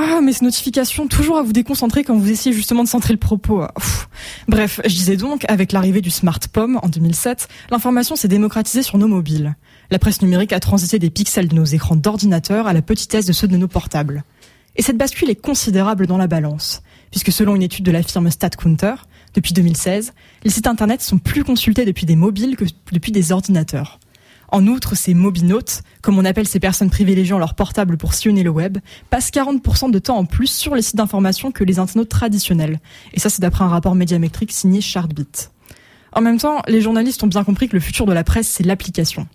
ah, 0.03 0.21
mais 0.21 0.33
ces 0.33 0.43
notifications, 0.43 1.07
toujours 1.07 1.37
à 1.37 1.43
vous 1.43 1.53
déconcentrer 1.53 2.03
quand 2.03 2.17
vous 2.17 2.31
essayez 2.31 2.55
justement 2.55 2.83
de 2.83 2.89
centrer 2.89 3.13
le 3.13 3.19
propos. 3.19 3.61
ouf. 3.77 4.09
Bref, 4.47 4.81
je 4.83 4.95
disais 4.95 5.15
donc, 5.15 5.45
avec 5.47 5.71
l'arrivée 5.71 6.01
du 6.01 6.09
smartphone 6.09 6.79
en 6.81 6.89
2007, 6.89 7.47
l'information 7.69 8.15
s'est 8.15 8.27
démocratisée 8.27 8.81
sur 8.81 8.97
nos 8.97 9.07
mobiles. 9.07 9.55
La 9.91 9.99
presse 9.99 10.21
numérique 10.23 10.53
a 10.53 10.59
transité 10.59 10.97
des 10.97 11.11
pixels 11.11 11.47
de 11.47 11.55
nos 11.55 11.65
écrans 11.65 11.95
d'ordinateur 11.95 12.65
à 12.65 12.73
la 12.73 12.81
petitesse 12.81 13.25
de 13.27 13.33
ceux 13.33 13.47
de 13.47 13.57
nos 13.57 13.67
portables. 13.67 14.23
Et 14.75 14.81
cette 14.81 14.97
bascule 14.97 15.29
est 15.29 15.35
considérable 15.35 16.07
dans 16.07 16.17
la 16.17 16.27
balance, 16.27 16.81
puisque 17.11 17.31
selon 17.31 17.55
une 17.55 17.61
étude 17.61 17.85
de 17.85 17.91
la 17.91 18.01
firme 18.01 18.31
StatCounter, 18.31 18.95
depuis 19.35 19.53
2016, 19.53 20.13
les 20.43 20.49
sites 20.49 20.67
internet 20.67 21.01
sont 21.01 21.19
plus 21.19 21.43
consultés 21.43 21.85
depuis 21.85 22.05
des 22.05 22.15
mobiles 22.15 22.55
que 22.55 22.65
depuis 22.91 23.11
des 23.11 23.31
ordinateurs. 23.31 23.99
En 24.51 24.67
outre, 24.67 24.95
ces 24.95 25.13
mobinautes, 25.13 25.81
comme 26.01 26.19
on 26.19 26.25
appelle 26.25 26.47
ces 26.47 26.59
personnes 26.59 26.89
privilégiant 26.89 27.39
leur 27.39 27.55
portable 27.55 27.97
pour 27.97 28.13
sillonner 28.13 28.43
le 28.43 28.49
web, 28.49 28.79
passent 29.09 29.31
40% 29.31 29.91
de 29.91 29.99
temps 29.99 30.17
en 30.17 30.25
plus 30.25 30.51
sur 30.51 30.75
les 30.75 30.81
sites 30.81 30.97
d'information 30.97 31.51
que 31.51 31.63
les 31.63 31.79
internautes 31.79 32.09
traditionnels. 32.09 32.79
Et 33.13 33.21
ça, 33.21 33.29
c'est 33.29 33.41
d'après 33.41 33.63
un 33.63 33.69
rapport 33.69 33.95
médiamétrique 33.95 34.51
signé 34.51 34.81
Chartbeat. 34.81 35.51
En 36.13 36.19
même 36.19 36.37
temps, 36.37 36.61
les 36.67 36.81
journalistes 36.81 37.23
ont 37.23 37.27
bien 37.27 37.45
compris 37.45 37.69
que 37.69 37.75
le 37.77 37.79
futur 37.79 38.05
de 38.05 38.11
la 38.11 38.25
presse, 38.25 38.49
c'est 38.49 38.65
l'application, 38.65 39.27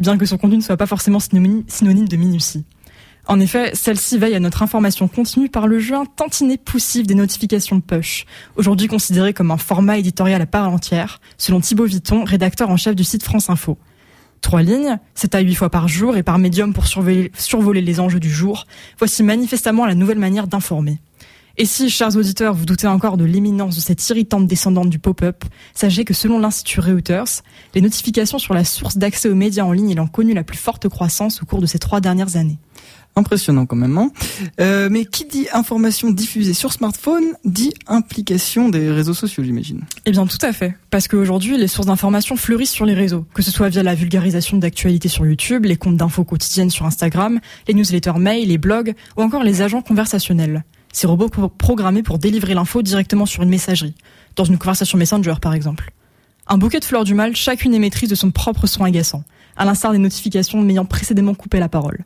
bien 0.00 0.18
que 0.18 0.26
son 0.26 0.38
contenu 0.38 0.56
ne 0.56 0.62
soit 0.62 0.76
pas 0.76 0.86
forcément 0.86 1.20
synonyme 1.20 2.08
de 2.08 2.16
minutie. 2.16 2.64
En 3.26 3.38
effet, 3.38 3.70
celle-ci 3.74 4.18
veille 4.18 4.34
à 4.34 4.40
notre 4.40 4.62
information 4.62 5.06
continue 5.06 5.48
par 5.48 5.68
le 5.68 5.78
jeu 5.78 5.94
un 5.94 6.04
tantinet 6.04 6.58
poussif 6.58 7.06
des 7.06 7.14
notifications 7.14 7.80
push, 7.80 8.26
aujourd'hui 8.56 8.88
considéré 8.88 9.32
comme 9.32 9.52
un 9.52 9.56
format 9.56 9.96
éditorial 9.96 10.42
à 10.42 10.46
part 10.46 10.70
entière, 10.70 11.20
selon 11.38 11.60
Thibaut 11.60 11.86
Vitton, 11.86 12.24
rédacteur 12.24 12.68
en 12.68 12.76
chef 12.76 12.96
du 12.96 13.04
site 13.04 13.22
France 13.22 13.48
Info. 13.48 13.78
Trois 14.44 14.60
lignes, 14.60 14.98
c'est 15.14 15.34
à 15.34 15.40
huit 15.40 15.54
fois 15.54 15.70
par 15.70 15.88
jour 15.88 16.18
et 16.18 16.22
par 16.22 16.38
médium 16.38 16.74
pour 16.74 16.86
survoler 16.86 17.80
les 17.80 17.98
enjeux 17.98 18.20
du 18.20 18.30
jour. 18.30 18.66
Voici 18.98 19.22
manifestement 19.22 19.86
la 19.86 19.94
nouvelle 19.94 20.18
manière 20.18 20.46
d'informer. 20.48 20.98
Et 21.56 21.64
si, 21.64 21.88
chers 21.88 22.14
auditeurs, 22.14 22.52
vous 22.52 22.66
doutez 22.66 22.86
encore 22.86 23.16
de 23.16 23.24
l'éminence 23.24 23.74
de 23.74 23.80
cette 23.80 24.06
irritante 24.10 24.46
descendante 24.46 24.90
du 24.90 24.98
pop-up, 24.98 25.44
sachez 25.72 26.04
que 26.04 26.12
selon 26.12 26.38
l'Institut 26.38 26.80
Reuters, 26.80 27.40
les 27.74 27.80
notifications 27.80 28.38
sur 28.38 28.52
la 28.52 28.64
source 28.64 28.98
d'accès 28.98 29.30
aux 29.30 29.34
médias 29.34 29.64
en 29.64 29.72
ligne 29.72 29.92
ayant 29.92 30.08
connu 30.08 30.34
la 30.34 30.44
plus 30.44 30.58
forte 30.58 30.90
croissance 30.90 31.42
au 31.42 31.46
cours 31.46 31.62
de 31.62 31.66
ces 31.66 31.78
trois 31.78 32.02
dernières 32.02 32.36
années. 32.36 32.58
Impressionnant 33.16 33.64
quand 33.66 33.76
même. 33.76 33.96
Hein 33.96 34.10
Euh, 34.60 34.88
mais 34.90 35.04
qui 35.04 35.24
dit 35.24 35.46
information 35.52 36.10
diffusée 36.10 36.52
sur 36.54 36.72
smartphone 36.72 37.24
dit 37.44 37.72
implication 37.86 38.68
des 38.68 38.90
réseaux 38.90 39.14
sociaux, 39.14 39.44
j'imagine. 39.44 39.82
Eh 40.04 40.10
bien, 40.10 40.26
tout 40.26 40.38
à 40.42 40.52
fait. 40.52 40.74
Parce 40.90 41.06
qu'aujourd'hui, 41.06 41.56
les 41.56 41.68
sources 41.68 41.86
d'information 41.86 42.34
fleurissent 42.36 42.72
sur 42.72 42.86
les 42.86 42.94
réseaux. 42.94 43.24
Que 43.32 43.42
ce 43.42 43.50
soit 43.52 43.68
via 43.68 43.82
la 43.84 43.94
vulgarisation 43.94 44.56
d'actualités 44.58 45.08
sur 45.08 45.24
YouTube, 45.26 45.64
les 45.64 45.76
comptes 45.76 45.96
d'infos 45.96 46.24
quotidiennes 46.24 46.70
sur 46.70 46.86
Instagram, 46.86 47.38
les 47.68 47.74
newsletters 47.74 48.18
mail, 48.18 48.48
les 48.48 48.58
blogs, 48.58 48.94
ou 49.16 49.22
encore 49.22 49.44
les 49.44 49.62
agents 49.62 49.82
conversationnels. 49.82 50.64
Ces 50.92 51.06
robots 51.06 51.28
pro- 51.28 51.48
programmés 51.48 52.02
pour 52.02 52.18
délivrer 52.18 52.54
l'info 52.54 52.82
directement 52.82 53.26
sur 53.26 53.42
une 53.44 53.48
messagerie. 53.48 53.94
Dans 54.36 54.44
une 54.44 54.58
conversation 54.58 54.98
Messenger, 54.98 55.34
par 55.40 55.54
exemple. 55.54 55.92
Un 56.48 56.58
bouquet 56.58 56.80
de 56.80 56.84
fleurs 56.84 57.04
du 57.04 57.14
mal, 57.14 57.34
chacune 57.36 57.74
émettrice 57.74 58.08
de 58.08 58.14
son 58.16 58.30
propre 58.32 58.66
son 58.66 58.82
agaçant. 58.84 59.22
À 59.56 59.64
l'instar 59.64 59.92
des 59.92 59.98
notifications 59.98 60.60
m'ayant 60.60 60.84
précédemment 60.84 61.34
coupé 61.34 61.60
la 61.60 61.68
parole. 61.68 62.00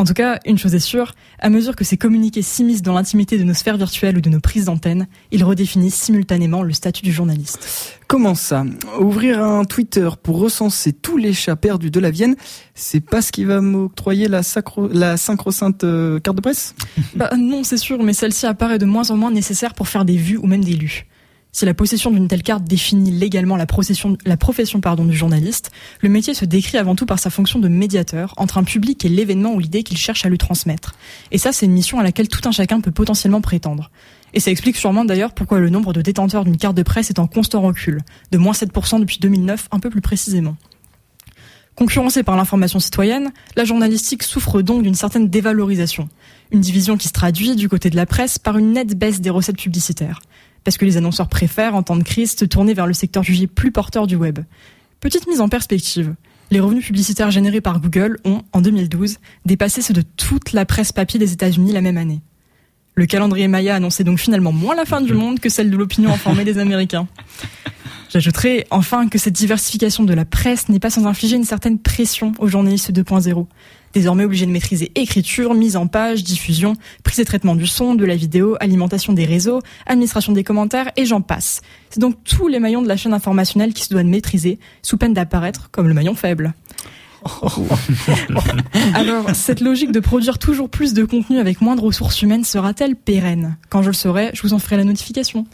En 0.00 0.04
tout 0.04 0.14
cas, 0.14 0.38
une 0.46 0.56
chose 0.56 0.76
est 0.76 0.78
sûre, 0.78 1.12
à 1.40 1.50
mesure 1.50 1.74
que 1.74 1.82
ces 1.82 1.96
communiqués 1.96 2.40
s'immiscent 2.42 2.82
dans 2.82 2.92
l'intimité 2.92 3.36
de 3.36 3.42
nos 3.42 3.52
sphères 3.52 3.76
virtuelles 3.76 4.16
ou 4.16 4.20
de 4.20 4.30
nos 4.30 4.38
prises 4.38 4.66
d'antenne, 4.66 5.08
ils 5.32 5.42
redéfinissent 5.42 5.96
simultanément 5.96 6.62
le 6.62 6.72
statut 6.72 7.02
du 7.02 7.10
journaliste. 7.10 7.98
Comment 8.06 8.36
ça? 8.36 8.64
Ouvrir 9.00 9.42
un 9.42 9.64
Twitter 9.64 10.08
pour 10.22 10.38
recenser 10.38 10.92
tous 10.92 11.16
les 11.16 11.32
chats 11.32 11.56
perdus 11.56 11.90
de 11.90 11.98
la 11.98 12.12
Vienne, 12.12 12.36
c'est 12.76 13.00
pas 13.00 13.20
ce 13.20 13.32
qui 13.32 13.42
va 13.42 13.60
m'octroyer 13.60 14.28
la, 14.28 14.44
sacro 14.44 14.86
la 14.86 15.16
sacro-sainte 15.16 15.82
euh, 15.82 16.20
carte 16.20 16.36
de 16.36 16.42
presse? 16.42 16.76
Bah 17.16 17.30
non, 17.36 17.64
c'est 17.64 17.76
sûr, 17.76 18.00
mais 18.00 18.12
celle-ci 18.12 18.46
apparaît 18.46 18.78
de 18.78 18.86
moins 18.86 19.10
en 19.10 19.16
moins 19.16 19.32
nécessaire 19.32 19.74
pour 19.74 19.88
faire 19.88 20.04
des 20.04 20.16
vues 20.16 20.38
ou 20.38 20.46
même 20.46 20.62
des 20.62 20.74
lus. 20.74 21.08
Si 21.58 21.66
la 21.66 21.74
possession 21.74 22.12
d'une 22.12 22.28
telle 22.28 22.44
carte 22.44 22.62
définit 22.62 23.10
légalement 23.10 23.56
la, 23.56 23.66
profession 23.66 24.10
du 24.12 25.16
journaliste, 25.16 25.72
le 26.02 26.08
métier 26.08 26.32
se 26.32 26.44
décrit 26.44 26.78
avant 26.78 26.94
tout 26.94 27.04
par 27.04 27.18
sa 27.18 27.30
fonction 27.30 27.58
de 27.58 27.66
médiateur 27.66 28.32
entre 28.36 28.58
un 28.58 28.62
public 28.62 29.04
et 29.04 29.08
l'événement 29.08 29.54
ou 29.54 29.58
l'idée 29.58 29.82
qu'il 29.82 29.98
cherche 29.98 30.24
à 30.24 30.28
lui 30.28 30.38
transmettre. 30.38 30.94
Et 31.32 31.38
ça, 31.38 31.50
c'est 31.50 31.66
une 31.66 31.72
mission 31.72 31.98
à 31.98 32.04
laquelle 32.04 32.28
tout 32.28 32.48
un 32.48 32.52
chacun 32.52 32.80
peut 32.80 32.92
potentiellement 32.92 33.40
prétendre. 33.40 33.90
Et 34.34 34.38
ça 34.38 34.52
explique 34.52 34.76
sûrement 34.76 35.04
d'ailleurs 35.04 35.32
pourquoi 35.32 35.58
le 35.58 35.68
nombre 35.68 35.92
de 35.92 36.00
détenteurs 36.00 36.44
d'une 36.44 36.58
carte 36.58 36.76
de 36.76 36.84
presse 36.84 37.10
est 37.10 37.18
en 37.18 37.26
constant 37.26 37.60
recul, 37.60 38.02
de 38.30 38.38
moins 38.38 38.52
7% 38.52 39.00
depuis 39.00 39.18
2009 39.18 39.66
un 39.72 39.80
peu 39.80 39.90
plus 39.90 40.00
précisément. 40.00 40.56
Concurrencée 41.74 42.22
par 42.22 42.36
l'information 42.36 42.78
citoyenne, 42.78 43.32
la 43.56 43.64
journalistique 43.64 44.22
souffre 44.22 44.62
donc 44.62 44.84
d'une 44.84 44.94
certaine 44.94 45.28
dévalorisation. 45.28 46.08
Une 46.52 46.60
division 46.60 46.96
qui 46.96 47.08
se 47.08 47.12
traduit, 47.12 47.56
du 47.56 47.68
côté 47.68 47.90
de 47.90 47.96
la 47.96 48.06
presse, 48.06 48.38
par 48.38 48.58
une 48.58 48.74
nette 48.74 48.96
baisse 48.96 49.20
des 49.20 49.30
recettes 49.30 49.58
publicitaires. 49.58 50.20
Parce 50.64 50.76
que 50.76 50.84
les 50.84 50.96
annonceurs 50.96 51.28
préfèrent, 51.28 51.74
en 51.74 51.82
temps 51.82 51.96
de 51.96 52.02
crise, 52.02 52.36
se 52.36 52.44
tourner 52.44 52.74
vers 52.74 52.86
le 52.86 52.92
secteur 52.92 53.22
jugé 53.22 53.46
plus 53.46 53.72
porteur 53.72 54.06
du 54.06 54.16
web. 54.16 54.40
Petite 55.00 55.26
mise 55.26 55.40
en 55.40 55.48
perspective. 55.48 56.14
Les 56.50 56.60
revenus 56.60 56.84
publicitaires 56.84 57.30
générés 57.30 57.60
par 57.60 57.80
Google 57.80 58.18
ont, 58.24 58.42
en 58.52 58.60
2012, 58.60 59.18
dépassé 59.44 59.82
ceux 59.82 59.94
de 59.94 60.02
toute 60.02 60.52
la 60.52 60.64
presse 60.64 60.92
papier 60.92 61.20
des 61.20 61.32
États-Unis 61.32 61.72
la 61.72 61.82
même 61.82 61.98
année. 61.98 62.20
Le 62.94 63.06
calendrier 63.06 63.46
Maya 63.46 63.76
annonçait 63.76 64.02
donc 64.02 64.18
finalement 64.18 64.50
moins 64.50 64.74
la 64.74 64.84
fin 64.84 65.00
du 65.00 65.12
monde 65.12 65.38
que 65.38 65.48
celle 65.48 65.70
de 65.70 65.76
l'opinion 65.76 66.12
informée 66.12 66.44
des 66.44 66.58
Américains. 66.58 67.06
J'ajouterai 68.08 68.66
enfin 68.70 69.08
que 69.08 69.18
cette 69.18 69.34
diversification 69.34 70.04
de 70.04 70.14
la 70.14 70.24
presse 70.24 70.68
n'est 70.68 70.80
pas 70.80 70.90
sans 70.90 71.06
infliger 71.06 71.36
une 71.36 71.44
certaine 71.44 71.78
pression 71.78 72.32
aux 72.38 72.48
journalistes 72.48 72.90
2.0. 72.90 73.46
Désormais 73.92 74.24
obligés 74.24 74.46
de 74.46 74.50
maîtriser 74.50 74.92
écriture, 74.94 75.54
mise 75.54 75.76
en 75.76 75.86
page, 75.86 76.24
diffusion, 76.24 76.74
prise 77.04 77.20
et 77.20 77.24
traitement 77.24 77.54
du 77.54 77.66
son, 77.66 77.94
de 77.94 78.04
la 78.04 78.16
vidéo, 78.16 78.56
alimentation 78.60 79.12
des 79.12 79.24
réseaux, 79.24 79.60
administration 79.86 80.32
des 80.32 80.44
commentaires 80.44 80.90
et 80.96 81.04
j'en 81.04 81.20
passe. 81.20 81.62
C'est 81.90 82.00
donc 82.00 82.16
tous 82.24 82.48
les 82.48 82.58
maillons 82.58 82.82
de 82.82 82.88
la 82.88 82.96
chaîne 82.96 83.14
informationnelle 83.14 83.72
qui 83.72 83.84
se 83.84 83.90
doivent 83.90 84.04
maîtriser, 84.04 84.58
sous 84.82 84.98
peine 84.98 85.14
d'apparaître 85.14 85.70
comme 85.70 85.88
le 85.88 85.94
maillon 85.94 86.14
faible. 86.14 86.54
Alors, 88.94 89.30
cette 89.34 89.60
logique 89.60 89.92
de 89.92 90.00
produire 90.00 90.38
toujours 90.38 90.68
plus 90.68 90.94
de 90.94 91.04
contenu 91.04 91.38
avec 91.38 91.60
moins 91.60 91.76
de 91.76 91.80
ressources 91.80 92.22
humaines 92.22 92.44
sera-t-elle 92.44 92.96
pérenne? 92.96 93.56
Quand 93.70 93.82
je 93.82 93.88
le 93.88 93.94
saurai, 93.94 94.30
je 94.34 94.42
vous 94.42 94.54
en 94.54 94.58
ferai 94.58 94.76
la 94.76 94.84
notification. 94.84 95.46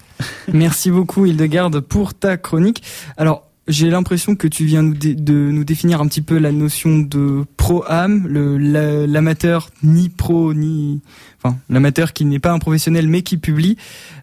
Merci 0.53 0.91
beaucoup 0.91 1.27
Hildegarde 1.27 1.81
pour 1.81 2.15
ta 2.15 2.37
chronique. 2.37 2.83
Alors, 3.17 3.45
j'ai 3.67 3.89
l'impression 3.89 4.37
que 4.37 4.47
tu 4.47 4.65
viens 4.65 4.83
de 4.83 5.33
nous 5.33 5.65
définir 5.65 6.01
un 6.01 6.07
petit 6.07 6.21
peu 6.21 6.39
la 6.39 6.53
notion 6.53 6.99
de 6.99 7.45
pro-am, 7.57 8.27
l'amateur 8.29 9.71
ni 9.83 10.09
pro 10.09 10.53
ni 10.53 11.01
enfin 11.43 11.57
l'amateur 11.71 12.13
qui 12.13 12.25
n'est 12.25 12.39
pas 12.39 12.53
un 12.53 12.59
professionnel 12.59 13.09
mais 13.09 13.23
qui 13.23 13.39
publie. 13.39 13.77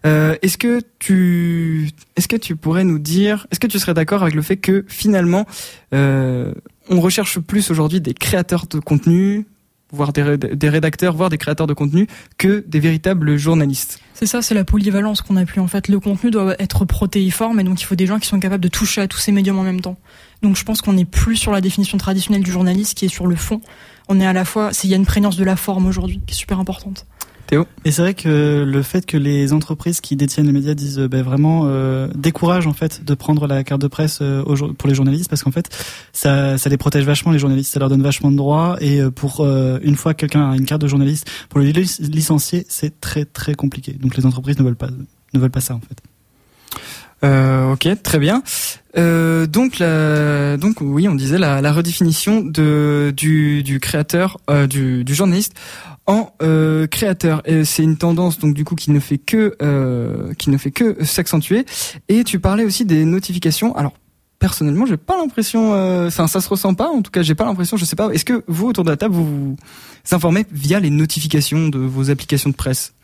Euh, 0.06 0.36
est-ce 0.42 0.58
que 0.58 0.80
tu 0.98 1.90
est-ce 2.16 2.28
que 2.28 2.36
tu 2.36 2.54
pourrais 2.54 2.84
nous 2.84 2.98
dire 2.98 3.46
est-ce 3.50 3.58
que 3.58 3.66
tu 3.66 3.78
serais 3.78 3.94
d'accord 3.94 4.22
avec 4.22 4.34
le 4.34 4.42
fait 4.42 4.58
que 4.58 4.84
finalement 4.88 5.46
euh, 5.92 6.52
on 6.88 7.00
recherche 7.00 7.38
plus 7.40 7.70
aujourd'hui 7.70 8.00
des 8.00 8.14
créateurs 8.14 8.66
de 8.66 8.78
contenu, 8.78 9.46
voire 9.92 10.12
des, 10.12 10.22
réd- 10.22 10.54
des 10.54 10.68
rédacteurs, 10.68 11.14
voire 11.14 11.30
des 11.30 11.38
créateurs 11.38 11.66
de 11.66 11.74
contenu, 11.74 12.06
que 12.38 12.64
des 12.66 12.80
véritables 12.80 13.36
journalistes. 13.36 14.00
C'est 14.14 14.26
ça, 14.26 14.42
c'est 14.42 14.54
la 14.54 14.64
polyvalence 14.64 15.20
qu'on 15.22 15.36
a 15.36 15.44
plus 15.44 15.60
en 15.60 15.68
fait. 15.68 15.88
Le 15.88 16.00
contenu 16.00 16.30
doit 16.30 16.54
être 16.60 16.84
protéiforme 16.84 17.60
et 17.60 17.64
donc 17.64 17.80
il 17.80 17.84
faut 17.84 17.94
des 17.96 18.06
gens 18.06 18.18
qui 18.18 18.28
sont 18.28 18.40
capables 18.40 18.62
de 18.62 18.68
toucher 18.68 19.00
à 19.00 19.08
tous 19.08 19.18
ces 19.18 19.32
médiums 19.32 19.58
en 19.58 19.62
même 19.64 19.80
temps. 19.80 19.98
Donc 20.42 20.56
je 20.56 20.64
pense 20.64 20.80
qu'on 20.82 20.96
est 20.96 21.04
plus 21.04 21.36
sur 21.36 21.52
la 21.52 21.60
définition 21.60 21.98
traditionnelle 21.98 22.42
du 22.42 22.50
journaliste 22.50 22.96
qui 22.96 23.04
est 23.04 23.08
sur 23.08 23.26
le 23.26 23.36
fond. 23.36 23.60
On 24.08 24.20
est 24.20 24.26
à 24.26 24.32
la 24.32 24.44
fois, 24.44 24.70
il 24.82 24.90
y 24.90 24.94
a 24.94 24.96
une 24.96 25.06
prégnance 25.06 25.36
de 25.36 25.44
la 25.44 25.56
forme 25.56 25.86
aujourd'hui 25.86 26.20
qui 26.26 26.34
est 26.34 26.38
super 26.38 26.58
importante. 26.58 27.06
Théo 27.52 27.66
Et 27.84 27.90
c'est 27.90 28.00
vrai 28.00 28.14
que 28.14 28.64
le 28.66 28.82
fait 28.82 29.04
que 29.04 29.18
les 29.18 29.52
entreprises 29.52 30.00
qui 30.00 30.16
détiennent 30.16 30.46
les 30.46 30.52
médias 30.52 30.72
disent 30.72 30.98
euh, 30.98 31.06
ben, 31.06 31.22
vraiment 31.22 31.64
euh, 31.66 32.08
découragent 32.14 32.66
en 32.66 32.72
fait 32.72 33.04
de 33.04 33.12
prendre 33.12 33.46
la 33.46 33.62
carte 33.62 33.82
de 33.82 33.88
presse 33.88 34.20
euh, 34.22 34.42
pour 34.78 34.88
les 34.88 34.94
journalistes 34.94 35.28
parce 35.28 35.42
qu'en 35.42 35.50
fait 35.50 35.68
ça, 36.14 36.56
ça 36.56 36.70
les 36.70 36.78
protège 36.78 37.04
vachement 37.04 37.30
les 37.30 37.38
journalistes, 37.38 37.74
ça 37.74 37.78
leur 37.78 37.90
donne 37.90 38.00
vachement 38.00 38.30
de 38.30 38.36
droits 38.38 38.78
et 38.80 39.02
euh, 39.02 39.10
pour 39.10 39.40
euh, 39.40 39.78
une 39.82 39.96
fois 39.96 40.14
que 40.14 40.20
quelqu'un 40.20 40.50
a 40.50 40.56
une 40.56 40.64
carte 40.64 40.80
de 40.80 40.88
journaliste 40.88 41.30
pour 41.50 41.60
le 41.60 41.66
lic- 41.66 41.98
licencier 41.98 42.64
c'est 42.70 42.98
très 43.02 43.26
très 43.26 43.54
compliqué. 43.54 43.92
Donc 43.92 44.16
les 44.16 44.24
entreprises 44.24 44.58
ne 44.58 44.64
veulent 44.64 44.74
pas 44.74 44.88
ne 45.34 45.38
veulent 45.38 45.50
pas 45.50 45.60
ça 45.60 45.74
en 45.74 45.80
fait. 45.80 45.98
Euh, 47.24 47.74
ok, 47.74 47.86
très 48.02 48.18
bien. 48.18 48.42
Euh, 48.98 49.46
donc, 49.46 49.78
la, 49.78 50.56
donc 50.56 50.78
oui, 50.80 51.06
on 51.06 51.14
disait 51.14 51.38
la, 51.38 51.60
la 51.60 51.72
redéfinition 51.72 52.40
de 52.40 53.12
du, 53.16 53.62
du 53.62 53.78
créateur, 53.78 54.38
euh, 54.50 54.66
du, 54.66 55.04
du 55.04 55.14
journaliste 55.14 55.54
en 56.06 56.32
euh, 56.42 56.86
créateur. 56.86 57.42
C'est 57.64 57.82
une 57.82 57.96
tendance 57.96 58.38
donc 58.38 58.54
du 58.54 58.64
coup 58.64 58.74
qui 58.74 58.90
ne 58.90 59.00
fait 59.00 59.18
que 59.18 59.56
euh, 59.62 60.32
qui 60.34 60.50
ne 60.50 60.58
fait 60.58 60.70
que 60.70 61.04
s'accentuer. 61.04 61.64
Et 62.08 62.24
tu 62.24 62.38
parlais 62.40 62.64
aussi 62.64 62.84
des 62.84 63.04
notifications. 63.04 63.74
Alors 63.76 63.94
personnellement, 64.38 64.86
j'ai 64.86 64.96
pas 64.96 65.16
l'impression, 65.16 65.74
euh, 65.74 66.08
enfin 66.08 66.26
ça 66.26 66.40
se 66.40 66.48
ressent 66.48 66.74
pas. 66.74 66.88
En 66.88 67.02
tout 67.02 67.12
cas, 67.12 67.22
j'ai 67.22 67.36
pas 67.36 67.44
l'impression. 67.44 67.76
Je 67.76 67.84
sais 67.84 67.94
pas. 67.96 68.10
Est-ce 68.10 68.24
que 68.24 68.42
vous 68.48 68.66
autour 68.68 68.82
de 68.84 68.90
la 68.90 68.96
table 68.96 69.14
vous 69.14 69.24
vous 69.24 69.56
informez 70.10 70.44
via 70.50 70.80
les 70.80 70.90
notifications 70.90 71.68
de 71.68 71.78
vos 71.78 72.10
applications 72.10 72.50
de 72.50 72.56
presse? 72.56 72.94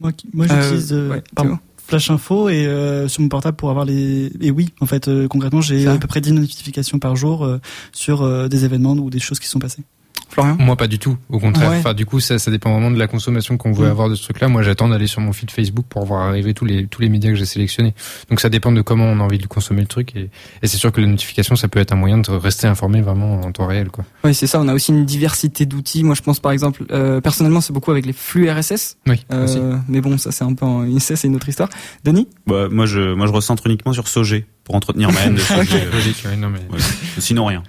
Moi, 0.00 0.12
moi 0.32 0.46
Euh, 0.50 0.62
j'utilise 0.62 0.92
euh, 0.92 1.10
ouais, 1.10 1.22
pardon, 1.34 1.52
Théo. 1.56 1.60
Flash 1.86 2.10
Info 2.10 2.48
et 2.48 2.66
euh, 2.66 3.06
sur 3.08 3.22
mon 3.22 3.28
portable 3.28 3.56
pour 3.56 3.70
avoir 3.70 3.84
les 3.84 4.32
et 4.40 4.50
oui 4.50 4.70
en 4.80 4.86
fait 4.86 5.06
euh, 5.08 5.28
concrètement 5.28 5.60
j'ai 5.60 5.86
à 5.86 5.96
peu 5.98 6.08
près 6.08 6.20
10 6.20 6.32
notifications 6.32 6.98
par 6.98 7.14
jour 7.16 7.44
euh, 7.44 7.60
sur 7.92 8.22
euh, 8.22 8.48
des 8.48 8.64
événements 8.64 8.92
ou 8.94 9.08
des 9.08 9.20
choses 9.20 9.38
qui 9.38 9.46
sont 9.46 9.58
passées. 9.60 9.82
Florian 10.28 10.56
Moi, 10.58 10.76
pas 10.76 10.86
du 10.86 10.98
tout. 10.98 11.16
Au 11.30 11.38
contraire. 11.38 11.70
Ouais. 11.70 11.78
Enfin, 11.78 11.94
du 11.94 12.04
coup, 12.06 12.20
ça, 12.20 12.38
ça 12.38 12.50
dépend 12.50 12.72
vraiment 12.72 12.90
de 12.90 12.98
la 12.98 13.06
consommation 13.06 13.56
qu'on 13.56 13.72
veut 13.72 13.86
Mm. 13.86 13.90
avoir 13.90 14.08
de 14.08 14.14
ce 14.14 14.22
truc-là. 14.24 14.48
Moi, 14.48 14.62
j'attends 14.62 14.88
d'aller 14.88 15.06
sur 15.06 15.20
mon 15.20 15.32
feed 15.32 15.50
Facebook 15.50 15.86
pour 15.88 16.04
voir 16.04 16.28
arriver 16.28 16.52
tous 16.54 16.64
les 16.64 16.86
tous 16.86 17.00
les 17.00 17.08
médias 17.08 17.30
que 17.30 17.36
j'ai 17.36 17.46
sélectionnés. 17.46 17.94
Donc, 18.28 18.40
ça 18.40 18.48
dépend 18.48 18.72
de 18.72 18.80
comment 18.82 19.04
on 19.04 19.20
a 19.20 19.22
envie 19.22 19.38
de 19.38 19.46
consommer 19.46 19.80
le 19.80 19.86
truc. 19.86 20.14
Et, 20.16 20.30
et 20.62 20.66
c'est 20.66 20.76
sûr 20.76 20.92
que 20.92 21.00
la 21.00 21.06
notification, 21.06 21.56
ça 21.56 21.68
peut 21.68 21.78
être 21.80 21.92
un 21.92 21.96
moyen 21.96 22.18
de 22.18 22.30
rester 22.30 22.66
informé 22.66 23.00
vraiment 23.00 23.40
en 23.40 23.52
temps 23.52 23.66
réel, 23.66 23.90
quoi. 23.90 24.04
Oui, 24.24 24.34
c'est 24.34 24.46
ça. 24.46 24.60
On 24.60 24.68
a 24.68 24.74
aussi 24.74 24.92
une 24.92 25.04
diversité 25.04 25.64
d'outils. 25.66 26.02
Moi, 26.04 26.14
je 26.14 26.22
pense 26.22 26.40
par 26.40 26.52
exemple, 26.52 26.84
euh, 26.90 27.20
personnellement, 27.20 27.60
c'est 27.60 27.72
beaucoup 27.72 27.90
avec 27.90 28.04
les 28.06 28.12
flux 28.12 28.50
RSS. 28.50 28.96
Oui. 29.06 29.24
Euh, 29.32 29.44
aussi. 29.44 29.58
mais 29.88 30.00
bon, 30.00 30.18
ça 30.18 30.32
c'est 30.32 30.44
un 30.44 30.54
peu, 30.54 30.66
ça 30.98 31.16
c'est 31.16 31.28
une 31.28 31.36
autre 31.36 31.48
histoire. 31.48 31.68
Denis? 32.04 32.28
Bah, 32.46 32.68
moi, 32.70 32.86
je, 32.86 33.14
moi, 33.14 33.26
je 33.26 33.32
recentre 33.32 33.66
uniquement 33.66 33.92
sur 33.92 34.08
Sogé 34.08 34.46
pour 34.66 34.74
entretenir 34.74 35.12
ma 35.12 35.20
haine 35.20 35.36
de 35.36 35.40
Sogé. 35.40 35.60
Ok. 35.62 35.72
Euh, 35.74 35.92
Logique, 35.92 36.24
ouais, 36.24 36.36
non, 36.36 36.50
mais... 36.50 36.58
ouais. 36.58 36.82
Sinon, 37.18 37.46
rien. 37.46 37.62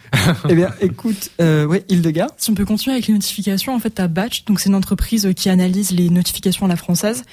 Eh 0.49 0.55
bien, 0.55 0.71
écoute, 0.81 1.29
euh, 1.39 1.65
ouais, 1.65 1.85
Hildegard. 1.89 2.31
Si 2.37 2.49
on 2.49 2.55
peut 2.55 2.65
continuer 2.65 2.95
avec 2.95 3.05
les 3.05 3.13
notifications, 3.13 3.75
en 3.75 3.79
fait, 3.79 3.91
t'as 3.91 4.07
Batch, 4.07 4.45
donc 4.45 4.59
c'est 4.59 4.69
une 4.69 4.75
entreprise 4.75 5.29
qui 5.35 5.47
analyse 5.49 5.91
les 5.91 6.09
notifications 6.09 6.65
à 6.65 6.69
la 6.69 6.75
française. 6.75 7.23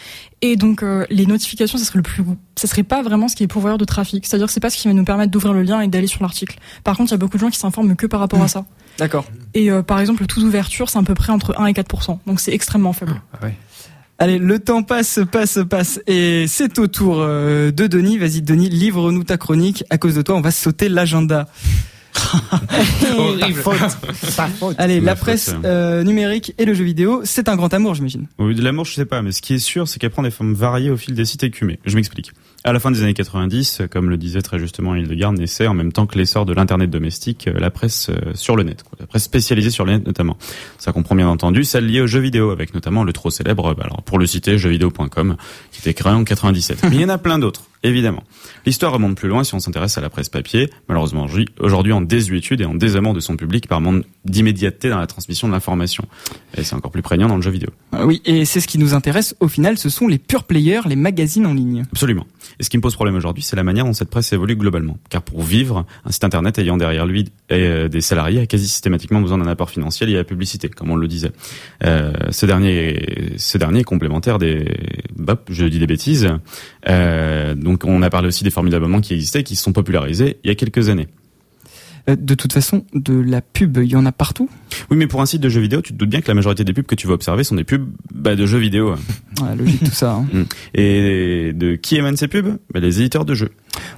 Et 0.42 0.56
donc, 0.56 0.82
euh, 0.82 1.06
les 1.08 1.24
notifications, 1.24 1.78
ça 1.78 1.84
serait 1.86 1.96
le 1.96 2.02
plus, 2.02 2.22
ça 2.56 2.68
serait 2.68 2.82
pas 2.82 3.02
vraiment 3.02 3.26
ce 3.28 3.36
qui 3.36 3.42
est 3.42 3.48
pourvoyeur 3.48 3.78
de 3.78 3.86
trafic. 3.86 4.26
C'est-à-dire 4.26 4.48
que 4.48 4.52
c'est 4.52 4.60
pas 4.60 4.68
ce 4.68 4.76
qui 4.76 4.86
va 4.86 4.92
nous 4.92 5.04
permettre 5.04 5.30
d'ouvrir 5.30 5.54
le 5.54 5.62
lien 5.62 5.80
et 5.80 5.88
d'aller 5.88 6.08
sur 6.08 6.22
l'article. 6.22 6.58
Par 6.84 6.98
contre, 6.98 7.12
il 7.12 7.14
y 7.14 7.16
a 7.16 7.18
beaucoup 7.18 7.38
de 7.38 7.40
gens 7.40 7.50
qui 7.50 7.58
s'informent 7.58 7.96
que 7.96 8.06
par 8.06 8.20
rapport 8.20 8.42
à 8.42 8.48
ça. 8.48 8.66
D'accord. 8.98 9.24
Et 9.54 9.70
euh, 9.70 9.82
par 9.82 9.98
exemple, 9.98 10.20
le 10.20 10.26
taux 10.26 10.42
d'ouverture, 10.42 10.90
c'est 10.90 10.98
à 10.98 11.02
peu 11.02 11.14
près 11.14 11.32
entre 11.32 11.58
1 11.58 11.66
et 11.66 11.72
4%. 11.72 12.18
Donc 12.26 12.40
c'est 12.40 12.52
extrêmement 12.52 12.92
faible. 12.92 13.22
Ah 13.32 13.46
ouais. 13.46 13.54
Allez, 14.18 14.38
le 14.38 14.58
temps 14.60 14.82
passe, 14.82 15.18
passe, 15.30 15.58
passe, 15.68 16.00
et 16.06 16.46
c'est 16.46 16.78
au 16.78 16.86
tour 16.86 17.16
euh, 17.18 17.72
de 17.72 17.86
Denis. 17.88 18.16
Vas-y, 18.18 18.42
Denis, 18.42 18.68
livre-nous 18.68 19.24
ta 19.24 19.36
chronique. 19.36 19.84
À 19.90 19.98
cause 19.98 20.14
de 20.14 20.22
toi, 20.22 20.36
on 20.36 20.40
va 20.40 20.52
sauter 20.52 20.88
l'agenda. 20.88 21.48
Horrible. 23.18 23.60
Allez, 24.78 25.00
la 25.00 25.16
faute, 25.16 25.24
presse 25.24 25.42
ça. 25.46 25.58
euh, 25.64 26.04
numérique 26.04 26.54
et 26.58 26.64
le 26.64 26.74
jeu 26.74 26.84
vidéo, 26.84 27.22
c'est 27.24 27.48
un 27.48 27.56
grand 27.56 27.72
amour, 27.74 27.94
j'imagine. 27.94 28.28
Oui, 28.38 28.54
de 28.54 28.62
l'amour, 28.62 28.84
je 28.84 28.94
sais 28.94 29.04
pas, 29.04 29.20
mais 29.20 29.32
ce 29.32 29.42
qui 29.42 29.54
est 29.54 29.58
sûr, 29.58 29.88
c'est 29.88 29.98
qu'elle 29.98 30.10
prend 30.10 30.22
des 30.22 30.30
formes 30.30 30.54
variées 30.54 30.90
au 30.90 30.96
fil 30.96 31.14
des 31.14 31.24
sites 31.24 31.42
écumés. 31.42 31.80
Je 31.84 31.96
m'explique. 31.96 32.32
À 32.66 32.72
la 32.72 32.80
fin 32.80 32.90
des 32.90 33.02
années 33.02 33.12
90, 33.12 33.82
comme 33.90 34.08
le 34.08 34.16
disait 34.16 34.40
très 34.40 34.58
justement 34.58 34.94
Hildegard, 34.94 35.34
naissait 35.34 35.66
en 35.66 35.74
même 35.74 35.92
temps 35.92 36.06
que 36.06 36.16
l'essor 36.16 36.46
de 36.46 36.54
l'internet 36.54 36.88
domestique, 36.88 37.46
euh, 37.46 37.58
la 37.60 37.70
presse 37.70 38.08
euh, 38.08 38.32
sur 38.32 38.56
le 38.56 38.62
net, 38.62 38.82
quoi. 38.82 38.96
la 38.98 39.06
presse 39.06 39.24
spécialisée 39.24 39.68
sur 39.68 39.84
le 39.84 39.92
net 39.92 40.06
notamment. 40.06 40.38
Ça 40.78 40.90
comprend 40.92 41.14
bien 41.14 41.28
entendu 41.28 41.64
celle 41.64 41.86
liée 41.86 42.00
aux 42.00 42.06
jeux 42.06 42.20
vidéo, 42.20 42.52
avec 42.52 42.72
notamment 42.72 43.04
le 43.04 43.12
trop 43.12 43.28
célèbre, 43.28 43.74
bah, 43.74 43.82
alors 43.84 44.02
pour 44.02 44.18
le 44.18 44.24
citer, 44.24 44.56
jeuxvideo.com, 44.56 45.36
qui 45.72 45.80
était 45.80 45.92
créé 45.92 46.12
en 46.14 46.24
97. 46.24 46.84
Mais 46.84 46.96
il 46.96 47.00
y 47.02 47.04
en 47.04 47.10
a 47.10 47.18
plein 47.18 47.38
d'autres, 47.38 47.64
évidemment. 47.82 48.22
L'histoire 48.64 48.92
remonte 48.94 49.18
plus 49.18 49.28
loin 49.28 49.44
si 49.44 49.54
on 49.54 49.60
s'intéresse 49.60 49.98
à 49.98 50.00
la 50.00 50.08
presse 50.08 50.30
papier, 50.30 50.70
malheureusement 50.88 51.24
aujourd'hui- 51.24 51.48
aujourd'hui 51.60 51.92
en 51.92 52.00
désuétude 52.00 52.62
et 52.62 52.64
en 52.64 52.74
désamour 52.74 53.12
de 53.12 53.20
son 53.20 53.36
public 53.36 53.68
par 53.68 53.82
manque 53.82 54.04
d'immédiateté 54.24 54.88
dans 54.88 54.98
la 54.98 55.06
transmission 55.06 55.48
de 55.48 55.52
l'information. 55.52 56.06
Et 56.56 56.64
c'est 56.64 56.74
encore 56.76 56.90
plus 56.92 57.02
prégnant 57.02 57.28
dans 57.28 57.36
le 57.36 57.42
jeu 57.42 57.50
vidéo. 57.50 57.68
Euh, 57.92 58.06
oui, 58.06 58.22
et 58.24 58.46
c'est 58.46 58.60
ce 58.60 58.68
qui 58.68 58.78
nous 58.78 58.94
intéresse. 58.94 59.36
Au 59.40 59.48
final, 59.48 59.76
ce 59.76 59.90
sont 59.90 60.08
les 60.08 60.16
pure 60.16 60.44
players, 60.44 60.80
les 60.86 60.96
magazines 60.96 61.44
en 61.44 61.52
ligne. 61.52 61.84
Absolument. 61.92 62.24
Et 62.58 62.62
ce 62.62 62.70
qui 62.70 62.76
me 62.76 62.82
pose 62.82 62.94
problème 62.94 63.16
aujourd'hui, 63.16 63.42
c'est 63.42 63.56
la 63.56 63.64
manière 63.64 63.84
dont 63.84 63.92
cette 63.92 64.10
presse 64.10 64.32
évolue 64.32 64.56
globalement. 64.56 64.98
Car 65.08 65.22
pour 65.22 65.42
vivre, 65.42 65.84
un 66.04 66.10
site 66.10 66.24
internet 66.24 66.58
ayant 66.58 66.76
derrière 66.76 67.06
lui 67.06 67.30
euh, 67.52 67.88
des 67.88 68.00
salariés 68.00 68.40
a 68.40 68.46
quasi 68.46 68.68
systématiquement 68.68 69.20
besoin 69.20 69.38
d'un 69.38 69.46
apport 69.46 69.70
financier 69.70 70.06
lié 70.06 70.14
à 70.14 70.18
la 70.18 70.24
publicité, 70.24 70.68
comme 70.68 70.90
on 70.90 70.96
le 70.96 71.08
disait. 71.08 71.32
Euh, 71.84 72.12
ce 72.30 72.46
dernier, 72.46 73.34
ce 73.36 73.58
dernier 73.58 73.84
complémentaire 73.84 74.38
des, 74.38 74.76
bah, 75.16 75.42
je 75.48 75.64
dis 75.66 75.78
des 75.78 75.86
bêtises. 75.86 76.28
Euh, 76.88 77.54
donc 77.54 77.84
on 77.84 78.02
a 78.02 78.10
parlé 78.10 78.28
aussi 78.28 78.44
des 78.44 78.50
formules 78.50 78.72
d'abonnement 78.72 79.00
qui 79.00 79.14
existaient, 79.14 79.42
qui 79.42 79.56
se 79.56 79.62
sont 79.62 79.72
popularisées 79.72 80.38
il 80.44 80.48
y 80.48 80.50
a 80.50 80.54
quelques 80.54 80.88
années. 80.88 81.08
Euh, 82.08 82.16
de 82.16 82.34
toute 82.34 82.52
façon, 82.52 82.84
de 82.94 83.14
la 83.14 83.40
pub, 83.40 83.78
il 83.78 83.90
y 83.90 83.96
en 83.96 84.04
a 84.04 84.12
partout. 84.12 84.48
Oui, 84.90 84.96
mais 84.96 85.06
pour 85.06 85.22
un 85.22 85.26
site 85.26 85.40
de 85.40 85.48
jeux 85.48 85.60
vidéo, 85.60 85.80
tu 85.80 85.92
te 85.92 85.98
doutes 85.98 86.10
bien 86.10 86.20
que 86.20 86.28
la 86.28 86.34
majorité 86.34 86.64
des 86.64 86.72
pubs 86.72 86.84
que 86.84 86.94
tu 86.94 87.06
vas 87.06 87.14
observer 87.14 87.44
sont 87.44 87.54
des 87.54 87.64
pubs 87.64 87.86
bah, 88.14 88.36
de 88.36 88.44
jeux 88.46 88.58
vidéo. 88.58 88.94
Ouais, 89.40 89.56
logique 89.56 89.80
tout 89.84 89.90
ça. 89.90 90.12
hein. 90.12 90.26
Mm. 90.34 90.42
Et 90.74 91.52
de 91.54 91.76
qui 91.76 91.96
émanent 91.96 92.16
ces 92.16 92.28
pubs? 92.28 92.58
Bah, 92.72 92.80
Les 92.80 93.00
éditeurs 93.00 93.24
de 93.24 93.34
jeux. 93.34 93.50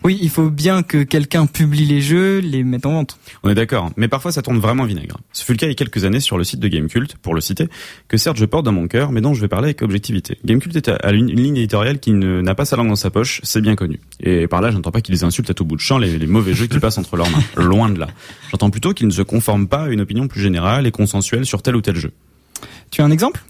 Oui, 0.05 0.19
il 0.23 0.31
faut 0.31 0.51
bien 0.51 0.83
que 0.83 1.03
quelqu'un 1.03 1.47
publie 1.47 1.85
les 1.85 2.01
jeux, 2.01 2.39
les 2.39 2.63
mette 2.63 2.87
en 2.87 2.93
vente. 2.93 3.19
On 3.43 3.49
est 3.49 3.55
d'accord, 3.55 3.91
mais 3.97 4.09
parfois 4.09 4.31
ça 4.33 4.41
tourne 4.43 4.59
vraiment 4.59 4.85
vinaigre. 4.85 5.19
Ce 5.33 5.45
fut 5.45 5.53
le 5.53 5.59
cas 5.59 5.67
il 5.67 5.71
y 5.71 5.73
a 5.73 5.75
quelques 5.75 6.05
années 6.05 6.21
sur 6.21 6.39
le 6.39 6.45
site 6.45 6.61
de 6.61 6.69
Gamecult, 6.69 7.17
pour 7.17 7.35
le 7.35 7.41
citer, 7.41 7.69
que 8.09 8.17
certes 8.17 8.37
je 8.37 8.45
porte 8.45 8.65
dans 8.65 8.73
mon 8.73 8.87
cœur, 8.89 9.11
mais 9.13 9.21
dont 9.21 9.35
je 9.35 9.41
vais 9.41 9.49
parler 9.49 9.67
avec 9.67 9.83
objectivité. 9.83 10.39
Gamecult 10.45 10.75
est 10.77 10.89
à- 10.89 11.11
une, 11.13 11.29
une 11.29 11.41
ligne 11.43 11.57
éditoriale 11.57 11.99
qui 11.99 12.13
n'a 12.13 12.55
pas 12.55 12.65
sa 12.65 12.77
langue 12.77 12.89
dans 12.89 12.97
sa 12.97 13.11
poche, 13.11 13.41
c'est 13.43 13.61
bien 13.61 13.75
connu. 13.75 14.01
Et 14.21 14.47
par 14.47 14.61
là, 14.61 14.71
j'entends 14.71 14.93
pas 14.93 15.01
qu'ils 15.01 15.25
insultent 15.25 15.51
à 15.51 15.55
tout 15.55 15.65
bout 15.65 15.77
de 15.77 15.81
champ 15.81 15.99
les, 15.99 16.19
les 16.19 16.27
mauvais 16.27 16.55
jeux 16.55 16.67
qui 16.67 16.79
passent 16.79 16.99
entre 16.99 17.17
leurs 17.17 17.31
mains. 17.31 17.43
Loin 17.57 17.89
de 17.91 17.99
là. 17.99 18.09
J'entends 18.51 18.71
plutôt 18.71 18.95
qu'ils 18.95 19.07
ne 19.09 19.13
se 19.13 19.23
conforment 19.23 19.69
pas 19.69 19.85
à 19.85 19.89
une 19.89 20.01
opinion 20.01 20.29
plus 20.29 20.41
générale 20.41 20.87
et 20.87 20.91
consensuelle 20.93 21.45
sur 21.47 21.63
tel 21.63 21.75
ou 21.77 21.81
tel 21.81 21.97
jeu. 21.97 22.13
Tu 22.91 23.03
as 23.03 23.05
un 23.05 23.11
exemple? 23.11 23.43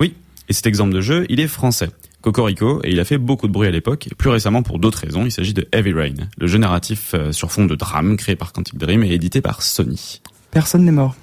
Oui, 0.00 0.14
et 0.48 0.52
cet 0.52 0.66
exemple 0.66 0.94
de 0.94 1.00
jeu, 1.00 1.26
il 1.28 1.40
est 1.40 1.48
français. 1.48 1.88
Cocorico, 2.26 2.80
et 2.82 2.90
il 2.90 2.98
a 2.98 3.04
fait 3.04 3.18
beaucoup 3.18 3.46
de 3.46 3.52
bruit 3.52 3.68
à 3.68 3.70
l'époque, 3.70 4.08
et 4.08 4.14
plus 4.16 4.30
récemment 4.30 4.64
pour 4.64 4.80
d'autres 4.80 4.98
raisons, 4.98 5.24
il 5.24 5.30
s'agit 5.30 5.54
de 5.54 5.68
Heavy 5.70 5.92
Rain, 5.92 6.14
le 6.36 6.48
jeu 6.48 6.58
narratif 6.58 7.12
euh, 7.14 7.30
sur 7.30 7.52
fond 7.52 7.66
de 7.66 7.76
drame 7.76 8.16
créé 8.16 8.34
par 8.34 8.52
Quantic 8.52 8.76
Dream 8.76 9.04
et 9.04 9.12
édité 9.12 9.40
par 9.40 9.62
Sony. 9.62 10.20
Personne 10.50 10.84
n'est 10.84 10.90
mort. 10.90 11.14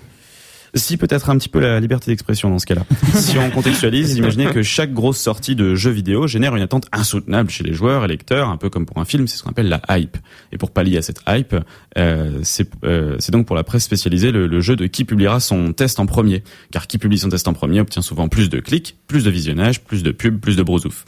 Si 0.75 0.97
peut-être 0.97 1.29
un 1.29 1.37
petit 1.37 1.49
peu 1.49 1.59
la 1.59 1.79
liberté 1.79 2.09
d'expression 2.09 2.49
dans 2.49 2.57
ce 2.57 2.65
cas-là. 2.65 2.83
si 3.13 3.37
on 3.37 3.51
contextualise, 3.51 4.17
imaginez 4.17 4.47
que 4.47 4.63
chaque 4.63 4.91
grosse 4.91 5.19
sortie 5.19 5.55
de 5.55 5.75
jeu 5.75 5.91
vidéo 5.91 6.25
génère 6.25 6.55
une 6.55 6.63
attente 6.63 6.87
insoutenable 6.91 7.51
chez 7.51 7.63
les 7.63 7.73
joueurs 7.73 8.05
et 8.05 8.07
lecteurs, 8.07 8.49
un 8.49 8.57
peu 8.57 8.69
comme 8.69 8.87
pour 8.87 8.97
un 8.97 9.05
film, 9.05 9.27
c'est 9.27 9.37
ce 9.37 9.43
qu'on 9.43 9.51
appelle 9.51 9.69
la 9.69 9.81
hype. 9.89 10.17
Et 10.51 10.57
pour 10.57 10.71
pallier 10.71 10.97
à 10.97 11.01
cette 11.03 11.21
hype, 11.27 11.55
euh, 11.97 12.39
c'est 12.41 12.69
euh, 12.85 13.17
donc 13.29 13.45
pour 13.45 13.55
la 13.55 13.63
presse 13.63 13.83
spécialisée 13.83 14.31
le, 14.31 14.47
le 14.47 14.61
jeu 14.61 14.75
de 14.75 14.87
qui 14.87 15.05
publiera 15.05 15.39
son 15.39 15.73
test 15.73 15.99
en 15.99 16.07
premier. 16.07 16.43
Car 16.71 16.87
qui 16.87 16.97
publie 16.97 17.19
son 17.19 17.29
test 17.29 17.47
en 17.47 17.53
premier 17.53 17.79
obtient 17.79 18.01
souvent 18.01 18.27
plus 18.27 18.49
de 18.49 18.59
clics, 18.59 18.97
plus 19.07 19.23
de 19.23 19.29
visionnage, 19.29 19.81
plus 19.81 20.01
de 20.01 20.11
pubs, 20.11 20.39
plus 20.39 20.55
de 20.55 20.63
brosouf. 20.63 21.05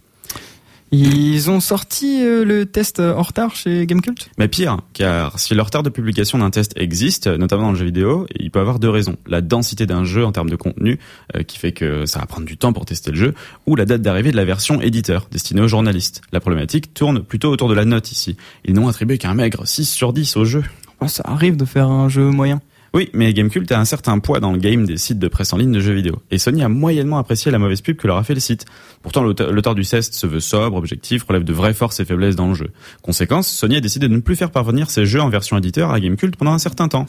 Ils 0.92 1.50
ont 1.50 1.60
sorti 1.60 2.22
euh, 2.22 2.46
le 2.46 2.66
test 2.66 3.00
euh, 3.00 3.16
en 3.16 3.24
retard 3.24 3.56
chez 3.56 3.86
Gamecult 3.88 4.30
Mais 4.38 4.48
pire, 4.48 4.78
car 4.94 5.40
si 5.40 5.56
le 5.56 5.62
retard 5.62 5.84
de 5.84 5.90
publication 5.90 6.38
d'un 6.38 6.52
test 6.52 6.74
existe, 6.76 7.28
notamment 7.28 7.64
dans 7.64 7.72
le 7.72 7.78
jeu 7.78 7.86
vidéo, 7.86 8.28
il 8.40 8.52
peut 8.52 8.60
avoir 8.60 8.80
deux 8.80 8.90
raisons. 8.90 9.18
La 9.26 9.42
densité 9.42 9.88
d'un 9.88 10.04
jeu 10.04 10.24
en 10.24 10.32
termes 10.32 10.50
de 10.50 10.56
contenu, 10.56 11.00
euh, 11.36 11.44
qui 11.44 11.58
fait 11.58 11.72
que 11.72 12.06
ça 12.06 12.20
va 12.20 12.28
prendre 12.28 12.46
du 12.46 12.56
temps 12.58 12.72
pour 12.72 12.86
tester 12.86 13.12
le 13.12 13.18
jeu, 13.18 13.34
ou 13.66 13.76
la 13.76 13.86
date 13.86 14.02
d'arrivée 14.02 14.32
de 14.32 14.38
la 14.38 14.46
version 14.46 14.80
éditeur, 14.80 15.28
destinée 15.32 15.62
aux 15.62 15.68
journalistes. 15.68 16.22
La 16.32 16.40
problématique 16.40 16.94
tourne 16.94 17.24
plutôt 17.24 17.50
autour 17.50 17.68
de 17.68 17.74
la 17.74 17.86
note 17.86 18.12
ici. 18.12 18.38
Ils 18.64 18.76
n'ont 18.76 18.88
attribué 18.88 19.18
qu'un 19.18 19.34
maigre 19.34 19.66
6 19.66 19.90
sur 19.90 20.14
10 20.14 20.38
au 20.38 20.46
jeu. 20.46 20.64
Oh, 21.02 21.08
Ça 21.08 21.24
arrive 21.26 21.58
de 21.58 21.66
faire 21.66 21.90
un 21.90 22.10
jeu 22.10 22.30
moyen? 22.30 22.62
Oui, 22.96 23.10
mais 23.12 23.34
Gamecult 23.34 23.70
a 23.74 23.80
un 23.82 23.84
certain 23.84 24.20
poids 24.20 24.40
dans 24.40 24.54
le 24.54 24.58
game 24.58 24.86
des 24.86 24.96
sites 24.96 25.20
de 25.20 25.28
presse 25.28 25.52
en 25.52 25.58
ligne 25.58 25.74
de 25.74 25.82
jeux 25.82 25.92
vidéo. 25.92 26.22
Et 26.32 26.38
Sony 26.38 26.64
a 26.64 26.70
moyennement 26.70 27.18
apprécié 27.18 27.52
la 27.52 27.60
mauvaise 27.60 27.82
pub 27.82 27.98
que 27.98 28.08
leur 28.08 28.16
a 28.16 28.24
fait 28.24 28.34
le 28.34 28.40
site. 28.40 28.64
Pourtant, 29.02 29.22
l'auteur 29.22 29.76
du 29.76 29.84
test 29.84 30.14
se 30.14 30.26
veut 30.26 30.40
sobre, 30.40 30.78
objectif, 30.78 31.24
relève 31.24 31.44
de 31.44 31.52
vraies 31.52 31.74
forces 31.74 32.00
et 32.00 32.06
faiblesses 32.06 32.38
dans 32.38 32.48
le 32.48 32.54
jeu. 32.54 32.70
Conséquence, 33.02 33.50
Sony 33.50 33.76
a 33.76 33.82
décidé 33.82 34.08
de 34.08 34.16
ne 34.16 34.22
plus 34.22 34.38
faire 34.38 34.50
parvenir 34.50 34.90
ses 34.90 35.06
jeux 35.06 35.20
en 35.20 35.28
version 35.28 35.58
éditeur 35.58 35.92
à 35.92 36.00
Gamecult 36.00 36.38
pendant 36.38 36.54
un 36.54 36.58
certain 36.58 36.88
temps. 36.88 37.06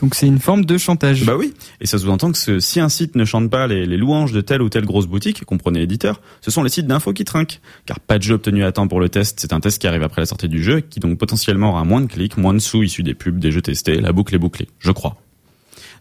Donc 0.00 0.14
c'est 0.14 0.26
une 0.26 0.38
forme 0.38 0.64
de 0.64 0.78
chantage. 0.78 1.24
Bah 1.24 1.36
oui, 1.36 1.54
et 1.80 1.86
ça 1.86 1.98
sous-entend 1.98 2.32
que 2.32 2.60
si 2.60 2.80
un 2.80 2.88
site 2.88 3.16
ne 3.16 3.24
chante 3.24 3.50
pas 3.50 3.66
les, 3.66 3.86
louanges 3.96 4.32
de 4.32 4.40
telle 4.40 4.62
ou 4.62 4.68
telle 4.68 4.84
grosse 4.84 5.06
boutique, 5.06 5.44
comprenez 5.44 5.82
éditeur, 5.82 6.20
ce 6.40 6.50
sont 6.50 6.62
les 6.62 6.70
sites 6.70 6.86
d'infos 6.86 7.12
qui 7.12 7.24
trinquent. 7.24 7.60
Car 7.86 7.98
pas 7.98 8.18
de 8.18 8.22
jeu 8.22 8.34
obtenu 8.34 8.64
à 8.64 8.72
temps 8.72 8.86
pour 8.86 9.00
le 9.00 9.08
test, 9.08 9.38
c'est 9.40 9.52
un 9.52 9.60
test 9.60 9.80
qui 9.80 9.86
arrive 9.86 10.02
après 10.02 10.22
la 10.22 10.26
sortie 10.26 10.48
du 10.48 10.62
jeu, 10.62 10.80
qui 10.80 11.00
donc 11.00 11.18
potentiellement 11.18 11.70
aura 11.70 11.84
moins 11.84 12.00
de 12.00 12.06
clics, 12.06 12.36
moins 12.36 12.54
de 12.54 12.60
sous 12.60 12.82
issus 12.82 13.02
des 13.02 13.14
pubs, 13.14 13.38
des 13.38 13.50
jeux 13.50 13.62
testés, 13.62 14.00
la 14.00 14.12
boucle 14.12 14.34
est 14.34 14.38
bouclée, 14.38 14.68
je 14.78 14.92
crois. 14.92 15.16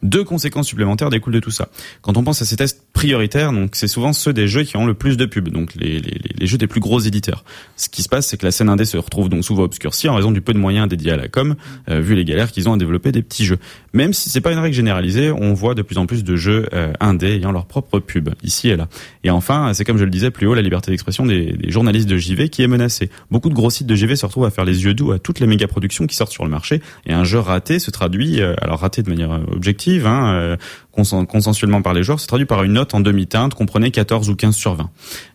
Deux 0.04 0.24
conséquences 0.24 0.68
supplémentaires 0.68 1.10
découlent 1.10 1.34
de 1.34 1.40
tout 1.40 1.52
ça. 1.52 1.70
Quand 2.02 2.18
on 2.18 2.24
pense 2.24 2.42
à 2.42 2.46
ces 2.46 2.56
tests 2.56 2.84
prioritaires, 2.94 3.52
donc 3.52 3.76
c'est 3.76 3.88
souvent 3.88 4.14
ceux 4.14 4.34
des 4.34 4.48
jeux 4.48 4.64
qui 4.64 4.78
ont 4.78 4.86
le 4.86 4.94
plus 4.94 5.18
de 5.18 5.26
pubs, 5.26 5.50
donc 5.50 5.76
les, 5.76 6.00
les, 6.00 6.20
les- 6.40 6.48
jeux 6.48 6.58
des 6.58 6.68
plus 6.68 6.80
gros 6.80 7.00
éditeurs. 7.00 7.44
Ce 7.76 7.90
qui 7.90 8.02
se 8.04 8.10
passe, 8.10 8.28
c'est 8.28 8.38
que 8.38 8.46
la 8.46 8.52
scène 8.52 8.70
indé 8.70 8.86
se 8.86 8.98
retrouve 8.98 9.30
donc 9.30 9.44
souvent 9.44 9.64
obscurcie 9.64 10.08
en 10.10 10.16
raison 10.16 10.32
du 10.32 10.42
peu 10.42 10.54
de 10.54 10.58
moyens 10.60 10.88
dédiés 10.88 11.12
à 11.12 11.18
la 11.18 11.28
com, 11.28 11.56
euh, 11.90 12.00
vu 12.00 12.16
les 12.16 12.26
galères 12.26 12.52
qu'ils 12.52 12.70
ont 12.70 12.74
à 12.74 12.78
développer 12.78 13.12
des 13.12 13.22
petits 13.22 13.46
jeux. 13.46 13.58
Même 13.94 14.14
si 14.14 14.30
c'est 14.30 14.42
pas 14.42 14.52
une 14.52 14.60
règle 14.60 14.76
généralisée, 14.76 15.32
on 15.32 15.54
voit 15.54 15.76
de 15.76 15.82
plus 15.82 15.98
en 15.98 16.06
plus 16.06 16.24
de 16.24 16.36
jeux 16.36 16.68
euh, 16.74 16.94
indés 17.00 17.36
ayant 17.36 17.52
leur 17.52 17.66
propre 17.66 18.00
pub, 18.00 18.30
ici 18.44 18.70
et 18.70 18.76
là. 18.76 18.88
Et 19.24 19.30
enfin, 19.30 19.74
c'est 19.74 19.84
comme 19.84 19.98
je 19.98 20.04
le 20.06 20.10
disais 20.10 20.32
plus 20.32 20.48
haut, 20.48 20.54
la 20.54 20.62
liberté 20.62 20.92
d'expression 20.92 21.26
des, 21.26 21.54
des 21.54 21.72
journalistes 21.72 22.08
de 22.10 22.18
JV 22.18 22.50
qui 22.50 22.62
est 22.62 22.68
menacée. 22.68 23.10
Beaucoup 23.32 23.50
de 23.50 23.54
gros 23.56 23.70
sites 23.70 23.88
de 23.88 23.96
JV 23.96 24.16
se 24.16 24.26
retrouvent 24.26 24.46
à 24.46 24.52
faire 24.52 24.66
les 24.66 24.84
yeux 24.86 24.94
doux 24.94 25.12
à 25.12 25.20
toutes 25.20 25.40
les 25.40 25.48
méga 25.48 25.68
productions 25.68 26.08
qui 26.08 26.16
sortent 26.16 26.32
sur 26.32 26.44
le 26.46 26.50
marché, 26.50 26.82
et 27.06 27.14
un 27.14 27.24
jeu 27.24 27.40
raté 27.40 27.80
se 27.80 27.92
traduit, 27.92 28.42
euh, 28.42 28.54
alors 28.62 28.80
raté 28.80 29.04
de 29.04 29.10
manière 29.10 29.32
euh, 29.34 29.40
hein, 29.88 30.34
euh, 30.34 30.58
consen- 30.96 31.26
consensuellement 31.26 31.82
par 31.82 31.94
les 31.94 32.04
joueurs, 32.04 32.20
se 32.20 32.28
traduit 32.28 32.46
par 32.46 32.64
une 32.64 32.74
note 32.74 32.94
en 32.94 33.00
demi-teinte, 33.00 33.54
comprenez 33.54 33.92
14 33.92 34.30
ou 34.30 34.36
15 34.36 34.56
sur 34.56 34.76
20. 34.76 34.90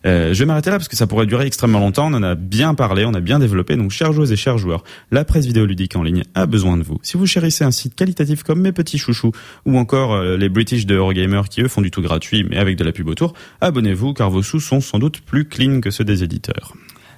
Euh, 0.05 0.33
je 0.33 0.39
vais 0.39 0.45
m'arrêter 0.45 0.69
là 0.69 0.77
parce 0.77 0.87
que 0.87 0.95
ça 0.95 1.07
pourrait 1.07 1.25
durer 1.25 1.45
extrêmement 1.45 1.79
longtemps, 1.79 2.07
on 2.11 2.15
en 2.15 2.23
a 2.23 2.35
bien 2.35 2.75
parlé, 2.75 3.05
on 3.05 3.13
a 3.13 3.19
bien 3.19 3.39
développé, 3.39 3.75
donc 3.75 3.91
chères 3.91 4.13
joueuses 4.13 4.31
et 4.31 4.35
chers 4.35 4.57
joueurs, 4.57 4.83
la 5.11 5.25
presse 5.25 5.45
vidéoludique 5.45 5.95
en 5.95 6.03
ligne 6.03 6.23
a 6.35 6.45
besoin 6.45 6.77
de 6.77 6.83
vous. 6.83 6.99
Si 7.01 7.17
vous 7.17 7.25
chérissez 7.25 7.63
un 7.63 7.71
site 7.71 7.95
qualitatif 7.95 8.43
comme 8.43 8.61
mes 8.61 8.71
petits 8.71 8.97
chouchous, 8.97 9.31
ou 9.65 9.77
encore 9.77 10.13
euh, 10.13 10.37
les 10.37 10.49
British 10.49 10.85
de 10.85 10.95
Eurogamer 10.95 11.41
qui 11.49 11.61
eux 11.61 11.67
font 11.67 11.81
du 11.81 11.91
tout 11.91 12.01
gratuit 12.01 12.45
mais 12.49 12.57
avec 12.57 12.77
de 12.77 12.83
la 12.83 12.91
pub 12.91 13.07
autour, 13.07 13.33
abonnez-vous 13.61 14.13
car 14.13 14.29
vos 14.29 14.43
sous 14.43 14.59
sont 14.59 14.81
sans 14.81 14.99
doute 14.99 15.21
plus 15.21 15.45
clean 15.45 15.81
que 15.81 15.89
ceux 15.91 16.03
des 16.03 16.23
éditeurs. 16.23 16.73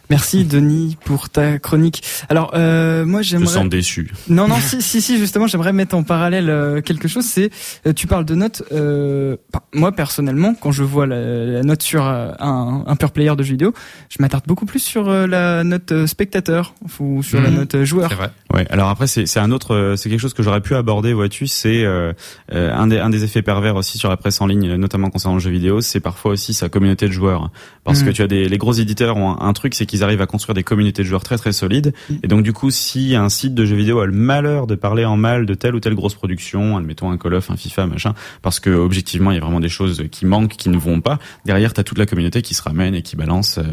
Merci 0.10 0.46
Denis 0.46 0.98
pour 1.06 1.30
ta 1.30 1.58
chronique. 1.60 2.04
Alors 2.30 2.52
euh, 2.56 3.06
moi 3.06 3.22
Je 3.22 3.30
j'aimerais. 3.30 3.46
me 3.46 3.50
sens 3.52 3.70
déçu. 3.70 4.12
Non 4.30 4.48
non 4.48 4.56
si 4.60 4.82
si 4.82 5.02
si 5.02 5.18
justement 5.18 5.48
j'aimerais 5.48 5.74
mettre 5.74 5.96
en 5.96 6.04
parallèle 6.04 6.50
euh, 6.50 6.82
quelque 6.82 7.08
chose. 7.08 7.26
C'est 7.26 7.50
euh, 7.88 7.94
tu 7.94 8.08
parles 8.08 8.26
de 8.26 8.36
notes. 8.36 8.64
Euh, 8.72 9.38
moi 9.74 9.92
personnellement 9.92 10.54
quand 10.60 10.72
je 10.72 10.84
vois 10.84 11.08
la, 11.08 11.46
la 11.46 11.64
note 11.64 11.82
sur 11.82 12.04
un, 12.06 12.84
un 12.86 12.96
pure 12.96 13.12
player 13.12 13.36
de 13.36 13.44
jeux 13.44 13.52
vidéo, 13.52 13.74
je 14.10 14.18
m'attarde 14.22 14.44
beaucoup 14.48 14.66
plus 14.66 14.80
sur 14.80 15.10
la 15.10 15.64
note 15.64 16.06
spectateur 16.06 16.74
ou 17.00 17.24
sur 17.24 17.42
la 17.42 17.50
Mhm. 17.50 17.56
note 17.56 17.84
joueur. 17.84 18.10
C'est 18.10 18.16
vrai. 18.16 18.30
Ouais. 18.54 18.66
Alors 18.70 18.90
après, 18.90 19.08
c'est 19.08 19.26
c'est 19.26 19.40
un 19.40 19.52
autre, 19.52 19.96
c'est 19.98 20.10
quelque 20.10 20.20
chose 20.20 20.34
que 20.34 20.44
j'aurais 20.44 20.62
pu 20.62 20.76
aborder, 20.76 21.14
vois-tu. 21.14 21.48
C'est 21.48 21.84
euh, 21.84 22.14
un 22.52 22.88
des 22.88 23.00
un 23.00 23.10
des 23.10 23.24
effets 23.24 23.42
pervers 23.42 23.76
aussi 23.76 23.98
sur 23.98 24.10
la 24.10 24.18
presse 24.18 24.40
en 24.42 24.48
ligne, 24.48 24.76
notamment 24.76 25.10
concernant 25.10 25.36
le 25.36 25.42
jeu 25.42 25.50
vidéo. 25.52 25.82
C'est 25.82 26.00
parfois 26.00 26.32
aussi 26.32 26.54
sa 26.54 26.70
communauté 26.70 27.08
de 27.08 27.12
joueurs, 27.12 27.50
parce 27.84 28.02
Mhm. 28.02 28.06
que 28.08 28.12
tu 28.12 28.22
as 28.22 28.28
des 28.28 28.48
les 28.50 28.58
gros 28.58 28.74
éditeurs 28.74 29.18
ont 29.18 29.40
un, 29.42 29.48
un 29.48 29.54
truc, 29.54 29.74
c'est 29.76 29.86
qu'ils 29.86 29.95
arrivent 30.04 30.22
à 30.22 30.28
construire 30.28 30.54
des 30.54 30.64
communautés 30.64 31.04
de 31.04 31.08
joueurs 31.08 31.24
très 31.24 31.38
très 31.38 31.54
solides. 31.54 31.94
Et 32.24 32.28
donc 32.28 32.44
du 32.44 32.54
coup, 32.54 32.72
si 32.72 33.16
un 33.16 33.30
site 33.30 33.54
de 33.54 33.66
jeux 33.66 33.76
vidéo 33.76 34.00
a 34.00 34.06
le 34.06 34.12
malheur 34.12 34.68
de 34.68 34.76
parler 34.76 35.06
en 35.06 35.18
mal 35.18 35.46
de 35.46 35.54
telle 35.54 35.76
ou 35.76 35.80
telle 35.80 35.96
grosse 35.96 36.16
production, 36.16 36.78
admettons 36.78 37.12
un 37.12 37.18
Call 37.18 37.36
of, 37.36 37.52
un 37.52 37.58
FIFA, 37.58 37.88
machin, 37.88 38.14
parce 38.42 38.60
que 38.60 38.70
objectivement, 38.70 39.32
il 39.32 39.36
y 39.36 39.38
a 39.38 39.42
vraiment 39.42 39.60
des 39.60 39.70
choses 39.70 40.04
qui 40.12 40.26
manquent, 40.26 40.56
qui 40.56 40.70
ne 40.70 40.78
vont 40.78 41.02
pas. 41.02 41.20
Derrière, 41.46 41.74
t'as 41.74 41.84
toute 41.84 41.98
la 41.98 42.06
communauté 42.06 42.42
qui 42.42 42.54
se 42.54 42.62
ramène 42.62 42.96
et 42.96 43.02
qui 43.02 43.16
balance 43.16 43.58
euh, 43.58 43.64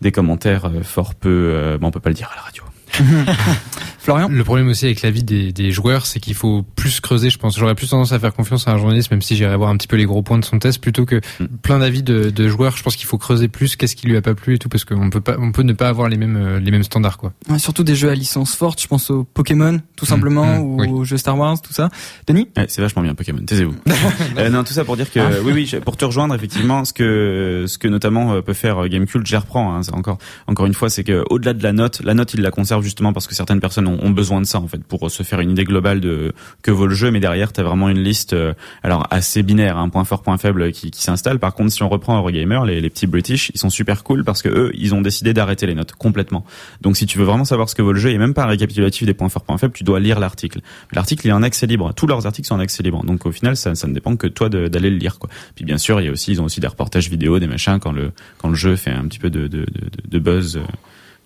des 0.00 0.12
commentaires 0.12 0.66
euh, 0.66 0.82
fort 0.82 1.14
peu. 1.14 1.28
euh, 1.28 1.78
bon, 1.78 1.88
on 1.88 1.90
peut 1.90 2.00
pas 2.00 2.10
le 2.10 2.14
dire 2.14 2.30
à 2.32 2.36
la 2.36 2.42
radio. 2.42 2.64
Florian 3.98 4.28
Le 4.30 4.44
problème 4.44 4.68
aussi 4.68 4.84
avec 4.84 5.00
l'avis 5.00 5.22
des, 5.22 5.50
des 5.52 5.70
joueurs, 5.70 6.04
c'est 6.04 6.20
qu'il 6.20 6.34
faut 6.34 6.62
plus 6.76 7.00
creuser, 7.00 7.30
je 7.30 7.38
pense. 7.38 7.58
J'aurais 7.58 7.74
plus 7.74 7.88
tendance 7.88 8.12
à 8.12 8.18
faire 8.18 8.34
confiance 8.34 8.68
à 8.68 8.72
un 8.72 8.78
journaliste, 8.78 9.10
même 9.10 9.22
si 9.22 9.34
j'irais 9.34 9.56
voir 9.56 9.70
un 9.70 9.76
petit 9.78 9.88
peu 9.88 9.96
les 9.96 10.04
gros 10.04 10.22
points 10.22 10.38
de 10.38 10.44
son 10.44 10.58
test, 10.58 10.80
plutôt 10.80 11.06
que 11.06 11.20
Mm. 11.40 11.44
plein 11.62 11.78
d'avis 11.78 12.02
de, 12.02 12.30
de 12.30 12.48
joueurs. 12.48 12.76
Je 12.76 12.82
pense 12.82 12.96
qu'il 12.96 13.06
faut 13.06 13.18
creuser 13.18 13.48
plus 13.48 13.76
qu'est-ce 13.76 13.96
qui 13.96 14.06
lui 14.06 14.16
a 14.16 14.22
pas 14.22 14.34
plu 14.34 14.54
et 14.54 14.58
tout, 14.58 14.68
parce 14.68 14.84
qu'on 14.84 15.08
peut 15.10 15.20
pas, 15.20 15.36
on 15.38 15.52
peut 15.52 15.62
ne 15.62 15.72
pas 15.72 15.88
avoir 15.88 16.08
les 16.08 16.16
mêmes, 16.16 16.36
euh, 16.36 16.60
les 16.60 16.70
mêmes 16.70 16.82
standards, 16.82 17.16
quoi. 17.18 17.32
Ouais, 17.48 17.58
surtout 17.58 17.82
des 17.82 17.94
jeux 17.96 18.10
à 18.10 18.14
licence 18.14 18.54
forte. 18.54 18.80
Je 18.82 18.86
pense 18.86 19.10
aux 19.10 19.24
Pokémon 19.24 19.80
tout 19.96 20.06
simplement 20.06 20.58
mm, 20.58 20.60
ou 20.60 20.80
oui. 20.80 20.88
aux 20.88 21.04
jeux 21.04 21.16
Star 21.16 21.38
Wars 21.38 21.60
tout 21.62 21.72
ça. 21.72 21.88
Denis 22.26 22.48
Ouais, 22.56 22.66
c'est 22.68 22.82
vachement 22.82 23.02
bien 23.02 23.14
Pokémon. 23.14 23.40
Taisez-vous. 23.46 23.74
Euh, 24.36 24.48
non, 24.50 24.64
tout 24.64 24.72
ça 24.72 24.84
pour 24.84 24.96
dire 24.96 25.10
que 25.10 25.20
Ah. 25.20 25.30
oui, 25.44 25.52
oui, 25.52 25.80
pour 25.84 25.96
te 25.96 26.04
rejoindre 26.04 26.34
effectivement, 26.34 26.84
ce 26.84 26.92
que 26.92 27.64
ce 27.68 27.78
que 27.78 27.86
notamment 27.88 28.34
euh, 28.34 28.40
peut 28.42 28.52
faire 28.52 28.88
Gamecult, 28.88 29.24
j'y 29.26 29.36
reprends. 29.36 29.74
Hein, 29.74 29.82
c'est 29.82 29.94
encore 29.94 30.18
encore 30.46 30.66
une 30.66 30.74
fois, 30.74 30.90
c'est 30.90 31.04
que 31.04 31.24
au-delà 31.30 31.52
de 31.52 31.62
la 31.62 31.72
note, 31.72 32.00
la 32.02 32.14
note 32.14 32.34
il 32.34 32.40
la 32.42 32.50
conserve 32.50 32.83
justement 32.84 33.12
parce 33.12 33.26
que 33.26 33.34
certaines 33.34 33.60
personnes 33.60 33.88
ont, 33.88 33.98
ont 34.02 34.10
besoin 34.10 34.40
de 34.40 34.46
ça 34.46 34.58
en 34.58 34.68
fait 34.68 34.82
pour 34.84 35.10
se 35.10 35.22
faire 35.22 35.40
une 35.40 35.50
idée 35.50 35.64
globale 35.64 36.00
de 36.00 36.32
que 36.62 36.70
vaut 36.70 36.86
le 36.86 36.94
jeu. 36.94 37.10
Mais 37.10 37.20
derrière, 37.20 37.52
t'as 37.52 37.62
vraiment 37.62 37.88
une 37.88 38.02
liste 38.02 38.32
euh, 38.32 38.54
alors 38.82 39.06
assez 39.10 39.42
binaire, 39.42 39.78
un 39.78 39.88
point 39.88 40.04
fort, 40.04 40.22
point 40.22 40.38
faible 40.38 40.70
qui, 40.72 40.90
qui 40.90 41.02
s'installe. 41.02 41.38
Par 41.38 41.54
contre, 41.54 41.72
si 41.72 41.82
on 41.82 41.88
reprend 41.88 42.16
Eurogamer, 42.16 42.60
les, 42.66 42.80
les 42.80 42.90
petits 42.90 43.06
British, 43.06 43.50
ils 43.54 43.58
sont 43.58 43.70
super 43.70 44.04
cool 44.04 44.24
parce 44.24 44.42
que 44.42 44.48
eux, 44.48 44.70
ils 44.74 44.94
ont 44.94 45.00
décidé 45.00 45.34
d'arrêter 45.34 45.66
les 45.66 45.74
notes 45.74 45.92
complètement. 45.92 46.44
Donc 46.80 46.96
si 46.96 47.06
tu 47.06 47.18
veux 47.18 47.24
vraiment 47.24 47.44
savoir 47.44 47.68
ce 47.68 47.74
que 47.74 47.82
vaut 47.82 47.92
le 47.92 47.98
jeu, 47.98 48.10
et 48.10 48.18
même 48.18 48.34
pas 48.34 48.44
un 48.44 48.48
récapitulatif 48.48 49.06
des 49.06 49.14
points 49.14 49.28
forts, 49.28 49.44
points 49.44 49.58
faibles, 49.58 49.74
tu 49.74 49.84
dois 49.84 50.00
lire 50.00 50.20
l'article. 50.20 50.60
L'article 50.92 51.26
il 51.26 51.30
est 51.30 51.32
en 51.32 51.42
accès 51.42 51.66
libre. 51.66 51.92
Tous 51.94 52.06
leurs 52.06 52.26
articles 52.26 52.46
sont 52.46 52.54
en 52.54 52.60
accès 52.60 52.82
libre. 52.82 53.04
Donc 53.04 53.26
au 53.26 53.32
final, 53.32 53.56
ça, 53.56 53.74
ça 53.74 53.88
ne 53.88 53.94
dépend 53.94 54.16
que 54.16 54.26
toi 54.26 54.48
d'aller 54.48 54.90
le 54.90 54.96
lire. 54.96 55.18
Quoi. 55.18 55.30
Puis 55.54 55.64
bien 55.64 55.78
sûr, 55.78 56.00
il 56.00 56.06
y 56.06 56.08
a 56.08 56.12
aussi, 56.12 56.32
ils 56.32 56.40
ont 56.40 56.44
aussi 56.44 56.60
des 56.60 56.66
reportages 56.66 57.08
vidéo, 57.08 57.38
des 57.38 57.46
machins 57.46 57.78
quand 57.80 57.92
le 57.92 58.12
quand 58.38 58.48
le 58.48 58.54
jeu 58.54 58.76
fait 58.76 58.90
un 58.90 59.06
petit 59.06 59.18
peu 59.18 59.30
de 59.30 59.46
de, 59.46 59.60
de, 59.60 59.66
de 60.08 60.18
buzz, 60.18 60.56
euh, 60.56 60.60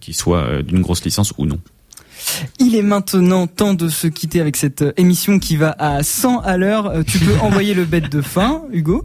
qui 0.01 0.13
soit 0.13 0.43
euh, 0.43 0.63
d'une 0.63 0.81
grosse 0.81 1.05
licence 1.05 1.33
ou 1.39 1.47
non. 1.47 1.59
Il 2.59 2.75
est 2.75 2.83
maintenant 2.83 3.47
temps 3.47 3.75
de 3.75 3.89
se 3.89 4.07
quitter 4.07 4.41
avec 4.41 4.57
cette 4.57 4.83
euh, 4.83 4.93
émission 4.97 5.39
qui 5.39 5.57
va 5.57 5.75
à 5.79 6.03
100 6.03 6.41
à 6.41 6.57
l'heure. 6.57 6.87
Euh, 6.87 7.03
Tu 7.07 7.19
peux 7.19 7.39
envoyer 7.43 7.75
le 7.75 7.85
bête 7.85 8.11
de 8.11 8.21
fin, 8.21 8.63
Hugo. 8.73 9.05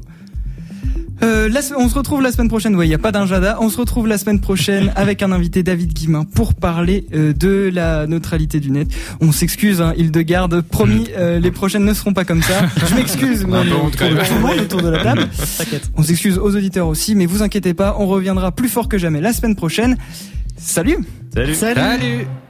Euh, 1.22 1.48
la 1.48 1.62
on 1.78 1.88
se 1.88 1.96
retrouve 1.96 2.22
la 2.22 2.32
semaine 2.32 2.50
prochaine. 2.50 2.76
Ouais, 2.76 2.88
il 2.88 2.92
y 2.92 2.94
a 2.94 3.00
pas 3.00 3.12
d'injada. 3.12 3.58
On 3.62 3.70
se 3.70 3.78
retrouve 3.78 4.08
la 4.08 4.18
semaine 4.18 4.42
prochaine 4.42 4.92
avec 4.96 5.22
un 5.22 5.32
invité 5.32 5.64
David 5.64 5.94
Guimin 5.94 6.26
pour 6.26 6.54
parler 6.54 7.06
euh, 7.14 7.34
de 7.34 7.70
la 7.74 8.08
neutralité 8.08 8.60
du 8.60 8.72
net. 8.72 8.88
On 9.22 9.32
s'excuse, 9.32 9.82
hein, 9.82 9.94
Hildegarde. 9.96 10.62
Promis, 10.62 11.08
euh, 11.18 11.40
les 11.40 11.52
prochaines 11.52 11.86
ne 11.86 11.94
seront 11.94 12.14
pas 12.14 12.26
comme 12.26 12.42
ça. 12.42 12.66
Je 12.88 12.96
m'excuse, 12.96 13.46
mais 13.48 13.60
autour 13.60 13.92
de 13.92 13.96
tout 13.96 14.34
le 14.34 14.42
monde 14.42 14.60
autour 14.60 14.82
de 14.82 14.90
la 14.90 15.04
table. 15.04 15.30
On 15.96 16.04
s'excuse 16.04 16.38
aux 16.38 16.56
auditeurs 16.56 16.88
aussi, 16.88 17.16
mais 17.16 17.26
vous 17.26 17.42
inquiétez 17.42 17.74
pas, 17.74 17.96
on 18.00 18.08
reviendra 18.08 18.52
plus 18.52 18.70
fort 18.70 18.90
que 18.90 18.98
jamais 18.98 19.22
la 19.22 19.34
semaine 19.34 19.56
prochaine. 19.56 19.98
Salut. 20.58 21.06
Salut. 21.34 21.56
Salut. 21.56 21.76
My 21.78 22.43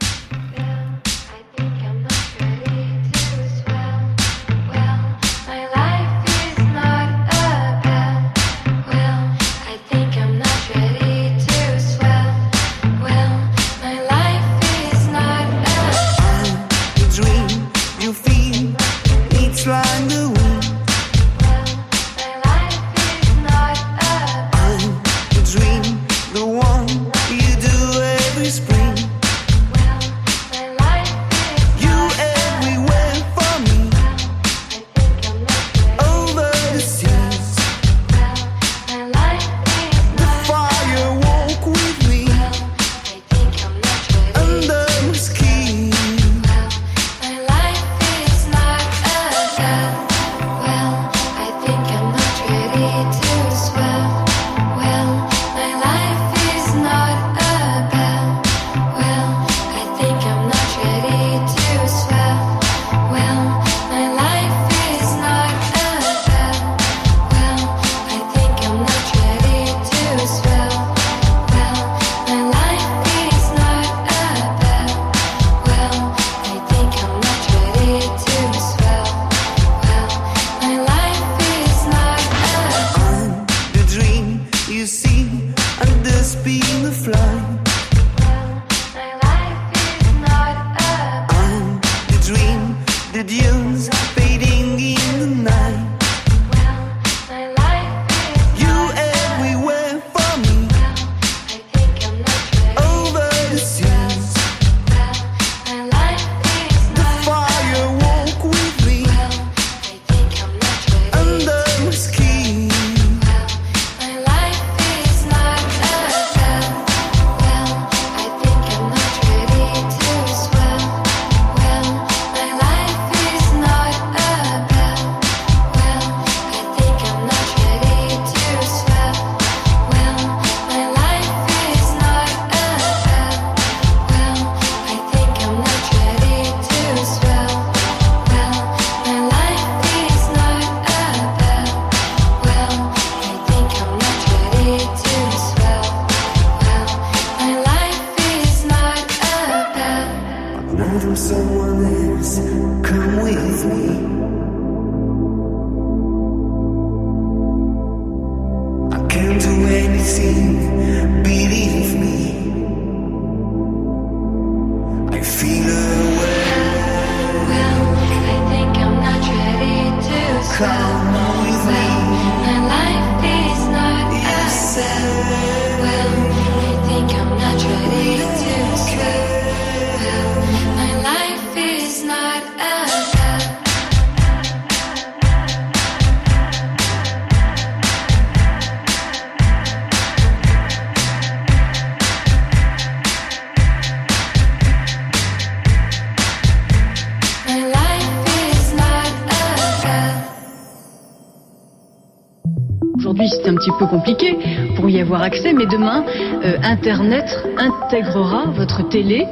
Internet 206.74 207.46
intégrera 207.56 208.46
votre 208.50 208.82
télé 208.88 209.28